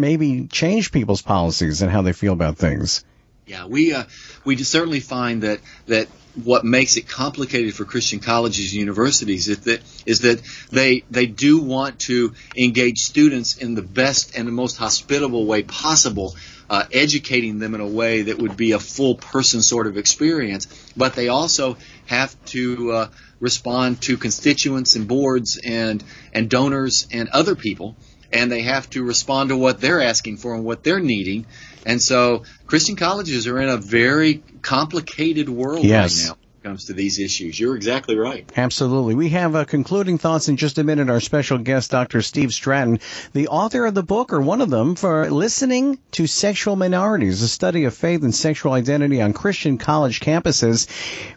maybe 0.00 0.46
change 0.46 0.92
people's 0.92 1.22
policies 1.22 1.82
and 1.82 1.90
how 1.90 2.02
they 2.02 2.12
feel 2.12 2.32
about 2.32 2.56
things. 2.56 3.04
Yeah, 3.46 3.66
we 3.66 3.92
uh, 3.92 4.04
we 4.44 4.56
certainly 4.56 5.00
find 5.00 5.42
that 5.42 5.60
that 5.86 6.08
what 6.42 6.64
makes 6.64 6.96
it 6.96 7.08
complicated 7.08 7.74
for 7.74 7.84
Christian 7.84 8.20
colleges 8.20 8.72
and 8.72 8.80
universities 8.80 9.48
is 9.48 9.60
that, 9.60 9.82
is 10.04 10.20
that 10.20 10.42
they 10.70 11.04
they 11.10 11.26
do 11.26 11.60
want 11.60 12.00
to 12.00 12.34
engage 12.56 12.98
students 12.98 13.56
in 13.56 13.74
the 13.74 13.82
best 13.82 14.36
and 14.36 14.48
the 14.48 14.52
most 14.52 14.76
hospitable 14.76 15.46
way 15.46 15.62
possible, 15.62 16.34
uh, 16.68 16.84
educating 16.92 17.58
them 17.58 17.74
in 17.74 17.80
a 17.80 17.86
way 17.86 18.22
that 18.22 18.38
would 18.38 18.56
be 18.56 18.72
a 18.72 18.78
full 18.78 19.14
person 19.14 19.62
sort 19.62 19.86
of 19.86 19.96
experience. 19.96 20.66
But 20.96 21.14
they 21.14 21.28
also 21.28 21.76
have 22.06 22.36
to 22.46 22.92
uh, 22.92 23.08
respond 23.40 24.00
to 24.02 24.16
constituents 24.16 24.96
and 24.96 25.06
boards 25.06 25.58
and 25.62 26.02
and 26.32 26.50
donors 26.50 27.06
and 27.12 27.28
other 27.28 27.54
people, 27.54 27.96
and 28.32 28.50
they 28.50 28.62
have 28.62 28.88
to 28.90 29.02
respond 29.02 29.50
to 29.50 29.56
what 29.56 29.80
they're 29.80 30.00
asking 30.00 30.36
for 30.38 30.54
and 30.54 30.64
what 30.64 30.82
they're 30.82 31.00
needing. 31.00 31.46
And 31.86 32.00
so 32.00 32.44
Christian 32.66 32.96
colleges 32.96 33.46
are 33.46 33.60
in 33.60 33.68
a 33.68 33.76
very 33.76 34.42
complicated 34.62 35.48
world 35.48 35.84
yes. 35.84 36.22
right 36.22 36.30
now. 36.30 36.43
Comes 36.64 36.86
to 36.86 36.94
these 36.94 37.18
issues. 37.18 37.60
You're 37.60 37.76
exactly 37.76 38.16
right. 38.16 38.50
Absolutely. 38.56 39.14
We 39.14 39.28
have 39.28 39.54
uh, 39.54 39.66
concluding 39.66 40.16
thoughts 40.16 40.48
in 40.48 40.56
just 40.56 40.78
a 40.78 40.84
minute. 40.84 41.10
Our 41.10 41.20
special 41.20 41.58
guest, 41.58 41.90
Dr. 41.90 42.22
Steve 42.22 42.54
Stratton, 42.54 43.00
the 43.34 43.48
author 43.48 43.84
of 43.84 43.92
the 43.92 44.02
book, 44.02 44.32
or 44.32 44.40
one 44.40 44.62
of 44.62 44.70
them, 44.70 44.94
for 44.94 45.30
Listening 45.30 45.98
to 46.12 46.26
Sexual 46.26 46.76
Minorities, 46.76 47.42
a 47.42 47.48
study 47.48 47.84
of 47.84 47.92
faith 47.92 48.22
and 48.22 48.34
sexual 48.34 48.72
identity 48.72 49.20
on 49.20 49.34
Christian 49.34 49.76
college 49.76 50.20
campuses. 50.20 50.88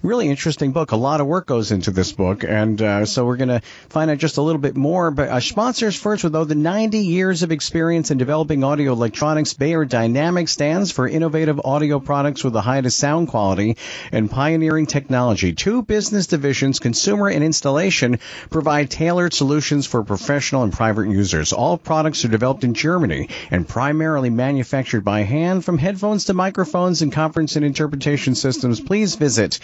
Really 0.01 0.29
interesting 0.29 0.71
book. 0.71 0.93
A 0.93 0.95
lot 0.95 1.19
of 1.19 1.27
work 1.27 1.45
goes 1.45 1.71
into 1.71 1.91
this 1.91 2.13
book, 2.13 2.45
and 2.45 2.81
uh, 2.81 3.05
so 3.05 3.25
we're 3.25 3.35
going 3.35 3.49
to 3.49 3.59
find 3.89 4.09
out 4.09 4.19
just 4.19 4.37
a 4.37 4.41
little 4.41 4.61
bit 4.61 4.77
more. 4.77 5.11
But 5.11 5.27
our 5.27 5.41
sponsors 5.41 5.97
first, 5.97 6.23
with 6.23 6.37
over 6.37 6.55
90 6.55 6.99
years 6.99 7.43
of 7.43 7.51
experience 7.51 8.11
in 8.11 8.17
developing 8.17 8.63
audio 8.63 8.93
electronics, 8.93 9.55
Beyerdynamic 9.55 10.47
stands 10.47 10.93
for 10.93 11.05
innovative 11.05 11.59
audio 11.65 11.99
products 11.99 12.45
with 12.45 12.53
the 12.53 12.61
highest 12.61 12.97
sound 12.97 13.27
quality 13.27 13.75
and 14.13 14.31
pioneering 14.31 14.85
technology. 14.85 15.16
Two 15.53 15.81
business 15.81 16.27
divisions, 16.27 16.79
consumer 16.79 17.27
and 17.27 17.43
installation, 17.43 18.19
provide 18.49 18.91
tailored 18.91 19.33
solutions 19.33 19.87
for 19.87 20.03
professional 20.03 20.63
and 20.63 20.71
private 20.71 21.09
users. 21.09 21.53
All 21.53 21.77
products 21.77 22.23
are 22.23 22.27
developed 22.27 22.63
in 22.63 22.73
Germany 22.73 23.29
and 23.49 23.67
primarily 23.67 24.29
manufactured 24.29 25.01
by 25.01 25.21
hand 25.21 25.65
from 25.65 25.77
headphones 25.77 26.25
to 26.25 26.33
microphones 26.33 27.01
and 27.01 27.11
conference 27.11 27.55
and 27.55 27.65
interpretation 27.65 28.35
systems. 28.35 28.79
Please 28.79 29.15
visit 29.15 29.59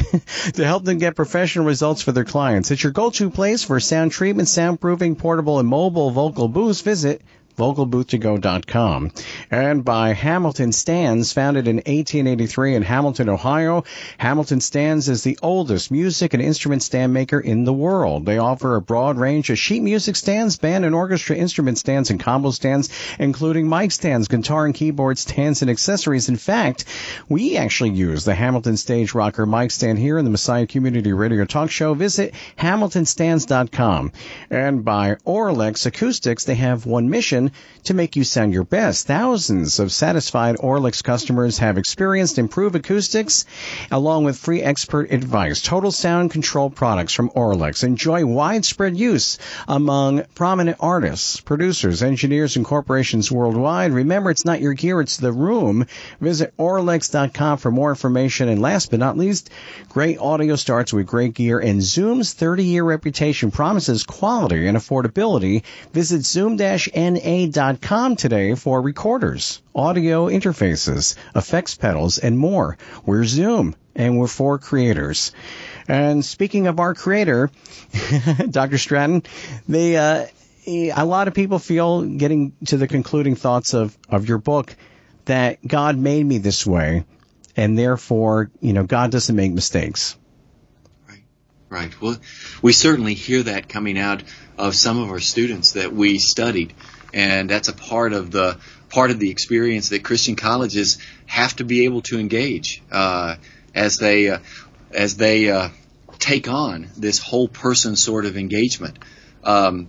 to 0.54 0.64
help 0.64 0.84
them 0.84 0.98
get 0.98 1.16
professional 1.16 1.64
results 1.64 2.02
for 2.02 2.12
their 2.12 2.24
clients. 2.24 2.70
It's 2.70 2.82
your 2.82 2.92
go-to 2.92 3.30
place 3.30 3.64
for 3.64 3.80
sound 3.80 4.12
treatment, 4.12 4.48
soundproofing, 4.48 5.18
portable, 5.18 5.58
and 5.58 5.68
mobile 5.68 6.10
vocal 6.10 6.48
booths. 6.48 6.82
Visit 6.82 7.22
vocalbooth2go.com. 7.56 9.12
And 9.50 9.84
by 9.84 10.12
Hamilton 10.12 10.72
Stands, 10.72 11.32
founded 11.32 11.68
in 11.68 11.76
1883 11.76 12.74
in 12.74 12.82
Hamilton, 12.82 13.28
Ohio. 13.28 13.84
Hamilton 14.18 14.60
Stands 14.60 15.08
is 15.08 15.22
the 15.22 15.38
oldest 15.42 15.90
music 15.90 16.34
and 16.34 16.42
instrument 16.42 16.82
stand 16.82 17.12
maker 17.12 17.40
in 17.40 17.64
the 17.64 17.72
world. 17.72 18.26
They 18.26 18.38
offer 18.38 18.76
a 18.76 18.80
broad 18.80 19.18
range 19.18 19.50
of 19.50 19.58
sheet 19.58 19.82
music 19.82 20.16
stands, 20.16 20.56
band 20.56 20.84
and 20.84 20.94
orchestra 20.94 21.36
instrument 21.36 21.78
stands, 21.78 22.10
and 22.10 22.20
combo 22.20 22.50
stands, 22.50 22.88
including 23.18 23.68
mic 23.68 23.92
stands, 23.92 24.28
guitar 24.28 24.66
and 24.66 24.74
keyboard 24.74 25.18
stands, 25.18 25.62
and 25.62 25.70
accessories. 25.70 26.28
In 26.28 26.36
fact, 26.36 26.84
we 27.28 27.56
actually 27.56 27.90
use 27.90 28.24
the 28.24 28.34
Hamilton 28.34 28.76
Stage 28.76 29.14
Rocker 29.14 29.46
mic 29.46 29.70
stand 29.70 29.98
here 29.98 30.18
in 30.18 30.24
the 30.24 30.30
Messiah 30.30 30.66
Community 30.66 31.12
Radio 31.12 31.44
Talk 31.44 31.70
Show. 31.70 31.94
Visit 31.94 32.34
hamiltonstands.com. 32.58 34.12
And 34.50 34.84
by 34.84 35.16
Auralex 35.26 35.86
Acoustics, 35.86 36.44
they 36.44 36.54
have 36.54 36.86
one 36.86 37.10
mission 37.10 37.41
to 37.84 37.94
make 37.94 38.14
you 38.14 38.22
sound 38.22 38.52
your 38.52 38.64
best. 38.64 39.06
Thousands 39.06 39.80
of 39.80 39.90
satisfied 39.90 40.56
Auralex 40.56 41.02
customers 41.02 41.58
have 41.58 41.78
experienced 41.78 42.38
improved 42.38 42.76
acoustics 42.76 43.44
along 43.90 44.24
with 44.24 44.38
free 44.38 44.62
expert 44.62 45.10
advice. 45.10 45.60
Total 45.62 45.90
sound 45.90 46.30
control 46.30 46.70
products 46.70 47.12
from 47.12 47.30
Auralex 47.30 47.82
enjoy 47.82 48.24
widespread 48.24 48.96
use 48.96 49.38
among 49.66 50.22
prominent 50.34 50.76
artists, 50.80 51.40
producers, 51.40 52.02
engineers, 52.02 52.56
and 52.56 52.64
corporations 52.64 53.32
worldwide. 53.32 53.92
Remember, 53.92 54.30
it's 54.30 54.44
not 54.44 54.60
your 54.60 54.74
gear, 54.74 55.00
it's 55.00 55.16
the 55.16 55.32
room. 55.32 55.86
Visit 56.20 56.54
Auralex.com 56.58 57.58
for 57.58 57.70
more 57.70 57.90
information. 57.90 58.48
And 58.48 58.62
last 58.62 58.90
but 58.90 59.00
not 59.00 59.16
least, 59.18 59.50
great 59.88 60.18
audio 60.18 60.56
starts 60.56 60.92
with 60.92 61.06
great 61.06 61.34
gear 61.34 61.58
and 61.58 61.82
Zoom's 61.82 62.32
30 62.32 62.64
year 62.64 62.84
reputation 62.84 63.50
promises 63.50 64.04
quality 64.04 64.66
and 64.66 64.76
affordability. 64.76 65.62
Visit 65.92 66.24
zoom-na.com 67.32 68.16
today 68.16 68.54
for 68.54 68.80
recorders, 68.80 69.62
audio 69.74 70.26
interfaces, 70.26 71.16
effects 71.34 71.74
pedals, 71.74 72.18
and 72.18 72.38
more. 72.38 72.76
We're 73.06 73.24
Zoom 73.24 73.74
and 73.94 74.18
we're 74.18 74.26
for 74.26 74.58
creators. 74.58 75.32
And 75.88 76.24
speaking 76.24 76.66
of 76.66 76.78
our 76.78 76.94
creator, 76.94 77.50
Dr. 78.50 78.78
Stratton, 78.78 79.22
uh, 79.72 80.26
a 80.66 81.04
lot 81.04 81.28
of 81.28 81.34
people 81.34 81.58
feel 81.58 82.02
getting 82.02 82.52
to 82.66 82.76
the 82.76 82.88
concluding 82.88 83.34
thoughts 83.34 83.74
of, 83.74 83.96
of 84.08 84.28
your 84.28 84.38
book 84.38 84.74
that 85.24 85.66
God 85.66 85.96
made 85.96 86.24
me 86.24 86.38
this 86.38 86.66
way 86.66 87.04
and 87.56 87.78
therefore, 87.78 88.50
you 88.60 88.72
know, 88.72 88.84
God 88.84 89.10
doesn't 89.10 89.34
make 89.34 89.52
mistakes. 89.52 90.16
Right. 91.08 91.22
Right. 91.68 92.00
Well, 92.00 92.16
we 92.60 92.72
certainly 92.72 93.14
hear 93.14 93.42
that 93.42 93.68
coming 93.68 93.98
out 93.98 94.22
of 94.58 94.74
some 94.74 94.98
of 94.98 95.10
our 95.10 95.20
students 95.20 95.72
that 95.72 95.92
we 95.92 96.18
studied, 96.18 96.74
and 97.12 97.48
that's 97.48 97.68
a 97.68 97.72
part 97.72 98.12
of 98.12 98.30
the 98.30 98.58
part 98.88 99.10
of 99.10 99.18
the 99.18 99.30
experience 99.30 99.88
that 99.90 100.02
Christian 100.04 100.36
colleges 100.36 100.98
have 101.26 101.56
to 101.56 101.64
be 101.64 101.84
able 101.84 102.02
to 102.02 102.18
engage 102.18 102.82
uh, 102.90 103.36
as 103.74 103.98
they 103.98 104.28
uh, 104.28 104.38
as 104.92 105.16
they 105.16 105.50
uh, 105.50 105.68
take 106.18 106.48
on 106.48 106.88
this 106.96 107.18
whole 107.18 107.48
person 107.48 107.96
sort 107.96 108.26
of 108.26 108.36
engagement. 108.36 108.98
Um, 109.44 109.88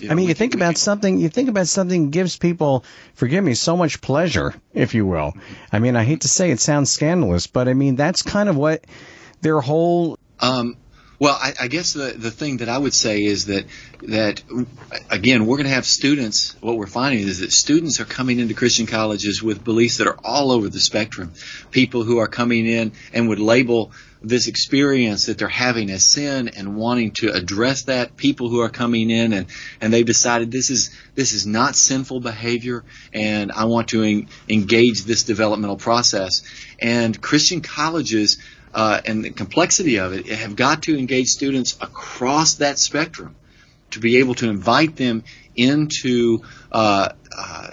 you 0.00 0.08
know, 0.08 0.12
I 0.12 0.14
mean, 0.16 0.28
you 0.28 0.34
think 0.34 0.54
about 0.54 0.76
something. 0.76 1.18
You 1.18 1.28
think 1.28 1.48
about 1.48 1.68
something 1.68 2.10
gives 2.10 2.36
people, 2.36 2.84
forgive 3.14 3.44
me, 3.44 3.54
so 3.54 3.76
much 3.76 4.00
pleasure, 4.00 4.54
if 4.72 4.94
you 4.94 5.06
will. 5.06 5.34
I 5.70 5.78
mean, 5.78 5.94
I 5.94 6.04
hate 6.04 6.22
to 6.22 6.28
say 6.28 6.50
it 6.50 6.60
sounds 6.60 6.90
scandalous, 6.90 7.46
but 7.46 7.68
I 7.68 7.74
mean 7.74 7.96
that's 7.96 8.22
kind 8.22 8.48
of 8.48 8.56
what 8.56 8.84
their 9.40 9.60
whole. 9.60 10.18
Um, 10.40 10.76
well, 11.18 11.38
I, 11.40 11.54
I 11.60 11.68
guess 11.68 11.92
the 11.92 12.14
the 12.16 12.30
thing 12.30 12.58
that 12.58 12.68
I 12.68 12.76
would 12.76 12.94
say 12.94 13.22
is 13.22 13.46
that 13.46 13.66
that 14.02 14.42
again 15.10 15.46
we're 15.46 15.56
going 15.56 15.68
to 15.68 15.74
have 15.74 15.86
students. 15.86 16.56
What 16.60 16.76
we're 16.76 16.86
finding 16.86 17.26
is 17.26 17.40
that 17.40 17.52
students 17.52 18.00
are 18.00 18.04
coming 18.04 18.40
into 18.40 18.54
Christian 18.54 18.86
colleges 18.86 19.42
with 19.42 19.62
beliefs 19.62 19.98
that 19.98 20.06
are 20.06 20.18
all 20.24 20.50
over 20.50 20.68
the 20.68 20.80
spectrum. 20.80 21.32
People 21.70 22.02
who 22.02 22.18
are 22.18 22.28
coming 22.28 22.66
in 22.66 22.92
and 23.12 23.28
would 23.28 23.38
label 23.38 23.92
this 24.24 24.48
experience 24.48 25.26
that 25.26 25.38
they're 25.38 25.48
having 25.48 25.90
as 25.90 26.04
sin 26.04 26.48
and 26.48 26.76
wanting 26.76 27.10
to 27.12 27.30
address 27.30 27.82
that 27.82 28.16
people 28.16 28.48
who 28.48 28.60
are 28.60 28.70
coming 28.70 29.10
in 29.10 29.32
and 29.32 29.46
and 29.80 29.92
they've 29.92 30.06
decided 30.06 30.50
this 30.50 30.70
is 30.70 30.96
this 31.14 31.32
is 31.32 31.46
not 31.46 31.76
sinful 31.76 32.20
behavior 32.20 32.84
and 33.12 33.52
I 33.52 33.66
want 33.66 33.88
to 33.88 34.02
en- 34.02 34.28
engage 34.48 35.04
this 35.04 35.24
developmental 35.24 35.76
process 35.76 36.42
and 36.80 37.20
Christian 37.20 37.60
colleges 37.60 38.38
uh, 38.74 39.00
and 39.04 39.24
the 39.24 39.30
complexity 39.30 39.98
of 39.98 40.12
it 40.12 40.26
have 40.26 40.56
got 40.56 40.82
to 40.82 40.98
engage 40.98 41.28
students 41.28 41.76
across 41.80 42.54
that 42.56 42.78
spectrum 42.78 43.36
to 43.92 44.00
be 44.00 44.18
able 44.18 44.34
to 44.34 44.48
invite 44.48 44.96
them 44.96 45.24
into 45.56 46.42
uh, 46.72 47.10
uh, 47.36 47.70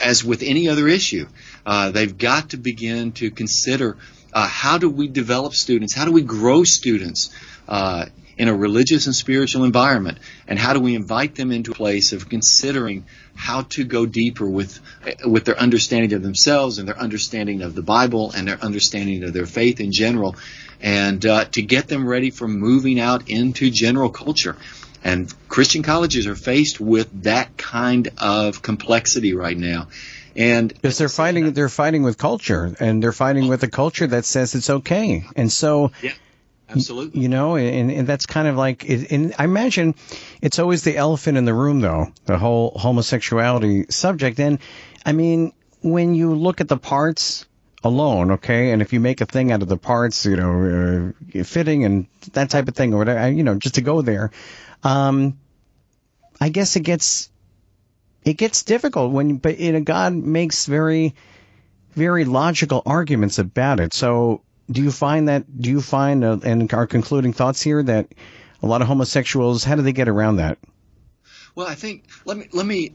as 0.00 0.24
with 0.24 0.42
any 0.42 0.68
other 0.68 0.88
issue 0.88 1.26
uh, 1.64 1.90
they've 1.90 2.16
got 2.16 2.50
to 2.50 2.56
begin 2.56 3.12
to 3.12 3.30
consider 3.30 3.96
uh, 4.36 4.46
how 4.46 4.76
do 4.76 4.90
we 4.90 5.08
develop 5.08 5.54
students? 5.54 5.94
How 5.94 6.04
do 6.04 6.12
we 6.12 6.20
grow 6.20 6.62
students 6.62 7.30
uh, 7.66 8.04
in 8.36 8.48
a 8.48 8.54
religious 8.54 9.06
and 9.06 9.14
spiritual 9.14 9.64
environment? 9.64 10.18
And 10.46 10.58
how 10.58 10.72
do 10.72 10.80
we 10.80 10.94
invite 10.94 11.34
them 11.34 11.52
into 11.52 11.72
a 11.72 11.74
place 11.74 12.12
of 12.12 12.28
considering 12.28 13.04
how 13.34 13.62
to 13.62 13.84
go 13.84 14.06
deeper 14.06 14.48
with 14.48 14.80
with 15.24 15.44
their 15.44 15.58
understanding 15.58 16.12
of 16.14 16.22
themselves 16.22 16.78
and 16.78 16.88
their 16.88 16.98
understanding 16.98 17.62
of 17.62 17.74
the 17.74 17.82
Bible 17.82 18.32
and 18.34 18.48
their 18.48 18.62
understanding 18.62 19.24
of 19.24 19.32
their 19.32 19.46
faith 19.46 19.80
in 19.80 19.92
general, 19.92 20.36
and 20.80 21.24
uh, 21.24 21.44
to 21.46 21.62
get 21.62 21.88
them 21.88 22.08
ready 22.08 22.30
for 22.30 22.48
moving 22.48 23.00
out 23.00 23.28
into 23.28 23.70
general 23.70 24.10
culture. 24.10 24.56
And 25.04 25.32
Christian 25.48 25.82
colleges 25.82 26.26
are 26.26 26.34
faced 26.34 26.80
with 26.80 27.22
that 27.22 27.56
kind 27.56 28.08
of 28.18 28.60
complexity 28.60 29.34
right 29.34 29.56
now. 29.56 29.88
And 30.34 30.68
because 30.68 30.98
they're 30.98 31.08
fighting, 31.08 31.52
they're 31.52 31.68
fighting 31.68 32.02
with 32.02 32.18
culture, 32.18 32.74
and 32.80 33.02
they're 33.02 33.12
fighting 33.12 33.48
with 33.48 33.62
a 33.62 33.68
culture 33.68 34.06
that 34.06 34.24
says 34.24 34.54
it's 34.54 34.68
okay. 34.68 35.24
And 35.36 35.50
so, 35.50 35.92
yeah. 36.02 36.12
Absolutely. 36.76 37.22
You 37.22 37.28
know, 37.28 37.56
and, 37.56 37.90
and 37.90 38.06
that's 38.06 38.26
kind 38.26 38.46
of 38.46 38.56
like, 38.56 38.88
and 38.88 39.34
I 39.38 39.44
imagine 39.44 39.94
it's 40.42 40.58
always 40.58 40.82
the 40.82 40.96
elephant 40.96 41.38
in 41.38 41.44
the 41.44 41.54
room, 41.54 41.80
though, 41.80 42.12
the 42.26 42.38
whole 42.38 42.72
homosexuality 42.76 43.86
subject. 43.90 44.38
And 44.38 44.58
I 45.04 45.12
mean, 45.12 45.52
when 45.82 46.14
you 46.14 46.34
look 46.34 46.60
at 46.60 46.68
the 46.68 46.76
parts 46.76 47.46
alone, 47.82 48.32
okay, 48.32 48.72
and 48.72 48.82
if 48.82 48.92
you 48.92 49.00
make 49.00 49.20
a 49.20 49.26
thing 49.26 49.52
out 49.52 49.62
of 49.62 49.68
the 49.68 49.76
parts, 49.76 50.26
you 50.26 50.36
know, 50.36 51.12
uh, 51.34 51.44
fitting 51.44 51.84
and 51.84 52.06
that 52.32 52.50
type 52.50 52.68
of 52.68 52.74
thing, 52.74 52.92
or 52.92 52.98
whatever, 52.98 53.30
you 53.30 53.44
know, 53.44 53.54
just 53.54 53.76
to 53.76 53.80
go 53.80 54.02
there, 54.02 54.30
um, 54.82 55.38
I 56.40 56.50
guess 56.50 56.76
it 56.76 56.80
gets 56.80 57.30
it 58.24 58.34
gets 58.34 58.64
difficult 58.64 59.12
when, 59.12 59.36
but 59.36 59.58
you 59.58 59.72
know, 59.72 59.80
God 59.80 60.12
makes 60.14 60.66
very, 60.66 61.14
very 61.92 62.24
logical 62.24 62.82
arguments 62.84 63.38
about 63.38 63.78
it. 63.78 63.94
So, 63.94 64.42
do 64.70 64.82
you 64.82 64.90
find 64.90 65.28
that? 65.28 65.44
Do 65.60 65.70
you 65.70 65.80
find, 65.80 66.24
uh, 66.24 66.38
and 66.42 66.72
our 66.74 66.86
concluding 66.86 67.32
thoughts 67.32 67.62
here, 67.62 67.82
that 67.82 68.08
a 68.62 68.66
lot 68.66 68.80
of 68.80 68.88
homosexuals, 68.88 69.64
how 69.64 69.76
do 69.76 69.82
they 69.82 69.92
get 69.92 70.08
around 70.08 70.36
that? 70.36 70.58
Well, 71.54 71.66
I 71.66 71.74
think 71.74 72.04
let 72.24 72.36
me 72.36 72.48
let 72.52 72.66
me 72.66 72.94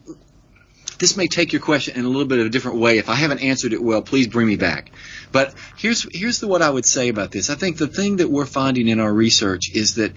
this 1.00 1.18
may 1.18 1.28
take 1.28 1.52
your 1.52 1.62
question 1.62 1.96
in 1.96 2.06
a 2.06 2.08
little 2.08 2.28
bit 2.28 2.40
of 2.40 2.46
a 2.46 2.50
different 2.50 2.78
way. 2.78 3.00
If 3.00 3.10
I 3.10 3.16
haven't 3.16 3.40
answered 3.40 3.74
it 3.74 3.82
well, 3.82 4.04
please 4.04 4.28
bring 4.28 4.46
me 4.48 4.56
back. 4.56 4.92
But 5.32 5.56
here's 5.78 6.06
here's 6.16 6.40
the, 6.40 6.48
what 6.48 6.62
I 6.62 6.70
would 6.70 6.86
say 6.86 7.10
about 7.10 7.32
this. 7.32 7.50
I 7.50 7.56
think 7.56 7.78
the 7.78 7.88
thing 7.88 8.18
that 8.18 8.30
we're 8.30 8.46
finding 8.46 8.88
in 8.88 9.00
our 9.00 9.12
research 9.12 9.72
is 9.74 9.96
that 9.96 10.14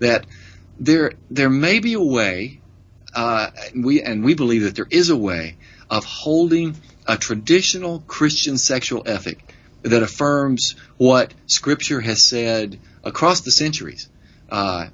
that 0.00 0.26
there 0.78 1.12
there 1.30 1.48
may 1.48 1.78
be 1.78 1.94
a 1.94 2.02
way, 2.02 2.60
uh, 3.14 3.50
we 3.74 4.02
and 4.02 4.24
we 4.24 4.34
believe 4.34 4.64
that 4.64 4.74
there 4.74 4.88
is 4.90 5.08
a 5.08 5.16
way 5.16 5.56
of 5.88 6.04
holding 6.04 6.76
a 7.06 7.16
traditional 7.16 8.00
Christian 8.00 8.58
sexual 8.58 9.04
ethic 9.06 9.45
that 9.90 10.02
affirms 10.02 10.74
what 10.96 11.32
Scripture 11.46 12.00
has 12.00 12.28
said 12.28 12.78
across 13.04 13.40
the 13.40 13.50
centuries, 13.50 14.08
uh, 14.50 14.86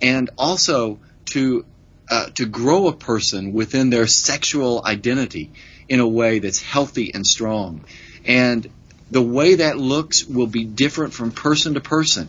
and 0.00 0.30
also 0.38 0.98
to 1.26 1.64
uh, 2.10 2.26
to 2.34 2.46
grow 2.46 2.88
a 2.88 2.92
person 2.92 3.52
within 3.52 3.90
their 3.90 4.06
sexual 4.06 4.82
identity 4.84 5.50
in 5.88 6.00
a 6.00 6.08
way 6.08 6.38
that's 6.40 6.60
healthy 6.60 7.12
and 7.14 7.26
strong. 7.26 7.84
And 8.24 8.68
the 9.10 9.22
way 9.22 9.56
that 9.56 9.76
looks 9.76 10.24
will 10.24 10.46
be 10.46 10.64
different 10.64 11.12
from 11.12 11.30
person 11.30 11.74
to 11.74 11.80
person. 11.80 12.28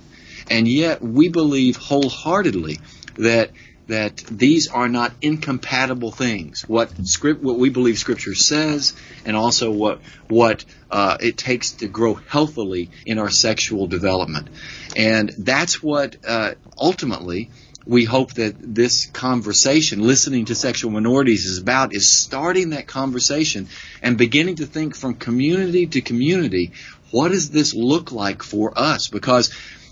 And 0.49 0.67
yet 0.67 1.01
we 1.01 1.29
believe 1.29 1.77
wholeheartedly 1.77 2.79
that 3.15 3.51
that 3.87 4.17
these 4.17 4.67
are 4.67 4.87
not 4.87 5.13
incompatible 5.21 6.11
things. 6.11 6.63
What 6.67 6.91
script, 7.05 7.43
what 7.43 7.57
we 7.57 7.69
believe 7.69 7.97
Scripture 7.97 8.35
says, 8.35 8.93
and 9.25 9.35
also 9.35 9.71
what 9.71 9.99
what 10.29 10.65
uh, 10.89 11.17
it 11.19 11.37
takes 11.37 11.73
to 11.73 11.87
grow 11.87 12.13
healthily 12.13 12.89
in 13.05 13.19
our 13.19 13.29
sexual 13.29 13.87
development, 13.87 14.49
and 14.95 15.33
that's 15.37 15.81
what 15.83 16.15
uh, 16.25 16.53
ultimately 16.77 17.49
we 17.85 18.05
hope 18.05 18.33
that 18.33 18.55
this 18.59 19.07
conversation, 19.07 20.05
listening 20.05 20.45
to 20.45 20.55
sexual 20.55 20.91
minorities, 20.91 21.45
is 21.45 21.57
about 21.57 21.93
is 21.95 22.07
starting 22.07 22.71
that 22.71 22.87
conversation 22.87 23.67
and 24.01 24.17
beginning 24.17 24.55
to 24.55 24.65
think 24.65 24.95
from 24.95 25.15
community 25.15 25.87
to 25.87 26.01
community, 26.01 26.71
what 27.09 27.29
does 27.29 27.49
this 27.49 27.73
look 27.73 28.11
like 28.11 28.43
for 28.43 28.77
us? 28.77 29.09
Because 29.09 29.51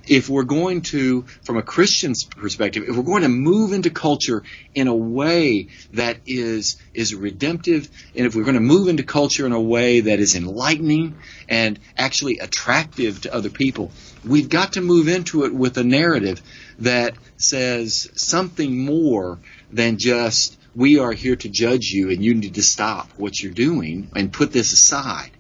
if 0.10 0.28
we're 0.28 0.43
going 0.43 0.82
to, 0.82 1.22
from 1.43 1.57
a 1.57 1.62
Christian 1.62 2.14
perspective, 2.36 2.84
if 2.88 2.95
we're 2.95 3.03
going 3.03 3.22
to 3.22 3.30
move 3.30 3.74
into 3.74 3.91
culture 3.91 4.43
in 4.74 4.88
a 4.88 4.95
way 4.95 5.68
that 5.93 6.18
is 6.26 6.78
is 6.93 7.14
redemptive, 7.14 7.89
and 8.16 8.26
if 8.26 8.36
we're 8.36 8.43
going 8.43 8.55
to 8.55 8.60
move 8.60 8.88
into 8.88 9.03
culture 9.03 9.45
in 9.45 9.51
a 9.51 9.62
way 9.62 10.01
that 10.01 10.20
is 10.20 10.36
enlightening 10.36 11.16
and 11.47 11.80
actually 11.95 12.39
attractive 12.39 13.22
to 13.22 13.34
other 13.34 13.49
people, 13.49 13.91
we've 14.26 14.49
got 14.49 14.74
to 14.74 14.82
move 14.82 15.07
into 15.07 15.45
it 15.45 15.53
with 15.53 15.78
a 15.78 15.84
narrative 15.84 16.41
that 16.80 17.14
says 17.38 18.10
something 18.16 18.84
more 18.84 19.38
than 19.72 19.99
just 19.99 20.57
we 20.76 20.97
are 20.97 21.12
here 21.12 21.36
to 21.36 21.49
judge 21.49 21.91
you 21.91 22.10
and 22.10 22.24
you 22.24 22.34
need 22.34 22.55
to 22.55 22.64
stop 22.64 23.10
what 23.18 23.39
you're 23.41 23.51
doing 23.51 24.10
and 24.16 24.34
put 24.34 24.51
this 24.51 24.74
aside. 24.74 25.32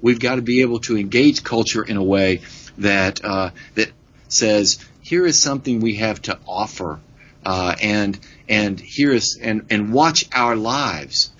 We've 0.00 0.20
got 0.20 0.36
to 0.36 0.42
be 0.42 0.62
able 0.62 0.80
to 0.80 0.96
engage 0.96 1.42
culture 1.42 1.82
in 1.82 1.96
a 1.96 2.02
way 2.02 2.42
that 2.78 3.24
uh, 3.24 3.50
that 3.74 3.90
says, 4.28 4.78
here 5.00 5.26
is 5.26 5.40
something 5.40 5.80
we 5.80 5.96
have 5.96 6.20
to 6.22 6.38
offer, 6.46 7.00
uh, 7.44 7.76
and 7.80 8.18
and 8.48 8.80
here 8.80 9.12
is 9.12 9.38
and 9.40 9.66
and 9.70 9.92
watch 9.92 10.26
our 10.32 10.56
lives, 10.56 11.30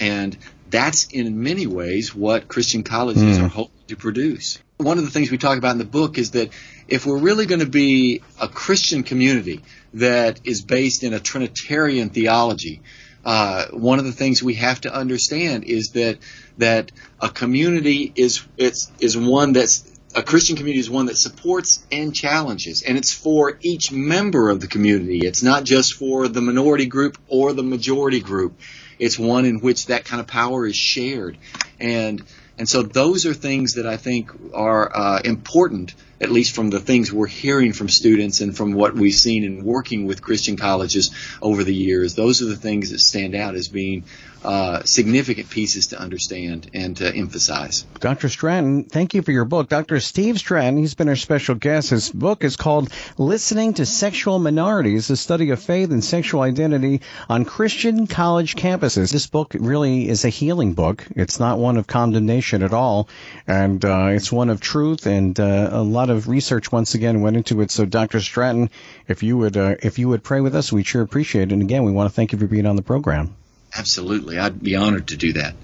and 0.00 0.36
that's 0.70 1.06
in 1.12 1.42
many 1.42 1.66
ways 1.66 2.14
what 2.14 2.48
Christian 2.48 2.82
colleges 2.82 3.38
mm. 3.38 3.44
are 3.44 3.48
hoping 3.48 3.86
to 3.88 3.96
produce. 3.96 4.58
One 4.78 4.98
of 4.98 5.04
the 5.04 5.10
things 5.10 5.30
we 5.30 5.38
talk 5.38 5.58
about 5.58 5.72
in 5.72 5.78
the 5.78 5.84
book 5.84 6.18
is 6.18 6.32
that 6.32 6.50
if 6.88 7.06
we're 7.06 7.18
really 7.18 7.46
going 7.46 7.60
to 7.60 7.66
be 7.66 8.22
a 8.40 8.48
Christian 8.48 9.04
community 9.04 9.62
that 9.94 10.40
is 10.44 10.62
based 10.62 11.04
in 11.04 11.12
a 11.12 11.20
Trinitarian 11.20 12.08
theology, 12.08 12.80
uh, 13.24 13.66
one 13.68 14.00
of 14.00 14.04
the 14.04 14.12
things 14.12 14.42
we 14.42 14.54
have 14.54 14.80
to 14.80 14.92
understand 14.92 15.64
is 15.64 15.90
that 15.90 16.18
that 16.58 16.90
a 17.20 17.28
community 17.28 18.12
is 18.16 18.44
it's 18.56 18.90
is 18.98 19.16
one 19.16 19.52
that's 19.52 19.91
a 20.14 20.22
Christian 20.22 20.56
community 20.56 20.80
is 20.80 20.90
one 20.90 21.06
that 21.06 21.16
supports 21.16 21.84
and 21.90 22.14
challenges, 22.14 22.82
and 22.82 22.98
it's 22.98 23.12
for 23.12 23.58
each 23.62 23.90
member 23.90 24.50
of 24.50 24.60
the 24.60 24.66
community. 24.66 25.20
It's 25.26 25.42
not 25.42 25.64
just 25.64 25.94
for 25.94 26.28
the 26.28 26.40
minority 26.40 26.86
group 26.86 27.16
or 27.28 27.52
the 27.52 27.62
majority 27.62 28.20
group. 28.20 28.60
It's 28.98 29.18
one 29.18 29.46
in 29.46 29.60
which 29.60 29.86
that 29.86 30.04
kind 30.04 30.20
of 30.20 30.26
power 30.26 30.66
is 30.66 30.76
shared, 30.76 31.38
and 31.80 32.22
and 32.58 32.68
so 32.68 32.82
those 32.82 33.24
are 33.26 33.34
things 33.34 33.74
that 33.74 33.86
I 33.86 33.96
think 33.96 34.30
are 34.52 34.94
uh, 34.94 35.20
important, 35.24 35.94
at 36.20 36.30
least 36.30 36.54
from 36.54 36.68
the 36.68 36.78
things 36.78 37.10
we're 37.10 37.26
hearing 37.26 37.72
from 37.72 37.88
students 37.88 38.40
and 38.40 38.54
from 38.54 38.74
what 38.74 38.94
we've 38.94 39.14
seen 39.14 39.42
in 39.42 39.64
working 39.64 40.06
with 40.06 40.22
Christian 40.22 40.56
colleges 40.56 41.10
over 41.40 41.64
the 41.64 41.74
years. 41.74 42.14
Those 42.14 42.42
are 42.42 42.44
the 42.44 42.56
things 42.56 42.90
that 42.90 43.00
stand 43.00 43.34
out 43.34 43.54
as 43.54 43.68
being 43.68 44.04
uh, 44.44 44.82
significant 44.84 45.50
pieces 45.50 45.88
to 45.88 46.00
understand 46.00 46.70
and 46.74 46.96
to 46.96 47.14
emphasize. 47.14 47.84
Dr. 48.00 48.28
Stratton, 48.28 48.84
thank 48.84 49.14
you 49.14 49.22
for 49.22 49.32
your 49.32 49.44
book. 49.44 49.68
Dr. 49.68 50.00
Steve 50.00 50.38
Stratton, 50.38 50.78
he's 50.78 50.94
been 50.94 51.08
our 51.08 51.16
special 51.16 51.54
guest. 51.54 51.90
His 51.90 52.10
book 52.10 52.44
is 52.44 52.56
called 52.56 52.90
Listening 53.18 53.74
to 53.74 53.86
Sexual 53.86 54.38
Minorities, 54.38 55.10
a 55.10 55.16
study 55.16 55.50
of 55.50 55.62
faith 55.62 55.90
and 55.90 56.02
sexual 56.02 56.40
identity 56.40 57.02
on 57.28 57.44
Christian 57.44 58.06
college 58.06 58.56
campuses. 58.56 59.12
This 59.12 59.26
book 59.26 59.54
really 59.58 60.08
is 60.08 60.24
a 60.24 60.28
healing 60.28 60.74
book. 60.74 61.06
It's 61.14 61.38
not 61.38 61.58
one 61.58 61.76
of 61.76 61.86
condemnation 61.86 62.62
at 62.62 62.72
all, 62.72 63.08
and 63.46 63.84
uh, 63.84 64.08
it's 64.10 64.32
one 64.32 64.50
of 64.50 64.60
truth, 64.60 65.06
and 65.06 65.38
uh, 65.38 65.70
a 65.72 65.82
lot 65.82 66.10
of 66.10 66.28
research 66.28 66.72
once 66.72 66.94
again 66.94 67.20
went 67.20 67.36
into 67.36 67.60
it. 67.60 67.70
So, 67.70 67.84
Dr. 67.84 68.20
Stratton, 68.20 68.70
if 69.08 69.22
you 69.22 69.38
would 69.38 69.56
uh, 69.56 69.76
if 69.82 69.98
you 69.98 70.08
would 70.08 70.22
pray 70.22 70.40
with 70.40 70.56
us, 70.56 70.72
we'd 70.72 70.86
sure 70.86 71.02
appreciate 71.02 71.50
it. 71.50 71.52
And 71.52 71.62
again, 71.62 71.84
we 71.84 71.92
want 71.92 72.10
to 72.10 72.14
thank 72.14 72.32
you 72.32 72.38
for 72.38 72.46
being 72.46 72.66
on 72.66 72.76
the 72.76 72.82
program. 72.82 73.36
Absolutely. 73.76 74.38
I'd 74.38 74.62
be 74.62 74.76
honored 74.76 75.08
to 75.08 75.16
do 75.16 75.32
that. 75.34 75.54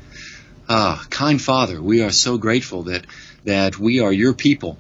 Ah, 0.69 1.05
kind 1.11 1.41
Father, 1.41 1.81
we 1.81 2.03
are 2.03 2.11
so 2.11 2.39
grateful 2.39 2.85
that, 2.85 3.07
that 3.45 3.79
we 3.79 4.01
are 4.01 4.13
your 4.13 4.35
people, 4.35 4.79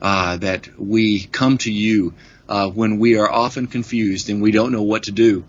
uh, 0.00 0.36
that 0.38 0.68
we 0.78 1.24
come 1.24 1.58
to 1.58 1.72
you 1.72 2.14
uh, 2.48 2.68
when 2.68 2.98
we 2.98 3.18
are 3.18 3.30
often 3.30 3.66
confused 3.66 4.28
and 4.28 4.42
we 4.42 4.50
don't 4.50 4.72
know 4.72 4.82
what 4.82 5.04
to 5.04 5.12
do. 5.12 5.44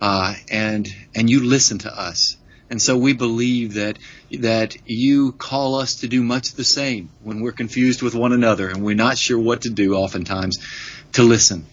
Uh, 0.00 0.34
and, 0.50 0.88
and 1.14 1.30
you 1.30 1.44
listen 1.44 1.78
to 1.78 1.98
us. 1.98 2.36
And 2.68 2.80
so 2.80 2.96
we 2.96 3.12
believe 3.12 3.74
that, 3.74 3.98
that 4.40 4.76
you 4.86 5.32
call 5.32 5.76
us 5.76 5.96
to 5.96 6.08
do 6.08 6.22
much 6.22 6.52
the 6.52 6.64
same 6.64 7.10
when 7.22 7.40
we're 7.40 7.52
confused 7.52 8.02
with 8.02 8.14
one 8.14 8.32
another 8.32 8.68
and 8.68 8.82
we're 8.82 8.94
not 8.94 9.18
sure 9.18 9.38
what 9.38 9.62
to 9.62 9.70
do 9.70 9.94
oftentimes, 9.94 10.58
to 11.12 11.22
listen, 11.22 11.66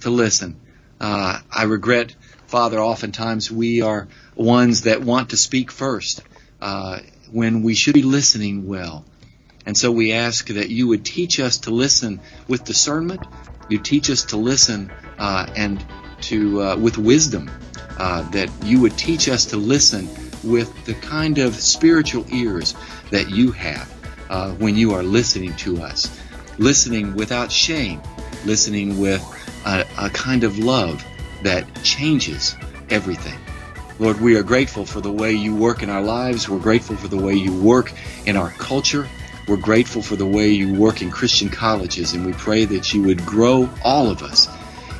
to 0.00 0.10
listen. 0.10 0.58
Uh, 0.98 1.40
I 1.54 1.64
regret, 1.64 2.14
Father, 2.46 2.78
oftentimes 2.78 3.50
we 3.50 3.82
are 3.82 4.06
ones 4.36 4.82
that 4.82 5.02
want 5.02 5.30
to 5.30 5.36
speak 5.36 5.72
first 5.72 6.22
uh, 6.60 7.00
when 7.32 7.62
we 7.62 7.74
should 7.74 7.94
be 7.94 8.02
listening 8.02 8.68
well. 8.68 9.04
And 9.66 9.76
so 9.76 9.90
we 9.90 10.12
ask 10.12 10.46
that 10.48 10.70
you 10.70 10.86
would 10.86 11.04
teach 11.04 11.40
us 11.40 11.58
to 11.58 11.70
listen 11.70 12.20
with 12.46 12.62
discernment. 12.64 13.20
You 13.68 13.78
teach 13.78 14.10
us 14.10 14.26
to 14.26 14.36
listen 14.36 14.92
uh, 15.18 15.52
and 15.56 15.84
to 16.22 16.62
uh, 16.62 16.76
with 16.76 16.98
wisdom. 16.98 17.50
Uh, 17.98 18.28
that 18.30 18.50
you 18.62 18.80
would 18.80 18.96
teach 18.98 19.28
us 19.28 19.46
to 19.46 19.56
listen 19.56 20.06
with 20.44 20.84
the 20.84 20.92
kind 20.94 21.38
of 21.38 21.54
spiritual 21.54 22.26
ears 22.30 22.74
that 23.10 23.30
you 23.30 23.50
have 23.52 23.90
uh, 24.28 24.52
when 24.52 24.76
you 24.76 24.92
are 24.92 25.02
listening 25.02 25.56
to 25.56 25.82
us, 25.82 26.20
listening 26.58 27.14
without 27.14 27.50
shame, 27.50 28.00
listening 28.44 29.00
with 29.00 29.22
a, 29.64 29.84
a 29.98 30.10
kind 30.10 30.44
of 30.44 30.58
love 30.58 31.02
that 31.46 31.64
changes 31.84 32.56
everything. 32.90 33.38
Lord, 34.00 34.20
we 34.20 34.36
are 34.36 34.42
grateful 34.42 34.84
for 34.84 35.00
the 35.00 35.12
way 35.12 35.32
you 35.32 35.54
work 35.54 35.80
in 35.80 35.88
our 35.88 36.02
lives. 36.02 36.48
We're 36.48 36.58
grateful 36.58 36.96
for 36.96 37.06
the 37.06 37.16
way 37.16 37.34
you 37.34 37.56
work 37.62 37.92
in 38.26 38.36
our 38.36 38.50
culture. 38.50 39.08
We're 39.46 39.56
grateful 39.56 40.02
for 40.02 40.16
the 40.16 40.26
way 40.26 40.48
you 40.48 40.74
work 40.74 41.02
in 41.02 41.10
Christian 41.12 41.48
colleges, 41.48 42.14
and 42.14 42.26
we 42.26 42.32
pray 42.32 42.64
that 42.64 42.92
you 42.92 43.04
would 43.04 43.24
grow 43.24 43.70
all 43.84 44.10
of 44.10 44.24
us 44.24 44.48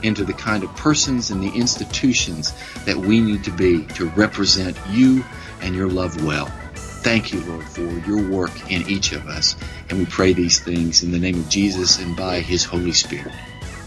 into 0.04 0.22
the 0.22 0.34
kind 0.34 0.62
of 0.62 0.74
persons 0.76 1.32
and 1.32 1.42
the 1.42 1.50
institutions 1.50 2.54
that 2.84 2.96
we 2.96 3.20
need 3.20 3.42
to 3.42 3.50
be 3.50 3.84
to 3.94 4.08
represent 4.10 4.78
you 4.88 5.24
and 5.62 5.74
your 5.74 5.88
love 5.88 6.24
well. 6.24 6.46
Thank 6.76 7.32
you, 7.32 7.40
Lord, 7.40 7.64
for 7.64 7.82
your 7.82 8.30
work 8.30 8.70
in 8.70 8.88
each 8.88 9.10
of 9.10 9.26
us. 9.26 9.56
And 9.90 9.98
we 9.98 10.06
pray 10.06 10.32
these 10.32 10.60
things 10.60 11.02
in 11.02 11.10
the 11.10 11.18
name 11.18 11.40
of 11.40 11.48
Jesus 11.48 11.98
and 11.98 12.16
by 12.16 12.38
his 12.38 12.64
Holy 12.64 12.92
Spirit. 12.92 13.34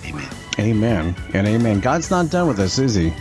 Amen. 0.09 0.29
Amen. 0.59 1.15
And 1.33 1.47
amen. 1.47 1.79
God's 1.79 2.11
not 2.11 2.29
done 2.29 2.47
with 2.47 2.59
us, 2.59 2.79
is 2.79 2.95
he? 2.95 3.13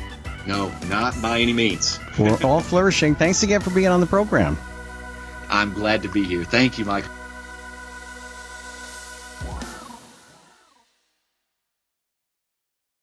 No, 0.47 0.72
not 0.89 1.20
by 1.20 1.41
any 1.41 1.53
means. 1.53 2.01
We're 2.18 2.43
all 2.43 2.61
flourishing. 2.61 3.14
Thanks 3.14 3.43
again 3.43 3.61
for 3.61 3.70
being 3.70 3.89
on 3.89 4.01
the 4.01 4.07
program. 4.07 4.57
I'm 5.51 5.72
glad 5.72 6.03
to 6.03 6.09
be 6.09 6.24
here. 6.24 6.45
Thank 6.45 6.78
you, 6.78 6.84
Michael. 6.84 7.12